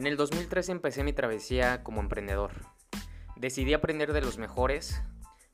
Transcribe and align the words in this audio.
En 0.00 0.06
el 0.06 0.16
2013 0.16 0.72
empecé 0.72 1.04
mi 1.04 1.12
travesía 1.12 1.82
como 1.82 2.00
emprendedor. 2.00 2.52
Decidí 3.36 3.74
aprender 3.74 4.14
de 4.14 4.22
los 4.22 4.38
mejores, 4.38 5.02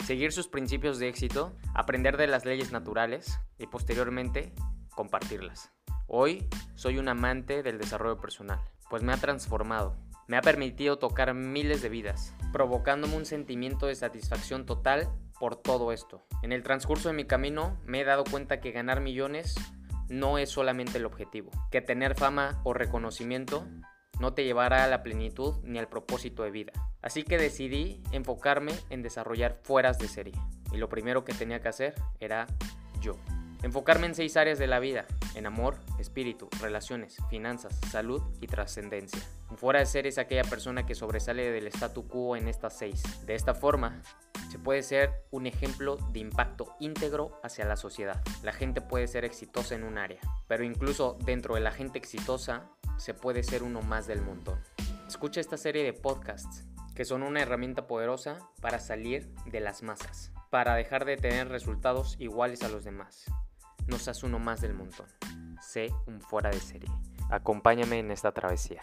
seguir 0.04 0.30
sus 0.30 0.46
principios 0.46 1.00
de 1.00 1.09
éxito, 1.09 1.57
aprender 1.75 2.16
de 2.16 2.29
las 2.29 2.45
leyes 2.45 2.71
naturales 2.71 3.40
y 3.59 3.66
posteriormente 3.66 4.52
compartirlas. 4.95 5.73
Hoy 6.06 6.48
soy 6.77 6.98
un 6.98 7.09
amante 7.09 7.64
del 7.64 7.79
desarrollo 7.79 8.20
personal, 8.20 8.61
pues 8.88 9.02
me 9.02 9.12
ha 9.12 9.16
transformado, 9.16 9.96
me 10.29 10.37
ha 10.37 10.43
permitido 10.43 10.97
tocar 10.97 11.34
miles 11.34 11.83
de 11.83 11.88
vidas, 11.88 12.33
provocándome 12.52 13.16
un 13.16 13.27
sentimiento 13.27 13.88
de 13.88 13.97
satisfacción 13.97 14.65
total 14.65 15.10
por 15.41 15.56
todo 15.56 15.91
esto. 15.91 16.24
En 16.45 16.52
el 16.52 16.62
transcurso 16.62 17.09
de 17.09 17.16
mi 17.16 17.24
camino 17.24 17.80
me 17.84 18.02
he 18.02 18.05
dado 18.05 18.23
cuenta 18.23 18.60
que 18.60 18.70
ganar 18.70 19.01
millones 19.01 19.56
no 20.09 20.38
es 20.38 20.51
solamente 20.51 20.98
el 20.98 21.05
objetivo, 21.05 21.51
que 21.73 21.80
tener 21.80 22.15
fama 22.15 22.60
o 22.62 22.74
reconocimiento 22.74 23.66
no 24.20 24.33
te 24.33 24.45
llevará 24.45 24.84
a 24.84 24.88
la 24.88 25.02
plenitud 25.02 25.55
ni 25.62 25.79
al 25.79 25.88
propósito 25.88 26.43
de 26.43 26.51
vida. 26.51 26.73
Así 27.02 27.23
que 27.23 27.38
decidí 27.38 28.02
enfocarme 28.12 28.73
en 28.91 29.02
desarrollar 29.02 29.59
fueras 29.62 29.98
de 29.98 30.09
serie. 30.09 30.34
Y 30.73 30.79
lo 30.79 30.88
primero 30.88 31.24
que 31.24 31.34
tenía 31.34 31.61
que 31.61 31.69
hacer 31.69 31.95
era 32.21 32.47
yo. 33.01 33.16
Enfocarme 33.62 34.06
en 34.06 34.15
seis 34.15 34.37
áreas 34.37 34.59
de 34.59 34.66
la 34.66 34.78
vida, 34.78 35.06
en 35.34 35.46
amor, 35.46 35.77
espíritu, 35.98 36.48
relaciones, 36.60 37.16
finanzas, 37.30 37.79
salud 37.91 38.23
y 38.41 38.46
trascendencia. 38.46 39.20
Fuera 39.56 39.80
de 39.80 39.87
serie 39.87 40.10
es 40.10 40.19
aquella 40.19 40.45
persona 40.45 40.87
que 40.87 40.95
sobresale 40.95 41.51
del 41.51 41.66
statu 41.69 42.06
quo 42.06 42.37
en 42.37 42.48
estas 42.48 42.77
seis. 42.77 43.02
De 43.27 43.34
esta 43.34 43.55
forma, 43.55 44.02
se 44.51 44.59
puede 44.59 44.82
ser 44.82 45.24
un 45.30 45.46
ejemplo 45.46 45.96
de 46.12 46.20
impacto 46.20 46.77
íntegro 46.80 47.41
hacia 47.42 47.65
la 47.65 47.77
sociedad. 47.77 48.23
La 48.42 48.52
gente 48.52 48.80
puede 48.80 49.09
ser 49.09 49.24
exitosa 49.24 49.74
en 49.74 49.84
un 49.84 49.98
área, 49.98 50.20
pero 50.46 50.65
incluso 50.65 51.18
dentro 51.24 51.54
de 51.54 51.60
la 51.60 51.73
gente 51.73 51.99
exitosa 51.99 52.71
se 52.99 53.15
puede 53.15 53.43
ser 53.43 53.62
uno 53.62 53.82
más 53.82 54.07
del 54.07 54.23
montón. 54.23 54.60
Escucha 55.09 55.40
esta 55.40 55.57
serie 55.57 55.82
de 55.82 55.93
podcasts 55.93 56.65
que 56.95 57.04
son 57.04 57.23
una 57.23 57.43
herramienta 57.43 57.87
poderosa 57.87 58.38
para 58.60 58.79
salir 58.79 59.34
de 59.45 59.60
las 59.60 59.82
masas, 59.82 60.32
para 60.51 60.74
dejar 60.74 61.04
de 61.04 61.18
tener 61.18 61.49
resultados 61.49 62.16
iguales 62.18 62.62
a 62.62 62.68
los 62.68 62.84
demás. 62.84 63.27
No 63.88 63.98
seas 63.98 64.25
uno 64.25 64.41
más 64.41 64.60
del 64.60 64.75
montón. 64.75 65.06
Sé 65.60 65.92
un 66.06 66.20
fuera 66.20 66.50
de 66.50 66.59
serie. 66.59 66.91
Acompáñame 67.31 68.00
en 68.00 68.10
esta 68.10 68.32
travesía. 68.32 68.82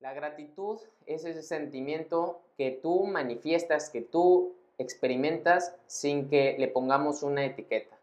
La 0.00 0.12
gratitud 0.12 0.80
es 1.06 1.24
ese 1.24 1.42
sentimiento 1.42 2.40
que 2.56 2.72
tú 2.82 3.04
manifiestas, 3.04 3.90
que 3.90 4.00
tú 4.00 4.56
experimentas 4.78 5.76
sin 5.86 6.28
que 6.28 6.56
le 6.58 6.66
pongamos 6.66 7.22
una 7.22 7.44
etiqueta. 7.44 7.99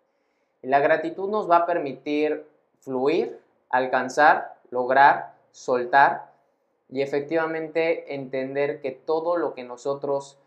La 0.61 0.79
gratitud 0.79 1.29
nos 1.29 1.49
va 1.49 1.57
a 1.57 1.65
permitir 1.65 2.45
fluir, 2.79 3.39
alcanzar, 3.69 4.55
lograr, 4.69 5.35
soltar 5.51 6.31
y 6.89 7.01
efectivamente 7.01 8.15
entender 8.15 8.81
que 8.81 8.91
todo 8.91 9.37
lo 9.37 9.53
que 9.53 9.63
nosotros 9.63 10.37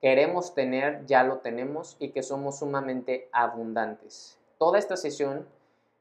queremos 0.00 0.54
tener 0.54 1.04
ya 1.06 1.22
lo 1.22 1.38
tenemos 1.38 1.96
y 1.98 2.10
que 2.10 2.22
somos 2.22 2.58
sumamente 2.58 3.28
abundantes. 3.32 4.38
Toda 4.58 4.78
esta 4.78 4.96
sesión 4.96 5.46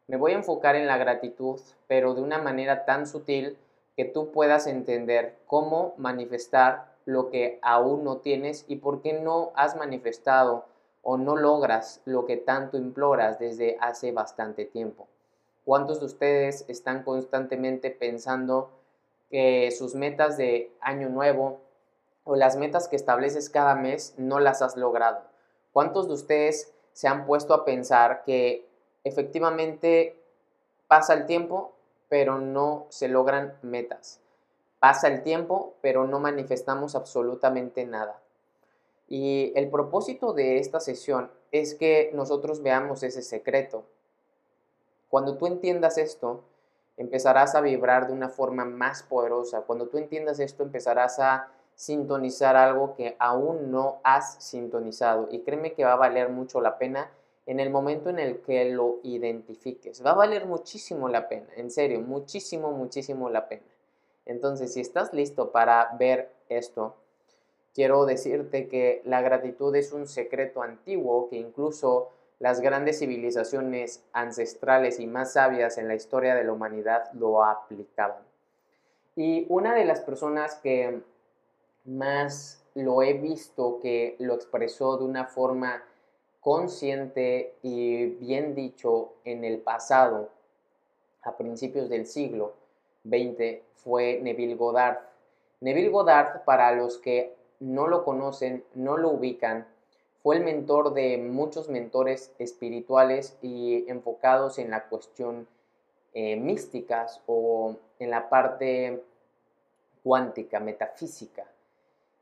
me 0.07 0.17
voy 0.17 0.33
a 0.33 0.35
enfocar 0.35 0.75
en 0.75 0.87
la 0.87 0.97
gratitud, 0.97 1.59
pero 1.87 2.13
de 2.13 2.21
una 2.21 2.37
manera 2.37 2.85
tan 2.85 3.07
sutil 3.07 3.57
que 3.95 4.05
tú 4.05 4.31
puedas 4.31 4.67
entender 4.67 5.37
cómo 5.47 5.93
manifestar 5.97 6.93
lo 7.05 7.29
que 7.29 7.59
aún 7.61 8.03
no 8.03 8.17
tienes 8.17 8.65
y 8.67 8.77
por 8.77 9.01
qué 9.01 9.13
no 9.13 9.51
has 9.55 9.75
manifestado 9.75 10.65
o 11.05 11.15
no 11.15 11.37
logras 11.37 12.01
lo 12.03 12.25
que 12.25 12.35
tanto 12.35 12.75
imploras 12.75 13.39
desde 13.39 13.77
hace 13.79 14.11
bastante 14.11 14.65
tiempo. 14.65 15.07
¿Cuántos 15.63 16.01
de 16.01 16.07
ustedes 16.07 16.65
están 16.67 17.03
constantemente 17.03 17.91
pensando 17.91 18.71
que 19.29 19.71
sus 19.71 19.95
metas 19.95 20.35
de 20.35 20.75
año 20.81 21.07
nuevo 21.07 21.61
o 22.25 22.35
las 22.35 22.57
metas 22.57 22.89
que 22.89 22.97
estableces 22.97 23.49
cada 23.49 23.75
mes 23.75 24.15
no 24.17 24.41
las 24.41 24.61
has 24.61 24.75
logrado? 24.75 25.21
¿Cuántos 25.71 26.07
de 26.09 26.15
ustedes 26.15 26.73
se 26.91 27.07
han 27.07 27.25
puesto 27.25 27.53
a 27.53 27.63
pensar 27.63 28.23
que 28.25 28.67
efectivamente 29.03 30.21
pasa 30.87 31.13
el 31.13 31.25
tiempo 31.25 31.75
pero 32.09 32.37
no 32.39 32.87
se 32.89 33.07
logran 33.07 33.57
metas. 33.61 34.21
Pasa 34.79 35.07
el 35.07 35.23
tiempo, 35.23 35.75
pero 35.81 36.05
no 36.05 36.19
manifestamos 36.19 36.95
absolutamente 36.95 37.85
nada. 37.85 38.21
Y 39.07 39.53
el 39.55 39.69
propósito 39.69 40.33
de 40.33 40.57
esta 40.57 40.79
sesión 40.79 41.29
es 41.51 41.75
que 41.75 42.11
nosotros 42.13 42.61
veamos 42.61 43.03
ese 43.03 43.21
secreto. 43.21 43.83
Cuando 45.09 45.37
tú 45.37 45.47
entiendas 45.47 45.97
esto, 45.97 46.43
empezarás 46.97 47.55
a 47.55 47.61
vibrar 47.61 48.07
de 48.07 48.13
una 48.13 48.29
forma 48.29 48.65
más 48.65 49.03
poderosa. 49.03 49.61
Cuando 49.61 49.87
tú 49.87 49.97
entiendas 49.97 50.39
esto, 50.39 50.63
empezarás 50.63 51.19
a 51.19 51.49
sintonizar 51.75 52.55
algo 52.55 52.95
que 52.95 53.15
aún 53.19 53.71
no 53.71 53.99
has 54.03 54.43
sintonizado. 54.43 55.27
Y 55.29 55.41
créeme 55.41 55.73
que 55.73 55.85
va 55.85 55.93
a 55.93 55.97
valer 55.97 56.29
mucho 56.29 56.61
la 56.61 56.77
pena 56.77 57.11
en 57.45 57.59
el 57.59 57.69
momento 57.69 58.09
en 58.09 58.19
el 58.19 58.41
que 58.41 58.65
lo 58.65 58.99
identifiques. 59.03 60.03
Va 60.03 60.11
a 60.11 60.15
valer 60.15 60.45
muchísimo 60.45 61.09
la 61.09 61.27
pena, 61.27 61.47
en 61.55 61.69
serio, 61.69 62.01
muchísimo, 62.01 62.71
muchísimo 62.71 63.29
la 63.29 63.47
pena. 63.47 63.63
Entonces, 64.25 64.73
si 64.73 64.81
estás 64.81 65.13
listo 65.13 65.51
para 65.51 65.95
ver 65.99 66.31
esto, 66.49 66.95
quiero 67.75 68.05
decirte 68.05 68.67
que 68.67 69.01
la 69.05 69.21
gratitud 69.21 69.75
es 69.75 69.91
un 69.91 70.07
secreto 70.07 70.63
antiguo 70.63 71.29
que 71.29 71.35
incluso 71.35 72.09
las 72.39 72.61
grandes 72.61 72.99
civilizaciones 72.99 74.03
ancestrales 74.13 74.99
y 74.99 75.07
más 75.07 75.33
sabias 75.33 75.77
en 75.77 75.89
la 75.89 75.95
historia 75.95 76.35
de 76.35 76.45
la 76.45 76.53
humanidad 76.53 77.11
lo 77.13 77.43
aplicaban. 77.43 78.23
Y 79.15 79.45
una 79.49 79.75
de 79.75 79.85
las 79.85 80.01
personas 80.01 80.55
que 80.55 81.01
más 81.83 82.63
lo 82.73 83.01
he 83.01 83.13
visto 83.13 83.79
que 83.81 84.15
lo 84.19 84.33
expresó 84.33 84.97
de 84.97 85.05
una 85.05 85.25
forma 85.25 85.83
consciente 86.41 87.55
y 87.61 88.05
bien 88.05 88.55
dicho 88.55 89.13
en 89.23 89.43
el 89.43 89.59
pasado, 89.59 90.29
a 91.23 91.37
principios 91.37 91.89
del 91.89 92.05
siglo 92.05 92.53
XX, 93.03 93.61
fue 93.75 94.19
Neville 94.21 94.55
Goddard. 94.55 94.99
Neville 95.61 95.89
Goddard, 95.89 96.43
para 96.43 96.71
los 96.73 96.97
que 96.99 97.33
no 97.59 97.87
lo 97.87 98.03
conocen, 98.03 98.63
no 98.73 98.97
lo 98.97 99.09
ubican, 99.09 99.67
fue 100.25 100.37
el 100.37 100.43
mentor 100.43 100.95
de 100.95 101.19
muchos 101.19 101.69
mentores 101.69 102.33
espirituales 102.39 103.37
y 103.43 103.87
enfocados 103.87 104.57
en 104.57 104.71
la 104.71 104.87
cuestión 104.87 105.47
eh, 106.15 106.35
místicas 106.35 107.21
o 107.27 107.75
en 107.99 108.09
la 108.09 108.27
parte 108.27 109.03
cuántica, 110.03 110.59
metafísica. 110.59 111.45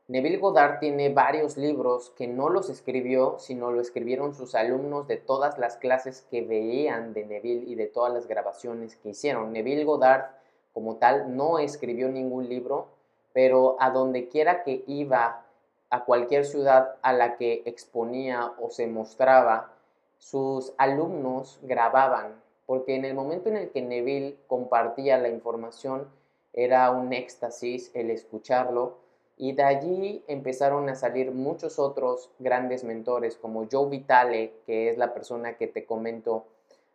Neville 0.06 0.36
Goddard 0.36 0.80
tiene 0.80 1.14
varios 1.14 1.56
libros 1.56 2.10
que 2.10 2.26
no 2.26 2.50
los 2.50 2.68
escribió, 2.68 3.38
sino 3.38 3.70
lo 3.70 3.80
escribieron 3.80 4.34
sus 4.34 4.54
alumnos 4.54 5.08
de 5.08 5.16
todas 5.16 5.56
las 5.58 5.78
clases 5.78 6.26
que 6.30 6.42
veían 6.42 7.14
de 7.14 7.24
Neville 7.24 7.64
y 7.66 7.74
de 7.74 7.86
todas 7.86 8.12
las 8.12 8.28
grabaciones 8.28 8.96
que 8.96 9.08
hicieron. 9.08 9.54
Neville 9.54 9.84
Goddard, 9.84 10.26
como 10.74 10.96
tal, 10.96 11.34
no 11.34 11.58
escribió 11.58 12.10
ningún 12.10 12.50
libro, 12.50 12.88
pero 13.34 13.76
a 13.80 13.90
donde 13.90 14.28
quiera 14.28 14.62
que 14.62 14.82
iba, 14.86 15.44
a 15.90 16.04
cualquier 16.04 16.44
ciudad 16.44 16.96
a 17.02 17.12
la 17.12 17.36
que 17.36 17.62
exponía 17.66 18.52
o 18.58 18.70
se 18.70 18.86
mostraba, 18.86 19.72
sus 20.18 20.72
alumnos 20.78 21.60
grababan, 21.62 22.40
porque 22.66 22.96
en 22.96 23.04
el 23.04 23.14
momento 23.14 23.50
en 23.50 23.56
el 23.56 23.70
que 23.70 23.82
Neville 23.82 24.38
compartía 24.46 25.18
la 25.18 25.28
información, 25.28 26.08
era 26.52 26.90
un 26.90 27.12
éxtasis 27.12 27.90
el 27.94 28.10
escucharlo 28.10 28.96
y 29.36 29.52
de 29.52 29.64
allí 29.64 30.24
empezaron 30.28 30.88
a 30.88 30.94
salir 30.94 31.32
muchos 31.32 31.78
otros 31.78 32.30
grandes 32.38 32.84
mentores 32.84 33.36
como 33.36 33.66
Joe 33.70 33.90
Vitale, 33.90 34.52
que 34.66 34.88
es 34.88 34.96
la 34.96 35.12
persona 35.12 35.56
que 35.56 35.66
te 35.66 35.84
comento 35.84 36.44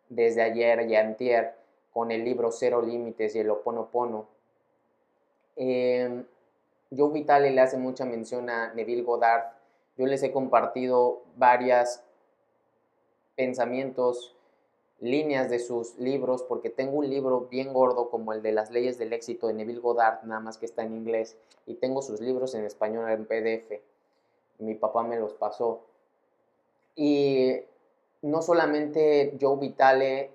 desde 0.07 0.41
ayer 0.41 0.89
y 0.89 0.95
antier 0.95 1.53
con 1.91 2.11
el 2.11 2.23
libro 2.23 2.51
Cero 2.51 2.81
Límites 2.81 3.35
y 3.35 3.39
el 3.39 3.49
Oponopono. 3.49 4.27
Eh, 5.59 6.23
Joe 6.95 7.11
Vitale 7.11 7.51
le 7.51 7.61
hace 7.61 7.77
mucha 7.77 8.05
mención 8.05 8.49
a 8.49 8.73
Neville 8.73 9.03
Goddard. 9.03 9.51
Yo 9.97 10.05
les 10.07 10.23
he 10.23 10.31
compartido 10.31 11.21
varios 11.35 11.99
pensamientos 13.35 14.35
líneas 15.01 15.49
de 15.49 15.59
sus 15.59 15.97
libros, 15.97 16.43
porque 16.43 16.69
tengo 16.69 16.97
un 16.97 17.09
libro 17.09 17.47
bien 17.51 17.73
gordo 17.73 18.09
como 18.09 18.33
el 18.33 18.41
de 18.41 18.53
las 18.53 18.71
leyes 18.71 18.97
del 18.97 19.13
éxito 19.13 19.47
de 19.47 19.53
Neville 19.53 19.79
Goddard, 19.79 20.23
nada 20.23 20.41
más 20.41 20.57
que 20.57 20.65
está 20.65 20.83
en 20.83 20.93
inglés, 20.93 21.37
y 21.65 21.75
tengo 21.75 22.01
sus 22.01 22.19
libros 22.19 22.55
en 22.55 22.65
español 22.65 23.09
en 23.11 23.25
PDF. 23.25 23.81
Mi 24.59 24.75
papá 24.75 25.03
me 25.03 25.19
los 25.19 25.33
pasó. 25.33 25.81
Y 26.95 27.55
no 28.21 28.41
solamente 28.41 29.37
Joe 29.39 29.57
Vitale 29.57 30.31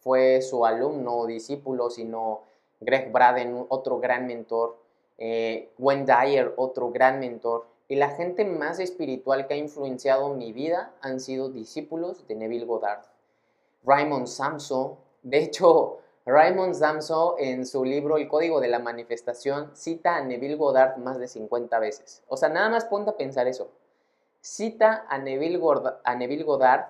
fue 0.00 0.42
su 0.42 0.66
alumno 0.66 1.16
o 1.16 1.26
discípulo, 1.26 1.90
sino 1.90 2.42
Greg 2.84 3.10
Braden, 3.10 3.66
otro 3.68 3.98
gran 3.98 4.26
mentor. 4.26 4.76
eh, 5.18 5.70
Dyer, 5.78 6.52
otro 6.56 6.90
gran 6.90 7.20
mentor, 7.20 7.66
y 7.86 7.96
la 7.96 8.10
gente 8.10 8.44
más 8.44 8.80
espiritual 8.80 9.46
que 9.46 9.54
ha 9.54 9.56
influenciado 9.56 10.34
mi 10.34 10.52
vida 10.52 10.92
han 11.00 11.20
sido 11.20 11.50
discípulos 11.50 12.26
de 12.26 12.34
Neville 12.34 12.64
Goddard. 12.64 13.04
Raymond 13.84 14.26
Samso, 14.26 14.98
de 15.22 15.38
hecho, 15.38 15.98
Raymond 16.26 16.74
Samso 16.74 17.36
en 17.38 17.66
su 17.66 17.84
libro 17.84 18.16
El 18.16 18.28
Código 18.28 18.60
de 18.60 18.68
la 18.68 18.78
Manifestación 18.78 19.70
cita 19.74 20.16
a 20.16 20.22
Neville 20.22 20.56
Goddard 20.56 20.96
más 20.96 21.18
de 21.18 21.28
50 21.28 21.78
veces. 21.78 22.22
O 22.28 22.36
sea, 22.36 22.48
nada 22.48 22.70
más 22.70 22.86
ponte 22.86 23.10
a 23.10 23.16
pensar 23.16 23.46
eso. 23.46 23.68
Cita 24.40 25.04
a 25.08 25.18
Neville, 25.18 25.60
a 26.02 26.14
Neville 26.14 26.44
Goddard 26.44 26.86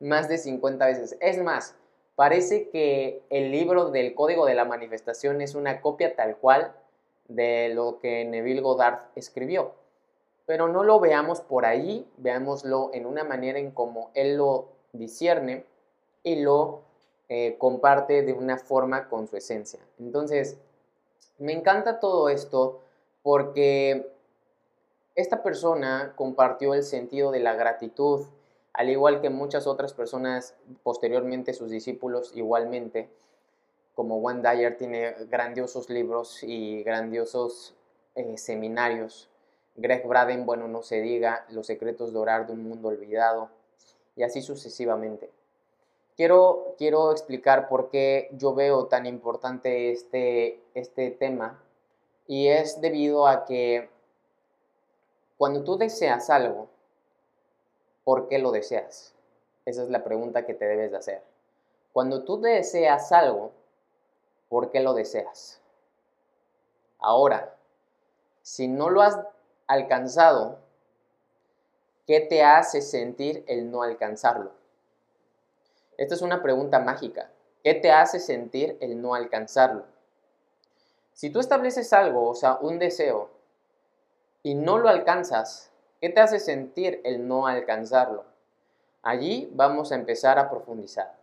más 0.00 0.28
de 0.28 0.36
50 0.36 0.84
veces. 0.84 1.16
Es 1.20 1.42
más, 1.42 1.74
parece 2.16 2.68
que 2.70 3.22
el 3.30 3.52
libro 3.52 3.90
del 3.90 4.14
Código 4.14 4.46
de 4.46 4.54
la 4.54 4.64
Manifestación 4.64 5.40
es 5.40 5.54
una 5.54 5.80
copia 5.80 6.16
tal 6.16 6.36
cual 6.36 6.74
de 7.28 7.70
lo 7.74 7.98
que 8.00 8.24
Neville 8.24 8.62
Goddard 8.62 9.00
escribió. 9.14 9.72
Pero 10.46 10.68
no 10.68 10.82
lo 10.82 10.98
veamos 10.98 11.40
por 11.40 11.66
ahí, 11.66 12.08
veámoslo 12.16 12.90
en 12.94 13.06
una 13.06 13.24
manera 13.24 13.58
en 13.58 13.70
como 13.70 14.10
él 14.14 14.36
lo 14.36 14.68
discierne 14.92 15.64
y 16.22 16.36
lo 16.36 16.82
eh, 17.28 17.56
comparte 17.58 18.22
de 18.22 18.32
una 18.32 18.56
forma 18.56 19.08
con 19.08 19.26
su 19.26 19.36
esencia. 19.36 19.80
Entonces, 19.98 20.56
me 21.38 21.52
encanta 21.52 22.00
todo 22.00 22.28
esto 22.28 22.80
porque 23.22 24.08
esta 25.16 25.42
persona 25.42 26.14
compartió 26.16 26.72
el 26.74 26.84
sentido 26.84 27.30
de 27.32 27.40
la 27.40 27.54
gratitud, 27.54 28.26
al 28.76 28.90
igual 28.90 29.22
que 29.22 29.30
muchas 29.30 29.66
otras 29.66 29.94
personas 29.94 30.54
posteriormente, 30.82 31.54
sus 31.54 31.70
discípulos 31.70 32.32
igualmente, 32.34 33.08
como 33.94 34.20
Juan 34.20 34.42
Dyer 34.42 34.76
tiene 34.76 35.14
grandiosos 35.30 35.88
libros 35.88 36.42
y 36.42 36.82
grandiosos 36.82 37.74
eh, 38.14 38.36
seminarios. 38.36 39.30
Greg 39.76 40.06
Braden, 40.06 40.44
bueno, 40.44 40.68
no 40.68 40.82
se 40.82 41.00
diga, 41.00 41.46
Los 41.48 41.66
secretos 41.66 42.12
de 42.12 42.18
orar 42.18 42.46
de 42.46 42.52
un 42.52 42.68
mundo 42.68 42.88
olvidado, 42.88 43.48
y 44.14 44.24
así 44.24 44.42
sucesivamente. 44.42 45.30
Quiero, 46.14 46.74
quiero 46.76 47.12
explicar 47.12 47.68
por 47.68 47.88
qué 47.88 48.28
yo 48.32 48.54
veo 48.54 48.86
tan 48.86 49.06
importante 49.06 49.90
este, 49.90 50.60
este 50.74 51.10
tema 51.10 51.62
y 52.26 52.48
es 52.48 52.80
debido 52.80 53.26
a 53.26 53.46
que 53.46 53.88
cuando 55.36 55.62
tú 55.62 55.76
deseas 55.76 56.30
algo, 56.30 56.68
¿por 58.06 58.28
qué 58.28 58.38
lo 58.38 58.52
deseas? 58.52 59.12
Esa 59.64 59.82
es 59.82 59.88
la 59.90 60.04
pregunta 60.04 60.46
que 60.46 60.54
te 60.54 60.64
debes 60.64 60.92
de 60.92 60.96
hacer. 60.96 61.22
Cuando 61.92 62.22
tú 62.22 62.40
deseas 62.40 63.10
algo, 63.10 63.50
¿por 64.48 64.70
qué 64.70 64.78
lo 64.78 64.94
deseas? 64.94 65.60
Ahora, 67.00 67.56
si 68.42 68.68
no 68.68 68.90
lo 68.90 69.02
has 69.02 69.18
alcanzado, 69.66 70.60
¿qué 72.06 72.20
te 72.20 72.44
hace 72.44 72.80
sentir 72.80 73.44
el 73.48 73.72
no 73.72 73.82
alcanzarlo? 73.82 74.52
Esta 75.98 76.14
es 76.14 76.22
una 76.22 76.44
pregunta 76.44 76.78
mágica. 76.78 77.32
¿Qué 77.64 77.74
te 77.74 77.90
hace 77.90 78.20
sentir 78.20 78.78
el 78.80 79.02
no 79.02 79.16
alcanzarlo? 79.16 79.84
Si 81.12 81.30
tú 81.30 81.40
estableces 81.40 81.92
algo, 81.92 82.28
o 82.28 82.36
sea, 82.36 82.54
un 82.60 82.78
deseo, 82.78 83.30
y 84.44 84.54
no 84.54 84.78
lo 84.78 84.88
alcanzas, 84.88 85.72
¿qué 86.06 86.12
te 86.12 86.20
hace 86.20 86.38
sentir 86.38 87.00
el 87.02 87.26
no 87.26 87.48
alcanzarlo? 87.48 88.26
Allí 89.02 89.50
vamos 89.54 89.90
a 89.90 89.96
empezar 89.96 90.38
a 90.38 90.48
profundizar. 90.48 91.18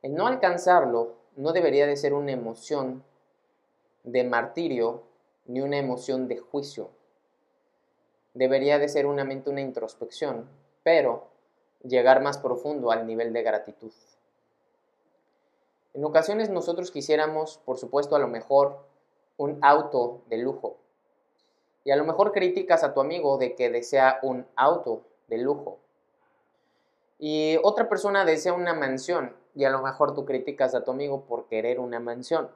El 0.00 0.14
no 0.14 0.28
alcanzarlo 0.28 1.16
no 1.34 1.52
debería 1.52 1.88
de 1.88 1.96
ser 1.96 2.14
una 2.14 2.30
emoción 2.30 3.02
de 4.04 4.22
martirio 4.22 5.02
ni 5.46 5.60
una 5.60 5.76
emoción 5.76 6.28
de 6.28 6.38
juicio. 6.38 6.90
Debería 8.32 8.78
de 8.78 8.88
ser 8.88 9.08
mente 9.08 9.50
una 9.50 9.60
introspección, 9.60 10.48
pero 10.84 11.26
llegar 11.82 12.22
más 12.22 12.38
profundo 12.38 12.92
al 12.92 13.08
nivel 13.08 13.32
de 13.32 13.42
gratitud. 13.42 13.90
En 15.94 16.04
ocasiones 16.04 16.48
nosotros 16.48 16.92
quisiéramos, 16.92 17.58
por 17.64 17.76
supuesto, 17.76 18.14
a 18.14 18.20
lo 18.20 18.28
mejor 18.28 18.86
un 19.36 19.58
auto 19.62 20.22
de 20.28 20.38
lujo. 20.38 20.76
Y 21.86 21.90
a 21.90 21.96
lo 21.96 22.04
mejor 22.04 22.32
criticas 22.32 22.84
a 22.84 22.92
tu 22.92 23.00
amigo 23.00 23.38
de 23.38 23.54
que 23.54 23.70
desea 23.70 24.18
un 24.20 24.44
auto 24.56 25.04
de 25.28 25.38
lujo. 25.38 25.78
Y 27.18 27.56
otra 27.62 27.88
persona 27.88 28.26
desea 28.26 28.52
una 28.52 28.74
mansión 28.74 29.34
y 29.54 29.64
a 29.64 29.70
lo 29.70 29.80
mejor 29.80 30.14
tú 30.14 30.26
criticas 30.26 30.74
a 30.74 30.84
tu 30.84 30.90
amigo 30.90 31.22
por 31.22 31.46
querer 31.46 31.80
una 31.80 31.98
mansión. 31.98 32.50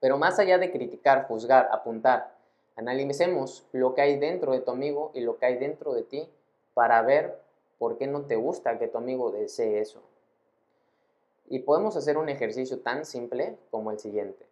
Pero 0.00 0.16
más 0.16 0.38
allá 0.38 0.56
de 0.56 0.72
criticar, 0.72 1.26
juzgar, 1.26 1.68
apuntar, 1.70 2.34
analicemos 2.76 3.66
lo 3.72 3.94
que 3.94 4.00
hay 4.00 4.18
dentro 4.18 4.52
de 4.52 4.60
tu 4.60 4.70
amigo 4.70 5.10
y 5.12 5.20
lo 5.20 5.36
que 5.36 5.44
hay 5.44 5.58
dentro 5.58 5.92
de 5.92 6.04
ti 6.04 6.30
para 6.72 7.02
ver 7.02 7.38
¿Por 7.80 7.96
qué 7.96 8.06
no 8.06 8.26
te 8.26 8.36
gusta 8.36 8.78
que 8.78 8.88
tu 8.88 8.98
amigo 8.98 9.32
desee 9.32 9.80
eso? 9.80 10.02
Y 11.48 11.60
podemos 11.60 11.96
hacer 11.96 12.18
un 12.18 12.28
ejercicio 12.28 12.80
tan 12.80 13.06
simple 13.06 13.56
como 13.70 13.90
el 13.90 13.98
siguiente. 13.98 14.44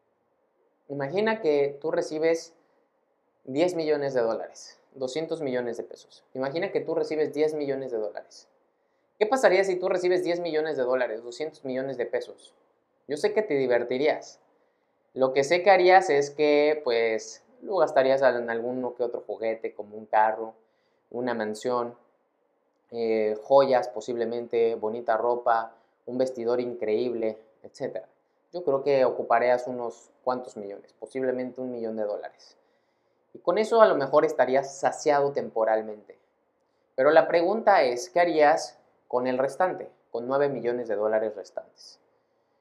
Imagina 0.88 1.42
que 1.42 1.76
tú 1.78 1.90
recibes 1.90 2.54
10 3.48 3.76
millones 3.76 4.12
de 4.12 4.20
dólares, 4.20 4.78
200 4.96 5.40
millones 5.40 5.78
de 5.78 5.82
pesos. 5.82 6.22
Imagina 6.34 6.70
que 6.70 6.82
tú 6.82 6.94
recibes 6.94 7.32
10 7.32 7.54
millones 7.54 7.90
de 7.90 7.96
dólares. 7.96 8.46
¿Qué 9.18 9.24
pasaría 9.24 9.64
si 9.64 9.76
tú 9.76 9.88
recibes 9.88 10.22
10 10.22 10.40
millones 10.40 10.76
de 10.76 10.82
dólares, 10.82 11.22
200 11.22 11.64
millones 11.64 11.96
de 11.96 12.04
pesos? 12.04 12.52
Yo 13.06 13.16
sé 13.16 13.32
que 13.32 13.40
te 13.40 13.54
divertirías. 13.54 14.38
Lo 15.14 15.32
que 15.32 15.44
sé 15.44 15.62
que 15.62 15.70
harías 15.70 16.10
es 16.10 16.28
que, 16.28 16.82
pues, 16.84 17.42
lo 17.62 17.78
gastarías 17.78 18.20
en 18.20 18.50
alguno 18.50 18.94
que 18.94 19.02
otro 19.02 19.24
juguete, 19.26 19.72
como 19.72 19.96
un 19.96 20.04
carro, 20.04 20.52
una 21.10 21.32
mansión, 21.32 21.96
eh, 22.90 23.34
joyas 23.42 23.88
posiblemente, 23.88 24.74
bonita 24.74 25.16
ropa, 25.16 25.72
un 26.04 26.18
vestidor 26.18 26.60
increíble, 26.60 27.38
etc. 27.62 28.04
Yo 28.52 28.62
creo 28.62 28.84
que 28.84 29.06
ocuparías 29.06 29.66
unos 29.68 30.10
cuantos 30.22 30.58
millones, 30.58 30.92
posiblemente 31.00 31.62
un 31.62 31.72
millón 31.72 31.96
de 31.96 32.04
dólares. 32.04 32.58
Con 33.42 33.58
eso 33.58 33.80
a 33.82 33.88
lo 33.88 33.96
mejor 33.96 34.24
estarías 34.24 34.78
saciado 34.78 35.32
temporalmente. 35.32 36.18
Pero 36.94 37.10
la 37.10 37.28
pregunta 37.28 37.82
es, 37.82 38.10
¿qué 38.10 38.20
harías 38.20 38.78
con 39.06 39.26
el 39.26 39.38
restante, 39.38 39.90
con 40.10 40.26
9 40.26 40.48
millones 40.48 40.88
de 40.88 40.96
dólares 40.96 41.34
restantes? 41.36 42.00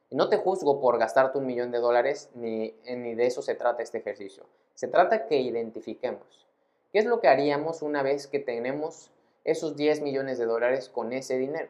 Y 0.10 0.15
no 0.15 0.29
te 0.29 0.38
juzgo 0.38 0.79
por 0.79 0.98
gastarte 0.98 1.38
un 1.38 1.46
millón 1.46 1.72
de 1.72 1.79
dólares, 1.79 2.29
ni, 2.36 2.74
ni 2.86 3.15
de 3.15 3.25
eso 3.25 3.41
se 3.41 3.55
trata 3.55 3.84
este 3.84 3.98
ejercicio. 3.98 4.46
Se 4.75 4.88
trata 4.88 5.25
que 5.25 5.38
identifiquemos 5.38 6.48
qué 6.91 7.00
es 7.00 7.05
lo 7.05 7.19
que 7.19 7.27
haríamos 7.27 7.81
una 7.81 8.03
vez 8.03 8.27
que 8.27 8.39
tenemos 8.39 9.12
esos 9.43 9.75
10 9.75 10.01
millones 10.01 10.38
de 10.38 10.46
dólares 10.46 10.89
con 10.89 11.13
ese 11.13 11.38
dinero. 11.38 11.69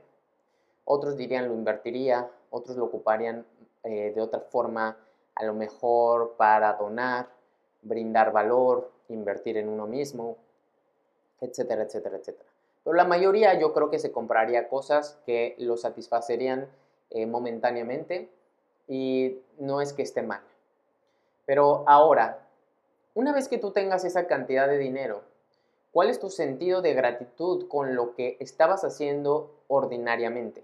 Otros 0.86 1.18
dirían 1.18 1.48
lo 1.48 1.54
invertiría, 1.54 2.30
otros 2.50 2.78
lo 2.78 2.86
ocuparían 2.86 3.46
eh, 3.84 4.12
de 4.14 4.22
otra 4.22 4.40
forma, 4.40 4.98
a 5.36 5.44
lo 5.46 5.54
mejor 5.54 6.36
para 6.38 6.74
donar, 6.74 7.30
brindar 7.82 8.32
valor, 8.32 8.92
invertir 9.10 9.58
en 9.58 9.70
uno 9.70 9.88
mismo, 9.88 10.38
etcétera, 11.42 11.84
etcétera, 11.84 12.18
etcétera. 12.18 12.50
Pero 12.84 12.96
la 12.96 13.06
mayoría 13.06 13.60
yo 13.60 13.74
creo 13.74 13.90
que 13.90 14.00
se 14.00 14.12
compraría 14.12 14.70
cosas 14.70 15.20
que 15.26 15.56
lo 15.58 15.78
satisfacerían 15.78 16.68
eh, 17.10 17.26
momentáneamente 17.26 18.30
y 18.88 19.40
no 19.60 19.82
es 19.82 19.94
que 19.94 20.04
esté 20.04 20.22
mal. 20.22 20.42
Pero 21.46 21.84
ahora, 21.88 22.48
una 23.14 23.34
vez 23.34 23.48
que 23.48 23.58
tú 23.58 23.72
tengas 23.72 24.06
esa 24.06 24.28
cantidad 24.28 24.68
de 24.68 24.78
dinero, 24.78 25.22
¿Cuál 25.98 26.12
es 26.12 26.20
tu 26.20 26.30
sentido 26.30 26.84
de 26.84 26.94
gratitud 26.94 27.68
con 27.68 27.96
lo 27.96 28.14
que 28.14 28.38
estabas 28.40 28.84
haciendo 28.84 29.50
ordinariamente? 29.68 30.64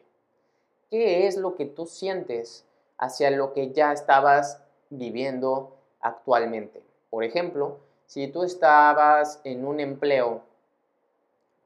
¿Qué 0.92 1.26
es 1.26 1.38
lo 1.38 1.56
que 1.56 1.66
tú 1.66 1.88
sientes 1.88 2.66
hacia 3.00 3.32
lo 3.32 3.52
que 3.54 3.72
ya 3.72 3.92
estabas 3.94 4.62
viviendo 4.92 5.76
actualmente? 6.02 6.84
Por 7.10 7.24
ejemplo, 7.24 7.80
si 8.06 8.28
tú 8.28 8.44
estabas 8.44 9.42
en 9.44 9.66
un 9.66 9.80
empleo 9.80 10.42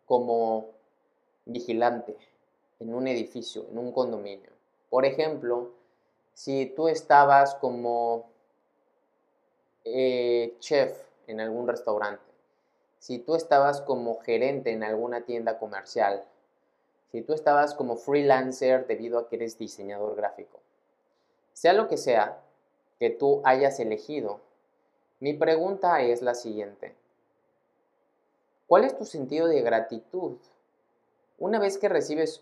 como 0.05 0.69
vigilante 1.45 2.15
en 2.79 2.93
un 2.93 3.07
edificio, 3.07 3.65
en 3.71 3.77
un 3.79 3.91
condominio. 3.91 4.51
Por 4.89 5.05
ejemplo, 5.05 5.71
si 6.33 6.67
tú 6.67 6.87
estabas 6.87 7.55
como 7.55 8.29
eh, 9.83 10.55
chef 10.59 10.95
en 11.25 11.41
algún 11.41 11.67
restaurante 11.67 12.27
si 12.99 13.19
tú 13.19 13.35
estabas 13.35 13.81
como 13.81 14.19
gerente 14.19 14.71
en 14.71 14.83
alguna 14.83 15.21
tienda 15.21 15.59
comercial, 15.59 16.23
si 17.11 17.21
tú 17.21 17.33
estabas 17.33 17.73
como 17.73 17.95
freelancer 17.95 18.87
debido 18.87 19.19
a 19.19 19.29
que 19.29 19.37
eres 19.37 19.57
diseñador 19.57 20.15
gráfico, 20.15 20.59
sea 21.53 21.73
lo 21.73 21.87
que 21.87 21.97
sea 21.97 22.41
que 22.99 23.09
tú 23.09 23.41
hayas 23.45 23.79
elegido, 23.79 24.41
mi 25.19 25.33
pregunta 25.33 26.01
es 26.01 26.21
la 26.21 26.35
siguiente. 26.35 26.95
¿Cuál 28.67 28.83
es 28.83 28.97
tu 28.97 29.05
sentido 29.05 29.47
de 29.47 29.61
gratitud? 29.61 30.37
Una 31.39 31.59
vez 31.59 31.77
que 31.77 31.89
recibes 31.89 32.41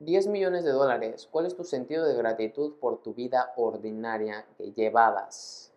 10 0.00 0.26
millones 0.26 0.64
de 0.64 0.72
dólares, 0.72 1.28
¿cuál 1.30 1.46
es 1.46 1.56
tu 1.56 1.64
sentido 1.64 2.04
de 2.04 2.14
gratitud 2.14 2.74
por 2.80 3.02
tu 3.02 3.14
vida 3.14 3.52
ordinaria 3.56 4.44
que 4.56 4.72
llevabas? 4.72 5.70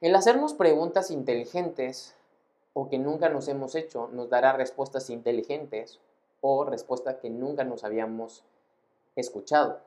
El 0.00 0.14
hacernos 0.14 0.54
preguntas 0.54 1.10
inteligentes 1.10 2.14
o 2.74 2.88
que 2.88 2.98
nunca 2.98 3.28
nos 3.28 3.48
hemos 3.48 3.74
hecho 3.74 4.08
nos 4.12 4.28
dará 4.28 4.52
respuestas 4.52 5.08
inteligentes 5.10 5.98
o 6.40 6.64
respuestas 6.64 7.16
que 7.16 7.30
nunca 7.30 7.64
nos 7.64 7.84
habíamos 7.84 8.44
escuchado. 9.16 9.80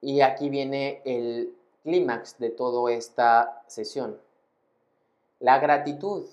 Y 0.00 0.20
aquí 0.20 0.48
viene 0.48 1.00
el 1.04 1.57
clímax 1.88 2.38
de 2.38 2.50
toda 2.50 2.92
esta 2.92 3.62
sesión. 3.66 4.20
La 5.40 5.58
gratitud 5.58 6.26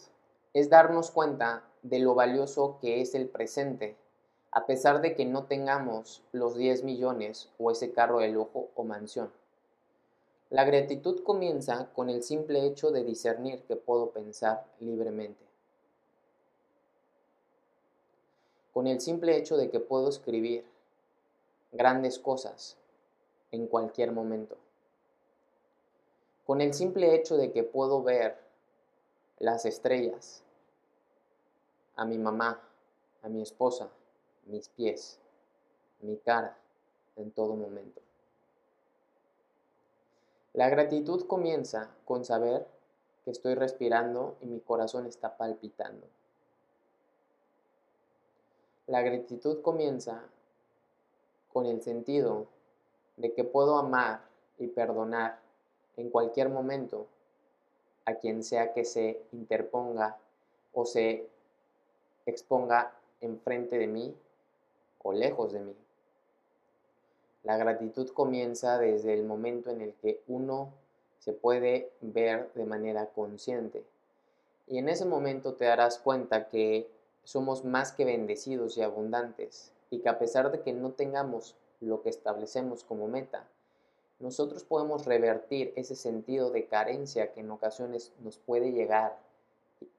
es 0.54 0.70
darnos 0.70 1.12
cuenta 1.12 1.64
de 1.82 2.00
lo 2.00 2.14
valioso 2.14 2.78
que 2.82 3.00
es 3.00 3.16
el 3.16 3.30
presente, 3.30 3.96
a 4.52 4.66
pesar 4.66 5.00
de 5.00 5.16
que 5.16 5.24
no 5.24 5.46
tengamos 5.46 6.22
los 6.34 6.58
10 6.58 6.84
millones 6.84 7.54
o 7.58 7.72
ese 7.72 7.94
carro 7.94 8.20
de 8.20 8.28
lujo 8.28 8.68
o 8.76 8.84
mansión. 8.84 9.32
La 10.50 10.66
gratitud 10.66 11.24
comienza 11.24 11.88
con 11.94 12.10
el 12.10 12.22
simple 12.22 12.66
hecho 12.66 12.92
de 12.92 13.06
discernir 13.06 13.64
que 13.64 13.78
puedo 13.78 14.10
pensar 14.10 14.66
libremente. 14.82 15.46
Con 18.74 18.88
el 18.88 19.00
simple 19.00 19.38
hecho 19.38 19.56
de 19.56 19.70
que 19.70 19.80
puedo 19.80 20.10
escribir 20.10 20.66
grandes 21.72 22.20
cosas 22.20 22.76
en 23.52 23.68
cualquier 23.68 24.12
momento. 24.12 24.58
Con 26.46 26.62
el 26.62 26.74
simple 26.74 27.16
hecho 27.16 27.38
de 27.38 27.52
que 27.52 27.64
puedo 27.64 28.04
ver 28.04 28.38
las 29.40 29.66
estrellas, 29.66 30.44
a 31.96 32.06
mi 32.06 32.18
mamá, 32.18 32.62
a 33.24 33.30
mi 33.30 33.42
esposa, 33.42 33.90
mis 34.46 34.70
pies, 34.70 35.20
mi 36.02 36.18
cara, 36.18 36.58
en 37.16 37.32
todo 37.32 37.56
momento. 37.56 38.02
La 40.54 40.70
gratitud 40.70 41.26
comienza 41.26 41.90
con 42.06 42.24
saber 42.24 42.68
que 43.24 43.32
estoy 43.32 43.56
respirando 43.56 44.38
y 44.40 44.46
mi 44.46 44.60
corazón 44.60 45.08
está 45.08 45.38
palpitando. 45.38 46.08
La 48.88 49.02
gratitud 49.02 49.62
comienza 49.64 50.22
con 51.52 51.66
el 51.66 51.82
sentido 51.82 52.46
de 53.18 53.34
que 53.34 53.44
puedo 53.44 53.78
amar 53.78 54.22
y 54.60 54.68
perdonar 54.68 55.45
en 55.98 56.10
cualquier 56.10 56.50
momento 56.50 57.08
a 58.06 58.16
quien 58.16 58.44
sea 58.44 58.74
que 58.74 58.86
se 58.86 59.22
interponga 59.32 60.18
o 60.74 60.86
se 60.86 61.28
exponga 62.26 62.94
enfrente 63.22 63.78
de 63.78 63.88
mí 63.88 64.16
o 65.04 65.14
lejos 65.14 65.54
de 65.54 65.60
mí. 65.60 65.76
La 67.44 67.58
gratitud 67.58 68.10
comienza 68.10 68.78
desde 68.80 69.14
el 69.14 69.24
momento 69.24 69.70
en 69.70 69.82
el 69.82 69.94
que 69.94 70.22
uno 70.28 70.74
se 71.20 71.34
puede 71.34 71.92
ver 72.02 72.52
de 72.54 72.66
manera 72.66 73.08
consciente. 73.08 73.84
Y 74.68 74.80
en 74.80 74.90
ese 74.90 75.06
momento 75.06 75.54
te 75.54 75.66
darás 75.66 76.00
cuenta 76.00 76.50
que 76.50 76.90
somos 77.24 77.64
más 77.64 77.92
que 77.92 78.06
bendecidos 78.06 78.78
y 78.78 78.82
abundantes 78.82 79.72
y 79.90 80.00
que 80.00 80.10
a 80.10 80.20
pesar 80.20 80.52
de 80.52 80.62
que 80.62 80.74
no 80.74 80.92
tengamos 80.92 81.56
lo 81.82 82.02
que 82.02 82.10
establecemos 82.10 82.84
como 82.84 83.08
meta, 83.08 83.48
nosotros 84.20 84.64
podemos 84.64 85.06
revertir 85.06 85.74
ese 85.76 85.96
sentido 85.96 86.50
de 86.52 86.68
carencia 86.68 87.34
que 87.34 87.42
en 87.42 87.52
ocasiones 87.52 88.14
nos 88.22 88.38
puede 88.38 88.72
llegar 88.72 89.18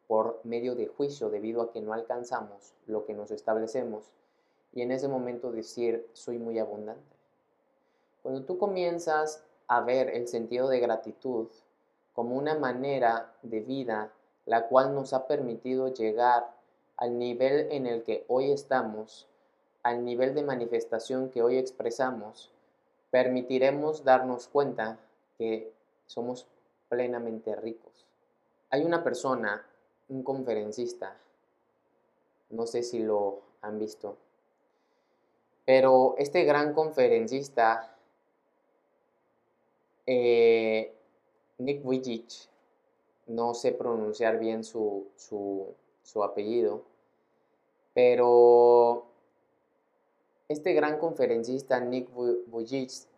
por 0.06 0.40
medio 0.44 0.74
de 0.74 0.86
juicio 0.86 1.30
debido 1.30 1.62
a 1.62 1.72
que 1.72 1.80
no 1.80 1.92
alcanzamos 1.92 2.74
lo 2.86 3.04
que 3.04 3.14
nos 3.14 3.30
establecemos 3.30 4.04
y 4.72 4.82
en 4.82 4.92
ese 4.92 5.08
momento 5.08 5.52
decir 5.52 6.08
soy 6.12 6.38
muy 6.38 6.58
abundante. 6.58 7.16
Cuando 8.22 8.44
tú 8.44 8.58
comienzas 8.58 9.44
a 9.68 9.80
ver 9.80 10.10
el 10.10 10.28
sentido 10.28 10.68
de 10.68 10.80
gratitud 10.80 11.48
como 12.14 12.36
una 12.36 12.58
manera 12.58 13.34
de 13.42 13.60
vida 13.60 14.12
la 14.46 14.68
cual 14.68 14.94
nos 14.94 15.12
ha 15.12 15.26
permitido 15.26 15.92
llegar 15.92 16.54
al 16.96 17.18
nivel 17.18 17.70
en 17.72 17.86
el 17.86 18.04
que 18.04 18.24
hoy 18.28 18.52
estamos, 18.52 19.28
al 19.82 20.04
nivel 20.04 20.34
de 20.34 20.42
manifestación 20.42 21.30
que 21.30 21.42
hoy 21.42 21.58
expresamos, 21.58 22.50
permitiremos 23.16 24.04
darnos 24.04 24.46
cuenta 24.46 25.00
que 25.38 25.72
somos 26.04 26.46
plenamente 26.90 27.56
ricos. 27.56 28.04
Hay 28.68 28.84
una 28.84 29.02
persona, 29.02 29.64
un 30.10 30.22
conferencista, 30.22 31.16
no 32.50 32.66
sé 32.66 32.82
si 32.82 32.98
lo 32.98 33.40
han 33.62 33.78
visto, 33.78 34.18
pero 35.64 36.14
este 36.18 36.44
gran 36.44 36.74
conferencista, 36.74 37.96
eh, 40.04 40.94
Nick 41.56 41.82
Vujicic, 41.82 42.50
no 43.28 43.54
sé 43.54 43.72
pronunciar 43.72 44.38
bien 44.38 44.62
su, 44.62 45.06
su 45.16 46.22
apellido, 46.22 46.82
pero 47.94 49.05
este 50.48 50.72
gran 50.74 50.98
conferencista 50.98 51.80
Nick 51.80 52.08
Vujicic 52.12 53.08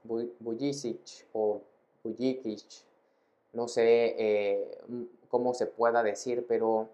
o 1.33 1.61
Vujicic, 2.03 2.65
no 3.53 3.69
sé 3.69 4.15
eh, 4.19 4.79
cómo 5.29 5.55
se 5.55 5.67
pueda 5.67 6.03
decir, 6.03 6.47
pero 6.47 6.89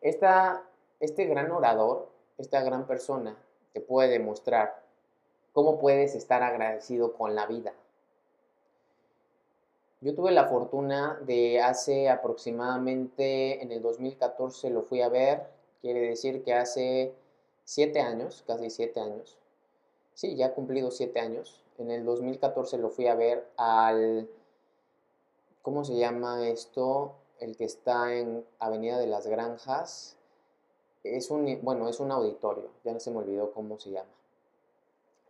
esta, 0.00 0.62
este 1.00 1.24
gran 1.24 1.50
orador, 1.50 2.10
esta 2.36 2.62
gran 2.62 2.86
persona, 2.86 3.36
te 3.72 3.80
puede 3.80 4.10
demostrar 4.10 4.82
cómo 5.52 5.78
puedes 5.78 6.14
estar 6.14 6.42
agradecido 6.42 7.14
con 7.14 7.34
la 7.34 7.46
vida. 7.46 7.72
Yo 10.00 10.14
tuve 10.14 10.32
la 10.32 10.44
fortuna 10.44 11.18
de 11.22 11.62
hace 11.62 12.10
aproximadamente, 12.10 13.62
en 13.62 13.72
el 13.72 13.80
2014 13.80 14.68
lo 14.68 14.82
fui 14.82 15.00
a 15.00 15.08
ver, 15.08 15.46
quiere 15.80 16.00
decir 16.00 16.42
que 16.42 16.52
hace 16.52 17.14
siete 17.64 18.00
años, 18.00 18.44
casi 18.46 18.70
siete 18.70 19.00
años. 19.00 19.38
Sí, 20.14 20.36
ya 20.36 20.46
ha 20.46 20.54
cumplido 20.54 20.90
siete 20.90 21.20
años. 21.20 21.60
En 21.78 21.90
el 21.90 22.04
2014 22.04 22.78
lo 22.78 22.90
fui 22.90 23.08
a 23.08 23.14
ver 23.14 23.48
al, 23.56 24.28
¿cómo 25.62 25.84
se 25.84 25.96
llama 25.96 26.46
esto? 26.48 27.16
El 27.40 27.56
que 27.56 27.64
está 27.64 28.14
en 28.14 28.44
Avenida 28.58 28.98
de 28.98 29.08
las 29.08 29.26
Granjas. 29.26 30.16
Es 31.02 31.30
un, 31.30 31.58
bueno, 31.62 31.88
es 31.88 32.00
un 32.00 32.12
auditorio, 32.12 32.70
ya 32.84 32.92
no 32.92 33.00
se 33.00 33.10
me 33.10 33.18
olvidó 33.18 33.52
cómo 33.52 33.78
se 33.78 33.90
llama. 33.90 34.10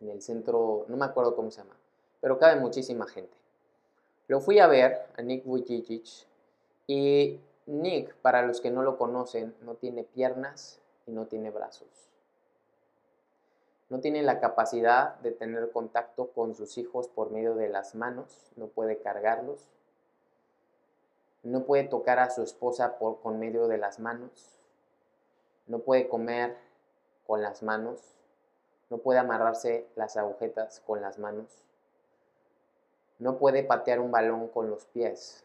En 0.01 0.09
el 0.09 0.21
centro, 0.21 0.85
no 0.87 0.97
me 0.97 1.05
acuerdo 1.05 1.35
cómo 1.35 1.51
se 1.51 1.61
llama, 1.61 1.75
pero 2.21 2.37
cabe 2.37 2.59
muchísima 2.59 3.07
gente. 3.07 3.35
Lo 4.27 4.39
fui 4.39 4.59
a 4.59 4.67
ver 4.67 5.07
a 5.17 5.21
Nick 5.21 5.45
Vujicic 5.45 6.05
y 6.87 7.39
Nick, 7.65 8.15
para 8.17 8.43
los 8.43 8.61
que 8.61 8.71
no 8.71 8.83
lo 8.83 8.97
conocen, 8.97 9.55
no 9.61 9.75
tiene 9.75 10.03
piernas 10.03 10.79
y 11.07 11.11
no 11.11 11.27
tiene 11.27 11.51
brazos 11.51 12.05
no 13.89 13.99
tiene 13.99 14.23
la 14.23 14.39
capacidad 14.39 15.15
de 15.19 15.31
tener 15.31 15.71
contacto 15.71 16.31
con 16.31 16.55
sus 16.55 16.77
hijos 16.77 17.07
por 17.07 17.31
medio 17.31 17.55
de 17.55 17.69
las 17.69 17.95
manos, 17.95 18.51
no 18.55 18.67
puede 18.67 18.99
cargarlos, 18.99 19.67
no 21.43 21.65
puede 21.65 21.83
tocar 21.83 22.19
a 22.19 22.31
su 22.31 22.41
esposa 22.41 22.97
por, 22.97 23.21
con 23.21 23.39
medio 23.39 23.67
de 23.67 23.77
las 23.77 23.99
manos, 23.99 24.59
no 25.67 25.79
puede 25.79 26.07
comer 26.07 26.57
con 27.27 27.41
las 27.41 27.61
manos, 27.61 28.15
no 28.89 28.97
puede 28.97 29.19
amarrarse 29.19 29.87
las 29.95 30.17
agujetas 30.17 30.79
con 30.79 31.01
las 31.01 31.19
manos, 31.19 31.63
no 33.19 33.37
puede 33.37 33.63
patear 33.63 33.99
un 33.99 34.11
balón 34.11 34.47
con 34.47 34.69
los 34.69 34.85
pies, 34.85 35.43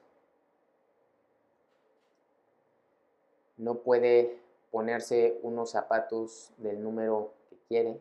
no 3.58 3.74
puede 3.76 4.40
ponerse 4.70 5.38
unos 5.42 5.70
zapatos 5.70 6.52
del 6.56 6.82
número 6.82 7.34
que 7.50 7.56
quiere, 7.68 8.00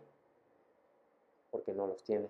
porque 1.51 1.73
no 1.73 1.87
los 1.87 2.03
tiene. 2.03 2.29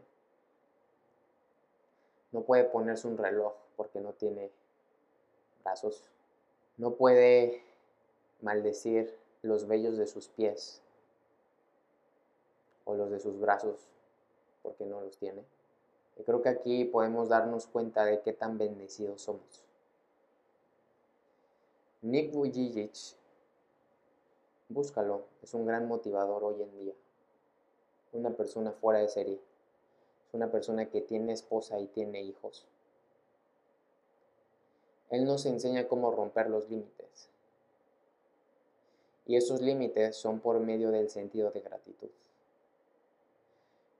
No 2.31 2.41
puede 2.41 2.63
ponerse 2.63 3.07
un 3.07 3.17
reloj 3.17 3.53
porque 3.75 3.99
no 3.99 4.13
tiene 4.13 4.51
brazos. 5.63 6.03
No 6.77 6.91
puede 6.95 7.63
maldecir 8.41 9.17
los 9.41 9.67
vellos 9.67 9.97
de 9.97 10.07
sus 10.07 10.27
pies 10.29 10.81
o 12.85 12.93
los 12.93 13.09
de 13.09 13.19
sus 13.19 13.39
brazos 13.39 13.87
porque 14.61 14.85
no 14.85 15.01
los 15.01 15.17
tiene. 15.17 15.43
Y 16.17 16.23
creo 16.23 16.41
que 16.41 16.49
aquí 16.49 16.85
podemos 16.85 17.29
darnos 17.29 17.65
cuenta 17.67 18.05
de 18.05 18.21
qué 18.21 18.33
tan 18.33 18.57
bendecidos 18.57 19.21
somos. 19.21 19.63
Nick 22.01 22.31
Vujicic, 22.31 22.93
búscalo, 24.69 25.23
es 25.41 25.53
un 25.53 25.65
gran 25.65 25.87
motivador 25.87 26.43
hoy 26.43 26.61
en 26.61 26.79
día 26.79 26.93
una 28.13 28.31
persona 28.31 28.71
fuera 28.71 28.99
de 28.99 29.07
serie. 29.07 29.39
Es 30.27 30.33
una 30.33 30.51
persona 30.51 30.89
que 30.89 31.01
tiene 31.01 31.33
esposa 31.33 31.79
y 31.79 31.87
tiene 31.87 32.21
hijos. 32.21 32.65
Él 35.09 35.25
nos 35.25 35.45
enseña 35.45 35.87
cómo 35.87 36.11
romper 36.11 36.49
los 36.49 36.69
límites. 36.69 37.29
Y 39.25 39.35
esos 39.35 39.61
límites 39.61 40.15
son 40.15 40.39
por 40.39 40.59
medio 40.59 40.91
del 40.91 41.09
sentido 41.09 41.51
de 41.51 41.61
gratitud. 41.61 42.09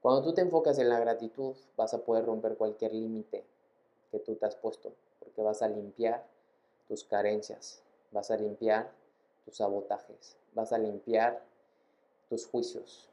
Cuando 0.00 0.22
tú 0.22 0.32
te 0.32 0.40
enfocas 0.40 0.78
en 0.78 0.88
la 0.88 0.98
gratitud, 0.98 1.54
vas 1.76 1.92
a 1.94 1.98
poder 1.98 2.24
romper 2.24 2.56
cualquier 2.56 2.94
límite 2.94 3.44
que 4.10 4.18
tú 4.18 4.34
te 4.34 4.46
has 4.46 4.56
puesto, 4.56 4.92
porque 5.18 5.42
vas 5.42 5.62
a 5.62 5.68
limpiar 5.68 6.24
tus 6.88 7.04
carencias, 7.04 7.82
vas 8.10 8.30
a 8.30 8.36
limpiar 8.36 8.90
tus 9.44 9.56
sabotajes, 9.56 10.36
vas 10.54 10.72
a 10.72 10.78
limpiar 10.78 11.42
tus 12.28 12.46
juicios. 12.46 13.08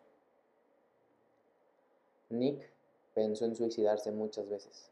Nick 2.29 2.69
pensó 3.13 3.45
en 3.45 3.55
suicidarse 3.55 4.11
muchas 4.11 4.49
veces, 4.49 4.91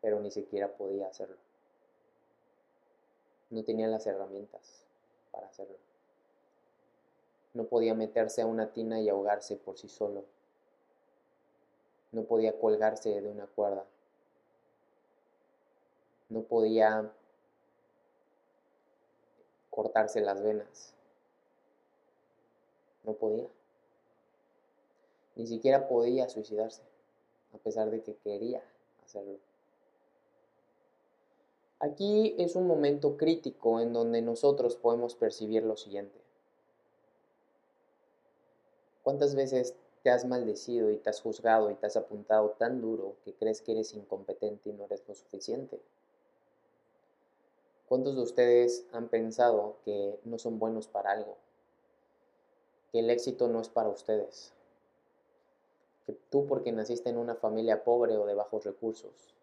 pero 0.00 0.20
ni 0.20 0.30
siquiera 0.30 0.68
podía 0.76 1.08
hacerlo. 1.08 1.36
No 3.50 3.62
tenía 3.64 3.88
las 3.88 4.06
herramientas 4.06 4.84
para 5.32 5.46
hacerlo. 5.46 5.76
No 7.54 7.64
podía 7.64 7.94
meterse 7.94 8.42
a 8.42 8.46
una 8.46 8.72
tina 8.72 9.00
y 9.00 9.08
ahogarse 9.08 9.56
por 9.56 9.78
sí 9.78 9.88
solo. 9.88 10.24
No 12.12 12.24
podía 12.24 12.58
colgarse 12.58 13.20
de 13.20 13.28
una 13.28 13.46
cuerda. 13.46 13.84
No 16.28 16.42
podía 16.42 17.10
cortarse 19.70 20.20
las 20.20 20.42
venas. 20.42 20.94
No 23.04 23.14
podía. 23.14 23.46
Ni 25.36 25.46
siquiera 25.46 25.86
podía 25.86 26.28
suicidarse, 26.28 26.82
a 27.52 27.58
pesar 27.58 27.90
de 27.90 28.02
que 28.02 28.16
quería 28.16 28.62
hacerlo. 29.04 29.38
Aquí 31.78 32.34
es 32.38 32.56
un 32.56 32.66
momento 32.66 33.18
crítico 33.18 33.80
en 33.80 33.92
donde 33.92 34.22
nosotros 34.22 34.76
podemos 34.76 35.14
percibir 35.14 35.62
lo 35.62 35.76
siguiente. 35.76 36.18
¿Cuántas 39.02 39.34
veces 39.34 39.74
te 40.02 40.10
has 40.10 40.24
maldecido 40.24 40.90
y 40.90 40.96
te 40.96 41.10
has 41.10 41.20
juzgado 41.20 41.70
y 41.70 41.74
te 41.74 41.86
has 41.86 41.96
apuntado 41.96 42.50
tan 42.58 42.80
duro 42.80 43.16
que 43.24 43.34
crees 43.34 43.60
que 43.60 43.72
eres 43.72 43.92
incompetente 43.92 44.70
y 44.70 44.72
no 44.72 44.86
eres 44.86 45.02
lo 45.06 45.14
suficiente? 45.14 45.78
¿Cuántos 47.88 48.16
de 48.16 48.22
ustedes 48.22 48.86
han 48.92 49.08
pensado 49.08 49.76
que 49.84 50.18
no 50.24 50.38
son 50.38 50.58
buenos 50.58 50.88
para 50.88 51.12
algo? 51.12 51.36
Que 52.90 53.00
el 53.00 53.10
éxito 53.10 53.48
no 53.48 53.60
es 53.60 53.68
para 53.68 53.90
ustedes. 53.90 54.55
Que 56.06 56.12
tú 56.30 56.46
porque 56.46 56.72
naciste 56.72 57.10
en 57.10 57.18
una 57.18 57.34
familia 57.34 57.84
pobre 57.84 58.16
o 58.16 58.26
de 58.26 58.34
bajos 58.34 58.64
recursos, 58.64 59.34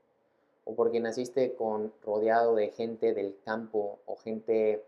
o 0.65 0.75
porque 0.75 0.99
naciste 0.99 1.55
con 1.55 1.93
rodeado 2.01 2.55
de 2.55 2.69
gente 2.69 3.13
del 3.13 3.37
campo 3.43 3.99
o 4.05 4.15
gente 4.15 4.83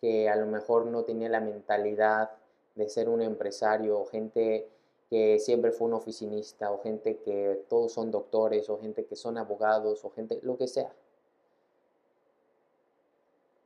que 0.00 0.28
a 0.28 0.36
lo 0.36 0.46
mejor 0.46 0.86
no 0.86 1.04
tenía 1.04 1.28
la 1.28 1.40
mentalidad 1.40 2.30
de 2.74 2.88
ser 2.88 3.08
un 3.08 3.22
empresario 3.22 3.98
o 3.98 4.06
gente 4.06 4.68
que 5.08 5.38
siempre 5.38 5.70
fue 5.70 5.86
un 5.86 5.94
oficinista 5.94 6.72
o 6.72 6.80
gente 6.80 7.18
que 7.18 7.64
todos 7.68 7.92
son 7.92 8.10
doctores 8.10 8.68
o 8.68 8.78
gente 8.78 9.04
que 9.04 9.16
son 9.16 9.38
abogados 9.38 10.04
o 10.04 10.10
gente 10.10 10.40
lo 10.42 10.56
que 10.56 10.66
sea. 10.66 10.92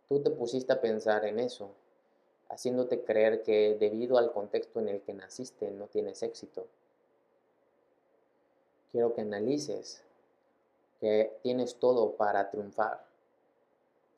Tú 0.08 0.20
te 0.20 0.30
pusiste 0.30 0.72
a 0.72 0.80
pensar 0.80 1.24
en 1.24 1.38
eso, 1.38 1.70
haciéndote 2.48 3.02
creer 3.02 3.42
que 3.42 3.76
debido 3.78 4.18
al 4.18 4.32
contexto 4.32 4.80
en 4.80 4.88
el 4.88 5.00
que 5.02 5.14
naciste 5.14 5.70
no 5.70 5.86
tienes 5.86 6.22
éxito. 6.22 6.66
Quiero 8.92 9.14
que 9.14 9.20
analices 9.22 10.02
que 11.00 11.36
tienes 11.42 11.76
todo 11.76 12.12
para 12.16 12.50
triunfar. 12.50 13.04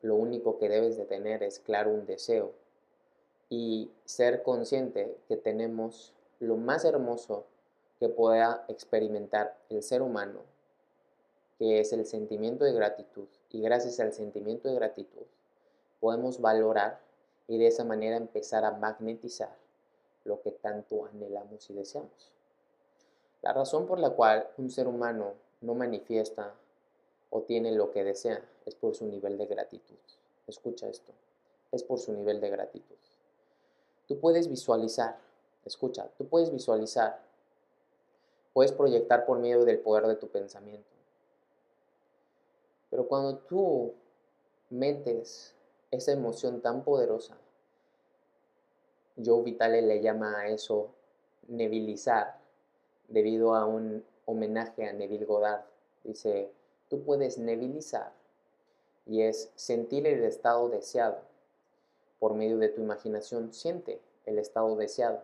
Lo 0.03 0.15
único 0.15 0.59
que 0.59 0.69
debes 0.69 0.97
de 0.97 1.05
tener 1.05 1.43
es 1.43 1.59
claro 1.59 1.91
un 1.91 2.07
deseo 2.07 2.53
y 3.49 3.91
ser 4.05 4.43
consciente 4.43 5.17
que 5.29 5.37
tenemos 5.37 6.15
lo 6.39 6.57
más 6.57 6.85
hermoso 6.85 7.45
que 7.99 8.09
pueda 8.09 8.65
experimentar 8.69 9.59
el 9.69 9.83
ser 9.83 10.01
humano, 10.01 10.41
que 11.59 11.81
es 11.81 11.93
el 11.93 12.07
sentimiento 12.07 12.65
de 12.65 12.73
gratitud. 12.73 13.29
Y 13.51 13.61
gracias 13.61 14.01
al 14.01 14.13
sentimiento 14.13 14.69
de 14.69 14.77
gratitud 14.77 15.27
podemos 16.01 16.41
valorar 16.41 16.99
y 17.47 17.59
de 17.59 17.67
esa 17.67 17.85
manera 17.85 18.17
empezar 18.17 18.65
a 18.65 18.73
magnetizar 18.73 19.55
lo 20.25 20.41
que 20.41 20.51
tanto 20.51 21.07
anhelamos 21.07 21.69
y 21.71 21.75
deseamos. 21.75 22.33
La 23.43 23.53
razón 23.53 23.87
por 23.87 23.99
la 23.99 24.11
cual 24.11 24.49
un 24.59 24.71
ser 24.71 24.87
humano 24.87 25.35
no 25.61 25.75
manifiesta 25.75 26.55
o 27.31 27.43
tiene 27.43 27.73
lo 27.73 27.91
que 27.91 28.05
desea, 28.05 28.43
es 28.67 28.75
por 28.75 28.95
su 28.95 29.07
nivel 29.07 29.39
de 29.39 29.47
gratitud. 29.47 29.97
Escucha 30.47 30.89
esto, 30.89 31.13
es 31.73 31.83
por 31.83 31.99
su 31.99 32.13
nivel 32.13 32.41
de 32.41 32.51
gratitud. 32.51 32.97
Tú 34.09 34.19
puedes 34.19 34.49
visualizar, 34.49 35.17
escucha, 35.65 36.09
tú 36.19 36.27
puedes 36.27 36.51
visualizar, 36.51 37.21
puedes 38.53 38.73
proyectar 38.73 39.25
por 39.25 39.39
medio 39.39 39.65
del 39.65 39.79
poder 39.79 40.07
de 40.07 40.17
tu 40.17 40.29
pensamiento. 40.29 40.91
Pero 42.91 43.07
cuando 43.07 43.39
tú 43.39 43.95
metes 44.69 45.55
esa 45.93 46.13
emoción 46.13 46.61
tan 46.61 46.83
poderosa, 46.83 47.37
Joe 49.25 49.43
Vitale 49.43 49.83
le 49.83 50.01
llama 50.01 50.41
a 50.41 50.49
eso 50.49 50.89
nevilizar, 51.47 52.40
debido 53.11 53.55
a 53.55 53.67
un 53.67 54.05
homenaje 54.25 54.89
a 54.89 54.93
Neville 54.93 55.27
Goddard. 55.27 55.65
Dice, 56.05 56.51
tú 56.89 57.03
puedes 57.03 57.37
nevilizar 57.37 58.13
y 59.07 59.23
es 59.23 59.51
sentir 59.55 60.07
el 60.07 60.25
estado 60.25 60.69
deseado. 60.69 61.19
Por 62.19 62.35
medio 62.35 62.59
de 62.59 62.69
tu 62.69 62.81
imaginación, 62.81 63.53
siente 63.53 64.01
el 64.27 64.39
estado 64.39 64.77
deseado. 64.77 65.23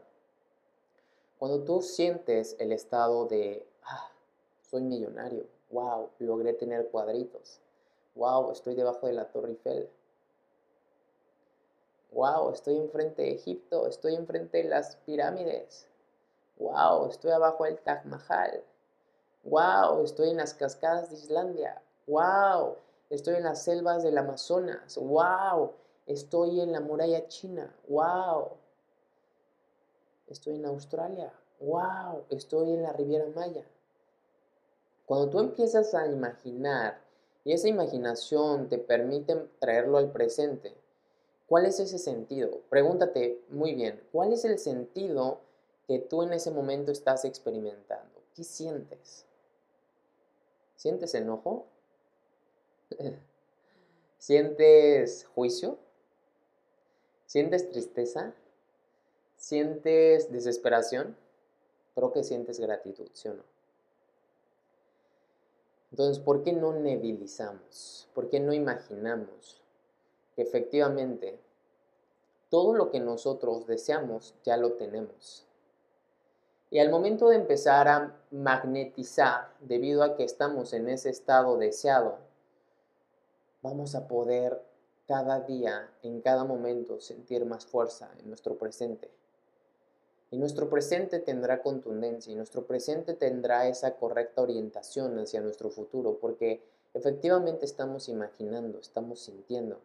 Cuando 1.38 1.62
tú 1.64 1.82
sientes 1.82 2.56
el 2.58 2.72
estado 2.72 3.26
de, 3.26 3.66
ah, 3.84 4.10
soy 4.62 4.82
millonario, 4.82 5.44
wow, 5.70 6.10
logré 6.18 6.54
tener 6.54 6.88
cuadritos, 6.88 7.60
wow, 8.14 8.50
estoy 8.50 8.74
debajo 8.74 9.06
de 9.06 9.12
la 9.12 9.30
Torre 9.30 9.50
Eiffel, 9.50 9.90
wow, 12.12 12.50
estoy 12.50 12.76
enfrente 12.76 13.22
de 13.22 13.32
Egipto, 13.32 13.86
estoy 13.86 14.14
enfrente 14.14 14.58
de 14.58 14.64
las 14.64 14.96
pirámides, 15.04 15.86
wow, 16.58 17.08
estoy 17.08 17.30
abajo 17.30 17.64
del 17.64 17.78
Taj 17.78 18.04
Mahal, 18.04 18.62
wow, 19.44 20.02
estoy 20.02 20.30
en 20.30 20.38
las 20.38 20.54
cascadas 20.54 21.10
de 21.10 21.16
Islandia, 21.16 21.82
wow, 22.06 22.76
estoy 23.10 23.36
en 23.36 23.44
las 23.44 23.62
selvas 23.62 24.02
del 24.02 24.18
Amazonas, 24.18 24.96
wow, 24.96 25.72
estoy 26.06 26.60
en 26.60 26.72
la 26.72 26.80
muralla 26.80 27.26
china, 27.28 27.74
wow, 27.88 28.50
estoy 30.28 30.56
en 30.56 30.66
Australia, 30.66 31.32
wow, 31.60 32.24
estoy 32.30 32.72
en 32.72 32.82
la 32.82 32.92
Riviera 32.92 33.26
Maya. 33.34 33.64
Cuando 35.04 35.30
tú 35.30 35.38
empiezas 35.38 35.94
a 35.94 36.06
imaginar 36.06 37.00
y 37.44 37.52
esa 37.52 37.68
imaginación 37.68 38.68
te 38.68 38.78
permite 38.78 39.36
traerlo 39.60 39.98
al 39.98 40.10
presente, 40.10 40.76
¿cuál 41.46 41.66
es 41.66 41.78
ese 41.78 41.98
sentido? 41.98 42.62
Pregúntate 42.68 43.40
muy 43.48 43.74
bien, 43.74 44.02
¿cuál 44.10 44.32
es 44.32 44.44
el 44.44 44.58
sentido 44.58 45.45
que 45.86 45.98
tú 45.98 46.22
en 46.22 46.32
ese 46.32 46.50
momento 46.50 46.90
estás 46.90 47.24
experimentando? 47.24 48.20
¿Qué 48.34 48.44
sientes? 48.44 49.24
¿Sientes 50.76 51.14
enojo? 51.14 51.66
¿Sientes 54.18 55.26
juicio? 55.34 55.78
¿Sientes 57.26 57.70
tristeza? 57.70 58.34
¿Sientes 59.36 60.32
desesperación? 60.32 61.16
Creo 61.94 62.12
que 62.12 62.24
sientes 62.24 62.60
gratitud, 62.60 63.08
¿sí 63.12 63.28
o 63.28 63.34
no? 63.34 63.42
Entonces, 65.90 66.22
¿por 66.22 66.42
qué 66.42 66.52
no 66.52 66.72
nebilizamos? 66.72 68.08
¿Por 68.14 68.28
qué 68.28 68.40
no 68.40 68.52
imaginamos 68.52 69.62
que 70.34 70.42
efectivamente 70.42 71.38
todo 72.50 72.74
lo 72.74 72.90
que 72.90 73.00
nosotros 73.00 73.66
deseamos 73.66 74.34
ya 74.44 74.56
lo 74.56 74.72
tenemos? 74.72 75.46
Y 76.70 76.80
al 76.80 76.90
momento 76.90 77.28
de 77.28 77.36
empezar 77.36 77.88
a 77.88 78.16
magnetizar, 78.30 79.54
debido 79.60 80.02
a 80.02 80.16
que 80.16 80.24
estamos 80.24 80.72
en 80.72 80.88
ese 80.88 81.10
estado 81.10 81.56
deseado, 81.58 82.18
vamos 83.62 83.94
a 83.94 84.08
poder 84.08 84.62
cada 85.06 85.40
día, 85.40 85.88
en 86.02 86.20
cada 86.20 86.44
momento, 86.44 87.00
sentir 87.00 87.44
más 87.44 87.66
fuerza 87.66 88.10
en 88.18 88.28
nuestro 88.28 88.58
presente. 88.58 89.10
Y 90.32 90.38
nuestro 90.38 90.68
presente 90.68 91.20
tendrá 91.20 91.62
contundencia 91.62 92.32
y 92.32 92.36
nuestro 92.36 92.66
presente 92.66 93.14
tendrá 93.14 93.68
esa 93.68 93.94
correcta 93.94 94.42
orientación 94.42 95.16
hacia 95.20 95.40
nuestro 95.40 95.70
futuro, 95.70 96.18
porque 96.20 96.60
efectivamente 96.94 97.64
estamos 97.64 98.08
imaginando, 98.08 98.80
estamos 98.80 99.20
sintiendo, 99.20 99.78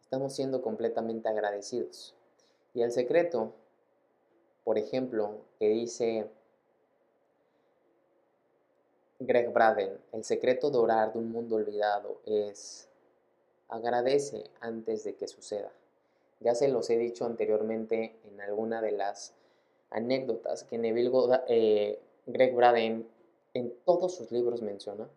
estamos 0.00 0.32
siendo 0.32 0.62
completamente 0.62 1.28
agradecidos. 1.28 2.14
Y 2.72 2.82
el 2.82 2.92
secreto 2.92 3.52
por 4.68 4.76
ejemplo, 4.76 5.46
que 5.58 5.66
dice 5.66 6.26
Greg 9.18 9.50
Braden, 9.50 9.98
el 10.12 10.24
secreto 10.24 10.70
de 10.70 10.76
orar 10.76 11.14
de 11.14 11.20
un 11.20 11.32
mundo 11.32 11.56
olvidado 11.56 12.20
es 12.26 12.86
agradece 13.70 14.44
antes 14.60 15.04
de 15.04 15.14
que 15.14 15.26
suceda. 15.26 15.72
Ya 16.40 16.54
se 16.54 16.68
los 16.68 16.90
he 16.90 16.98
dicho 16.98 17.24
anteriormente 17.24 18.14
en 18.30 18.42
alguna 18.42 18.82
de 18.82 18.92
las 18.92 19.32
anécdotas 19.88 20.64
que 20.64 20.76
Neville 20.76 21.12
eh, 21.48 21.98
Greg 22.26 22.54
Braden 22.54 23.08
en 23.54 23.74
todos 23.86 24.16
sus 24.16 24.30
libros 24.30 24.60
menciona. 24.60 25.08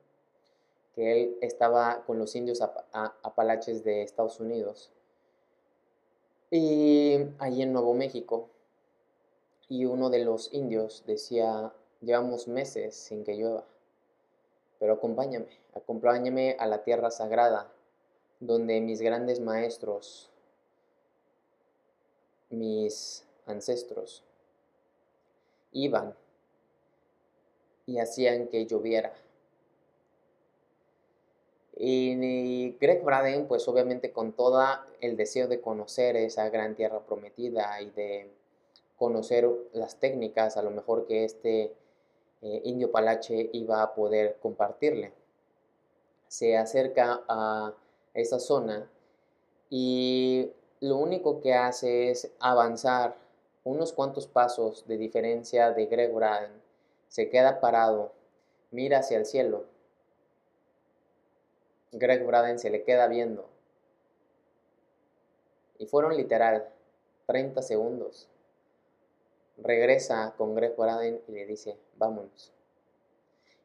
que 0.95 1.23
él 1.23 1.37
estaba 1.41 2.05
con 2.05 2.17
los 2.19 2.33
indios 2.37 2.61
apalaches 2.61 3.83
de 3.83 4.03
Estados 4.03 4.39
Unidos 4.39 4.93
y 6.49 7.17
allí 7.37 7.63
en 7.63 7.73
Nuevo 7.73 7.93
México. 7.93 8.47
Y 9.71 9.85
uno 9.85 10.09
de 10.09 10.25
los 10.25 10.51
indios 10.51 11.05
decía, 11.07 11.71
llevamos 12.01 12.49
meses 12.49 12.93
sin 12.93 13.23
que 13.23 13.37
llueva, 13.37 13.63
pero 14.79 14.95
acompáñame, 14.95 15.47
acompáñame 15.73 16.57
a 16.59 16.67
la 16.67 16.83
tierra 16.83 17.09
sagrada, 17.09 17.71
donde 18.41 18.81
mis 18.81 18.99
grandes 18.99 19.39
maestros, 19.39 20.29
mis 22.49 23.23
ancestros, 23.45 24.25
iban 25.71 26.15
y 27.85 27.99
hacían 27.99 28.49
que 28.49 28.65
lloviera. 28.65 29.13
Y 31.77 32.71
Greg 32.71 33.05
Braden, 33.05 33.47
pues 33.47 33.65
obviamente 33.69 34.11
con 34.11 34.33
todo 34.33 34.61
el 34.99 35.15
deseo 35.15 35.47
de 35.47 35.61
conocer 35.61 36.17
esa 36.17 36.49
gran 36.49 36.75
tierra 36.75 36.99
prometida 36.99 37.81
y 37.81 37.89
de 37.91 38.40
conocer 39.01 39.49
las 39.73 39.95
técnicas 39.95 40.57
a 40.57 40.61
lo 40.61 40.69
mejor 40.69 41.07
que 41.07 41.25
este 41.25 41.73
eh, 42.43 42.61
indio 42.65 42.91
palache 42.91 43.49
iba 43.51 43.81
a 43.81 43.95
poder 43.95 44.37
compartirle. 44.39 45.11
Se 46.27 46.55
acerca 46.55 47.23
a 47.27 47.73
esa 48.13 48.37
zona 48.37 48.87
y 49.71 50.51
lo 50.81 50.97
único 50.97 51.41
que 51.41 51.55
hace 51.55 52.11
es 52.11 52.31
avanzar 52.39 53.17
unos 53.63 53.91
cuantos 53.91 54.27
pasos 54.27 54.85
de 54.85 54.97
diferencia 54.97 55.71
de 55.71 55.87
Greg 55.87 56.13
Braden. 56.13 56.51
Se 57.07 57.31
queda 57.31 57.59
parado, 57.59 58.11
mira 58.69 58.99
hacia 58.99 59.17
el 59.17 59.25
cielo 59.25 59.65
Greg 61.91 62.23
Braden 62.23 62.57
se 62.57 62.69
le 62.69 62.83
queda 62.83 63.07
viendo. 63.07 63.49
Y 65.77 65.87
fueron 65.87 66.15
literal 66.15 66.69
30 67.25 67.61
segundos. 67.61 68.29
Regresa 69.61 70.33
con 70.37 70.55
Greg 70.55 70.75
Braden 70.75 71.21
y 71.27 71.31
le 71.31 71.45
dice, 71.45 71.77
vámonos. 71.97 72.51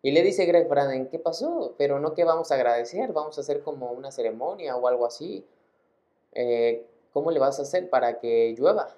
Y 0.03 0.13
le 0.13 0.23
dice 0.23 0.47
Greg 0.47 0.69
Braden, 0.69 1.09
¿qué 1.09 1.19
pasó? 1.19 1.75
Pero 1.79 1.99
no 1.99 2.15
que 2.15 2.25
vamos 2.25 2.51
a 2.51 2.55
agradecer, 2.55 3.13
vamos 3.13 3.39
a 3.39 3.41
hacer 3.41 3.63
como 3.63 3.91
una 3.93 4.11
ceremonia 4.13 4.77
o 4.77 4.87
algo 4.87 5.07
así. 5.07 5.45
Eh, 6.33 6.87
¿Cómo 7.13 7.31
le 7.31 7.39
vas 7.39 7.59
a 7.59 7.63
hacer 7.63 7.89
para 7.91 8.19
que 8.21 8.55
llueva? 8.57 8.95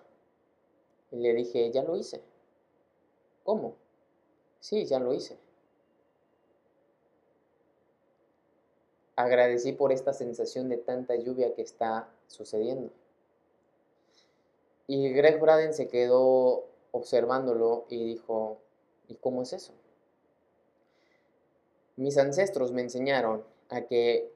Y 1.12 1.16
le 1.16 1.34
dije, 1.34 1.70
ya 1.70 1.82
lo 1.82 1.96
hice. 1.96 2.20
¿Cómo? 3.44 3.74
Sí, 4.60 4.84
ya 4.84 4.98
lo 4.98 5.14
hice. 5.14 5.38
agradecí 9.18 9.72
por 9.72 9.90
esta 9.90 10.12
sensación 10.12 10.68
de 10.68 10.76
tanta 10.76 11.16
lluvia 11.16 11.52
que 11.52 11.62
está 11.62 12.08
sucediendo. 12.28 12.92
Y 14.86 15.10
Greg 15.10 15.40
Braden 15.40 15.74
se 15.74 15.88
quedó 15.88 16.66
observándolo 16.92 17.86
y 17.88 18.04
dijo, 18.04 18.58
¿y 19.08 19.14
cómo 19.16 19.42
es 19.42 19.52
eso? 19.52 19.72
Mis 21.96 22.16
ancestros 22.18 22.72
me 22.72 22.82
enseñaron 22.82 23.44
a 23.70 23.82
que 23.82 24.32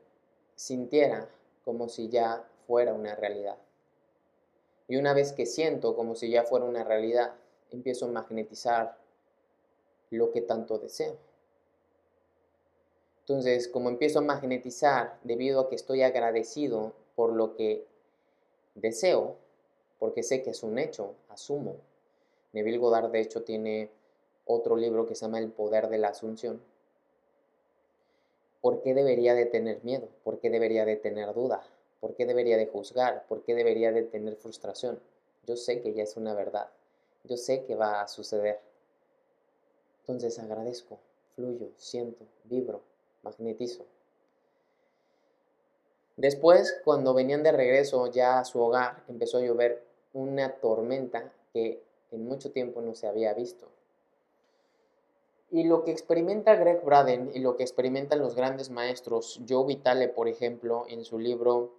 sintiera 0.57 1.29
como 1.65 1.88
si 1.88 2.09
ya 2.09 2.49
fuera 2.67 2.93
una 2.93 3.15
realidad. 3.15 3.57
Y 4.88 4.97
una 4.97 5.15
vez 5.15 5.33
que 5.33 5.47
siento 5.47 5.95
como 5.95 6.15
si 6.15 6.31
ya 6.31 6.45
fuera 6.45 6.65
una 6.65 6.85
realidad, 6.85 7.35
empiezo 7.71 8.07
a 8.07 8.09
magnetizar 8.09 8.99
lo 10.11 10.31
que 10.31 10.43
tanto 10.43 10.79
deseo. 10.79 11.17
Entonces, 13.21 13.69
como 13.69 13.88
empiezo 13.88 14.19
a 14.19 14.23
magnetizar 14.23 15.19
debido 15.23 15.61
a 15.61 15.69
que 15.69 15.77
estoy 15.77 16.03
agradecido 16.03 16.93
por 17.15 17.33
lo 17.33 17.55
que 17.55 17.87
deseo, 18.75 19.37
porque 19.99 20.23
sé 20.23 20.43
que 20.43 20.51
es 20.51 20.62
un 20.62 20.79
hecho, 20.79 21.15
asumo. 21.29 21.77
Neville 22.53 22.79
Goddard, 22.79 23.11
de 23.11 23.21
hecho, 23.21 23.43
tiene 23.43 23.91
otro 24.47 24.77
libro 24.77 25.07
que 25.07 25.15
se 25.15 25.25
llama 25.25 25.38
El 25.38 25.51
Poder 25.51 25.88
de 25.88 25.99
la 25.99 26.09
Asunción. 26.09 26.62
¿Por 28.61 28.83
qué 28.83 28.95
debería 28.95 29.35
de 29.35 29.47
tener 29.47 29.83
miedo? 29.83 30.09
¿Por 30.23 30.38
qué 30.38 30.51
debería 30.51 30.85
de 30.85 30.97
tener 30.97 31.33
duda? 31.35 31.62
¿Por 32.01 32.15
qué 32.15 32.27
debería 32.27 32.57
de 32.57 32.67
juzgar? 32.67 33.27
¿Por 33.27 33.43
qué 33.43 33.55
debería 33.55 33.93
de 33.93 34.03
tener 34.03 34.37
frustración? 34.37 35.01
Yo 35.47 35.57
sé 35.57 35.81
que 35.81 35.93
ya 35.95 36.03
es 36.03 36.17
una 36.17 36.35
verdad. 36.35 36.69
Yo 37.25 37.37
sé 37.37 37.65
que 37.65 37.75
va 37.75 38.03
a 38.03 38.09
suceder. 38.09 38.61
Entonces 40.01 40.38
agradezco, 40.38 40.99
fluyo, 41.35 41.71
siento, 41.77 42.25
vibro, 42.45 42.83
magnetizo. 43.23 43.87
Después, 46.17 46.81
cuando 46.85 47.15
venían 47.15 47.43
de 47.43 47.53
regreso 47.53 48.07
ya 48.09 48.41
a 48.41 48.45
su 48.45 48.61
hogar, 48.61 49.03
empezó 49.09 49.38
a 49.38 49.43
llover 49.43 49.83
una 50.12 50.57
tormenta 50.57 51.33
que 51.53 51.83
en 52.12 52.27
mucho 52.27 52.51
tiempo 52.51 52.81
no 52.81 52.94
se 52.94 53.07
había 53.07 53.35
visto. 53.35 53.66
Y 55.51 55.64
lo 55.64 55.85
que 55.85 55.90
experimenta 55.90 56.55
Greg 56.57 56.83
Braden 56.85 57.31
y 57.35 57.40
lo 57.40 57.57
que 57.57 57.62
experimentan 57.62 58.20
los 58.20 58.35
grandes 58.35 58.70
maestros, 58.70 59.40
Joe 59.48 59.66
Vitale, 59.66 60.09
por 60.09 60.29
ejemplo, 60.29 60.87
en 60.88 61.05
su 61.05 61.18
libro 61.18 61.72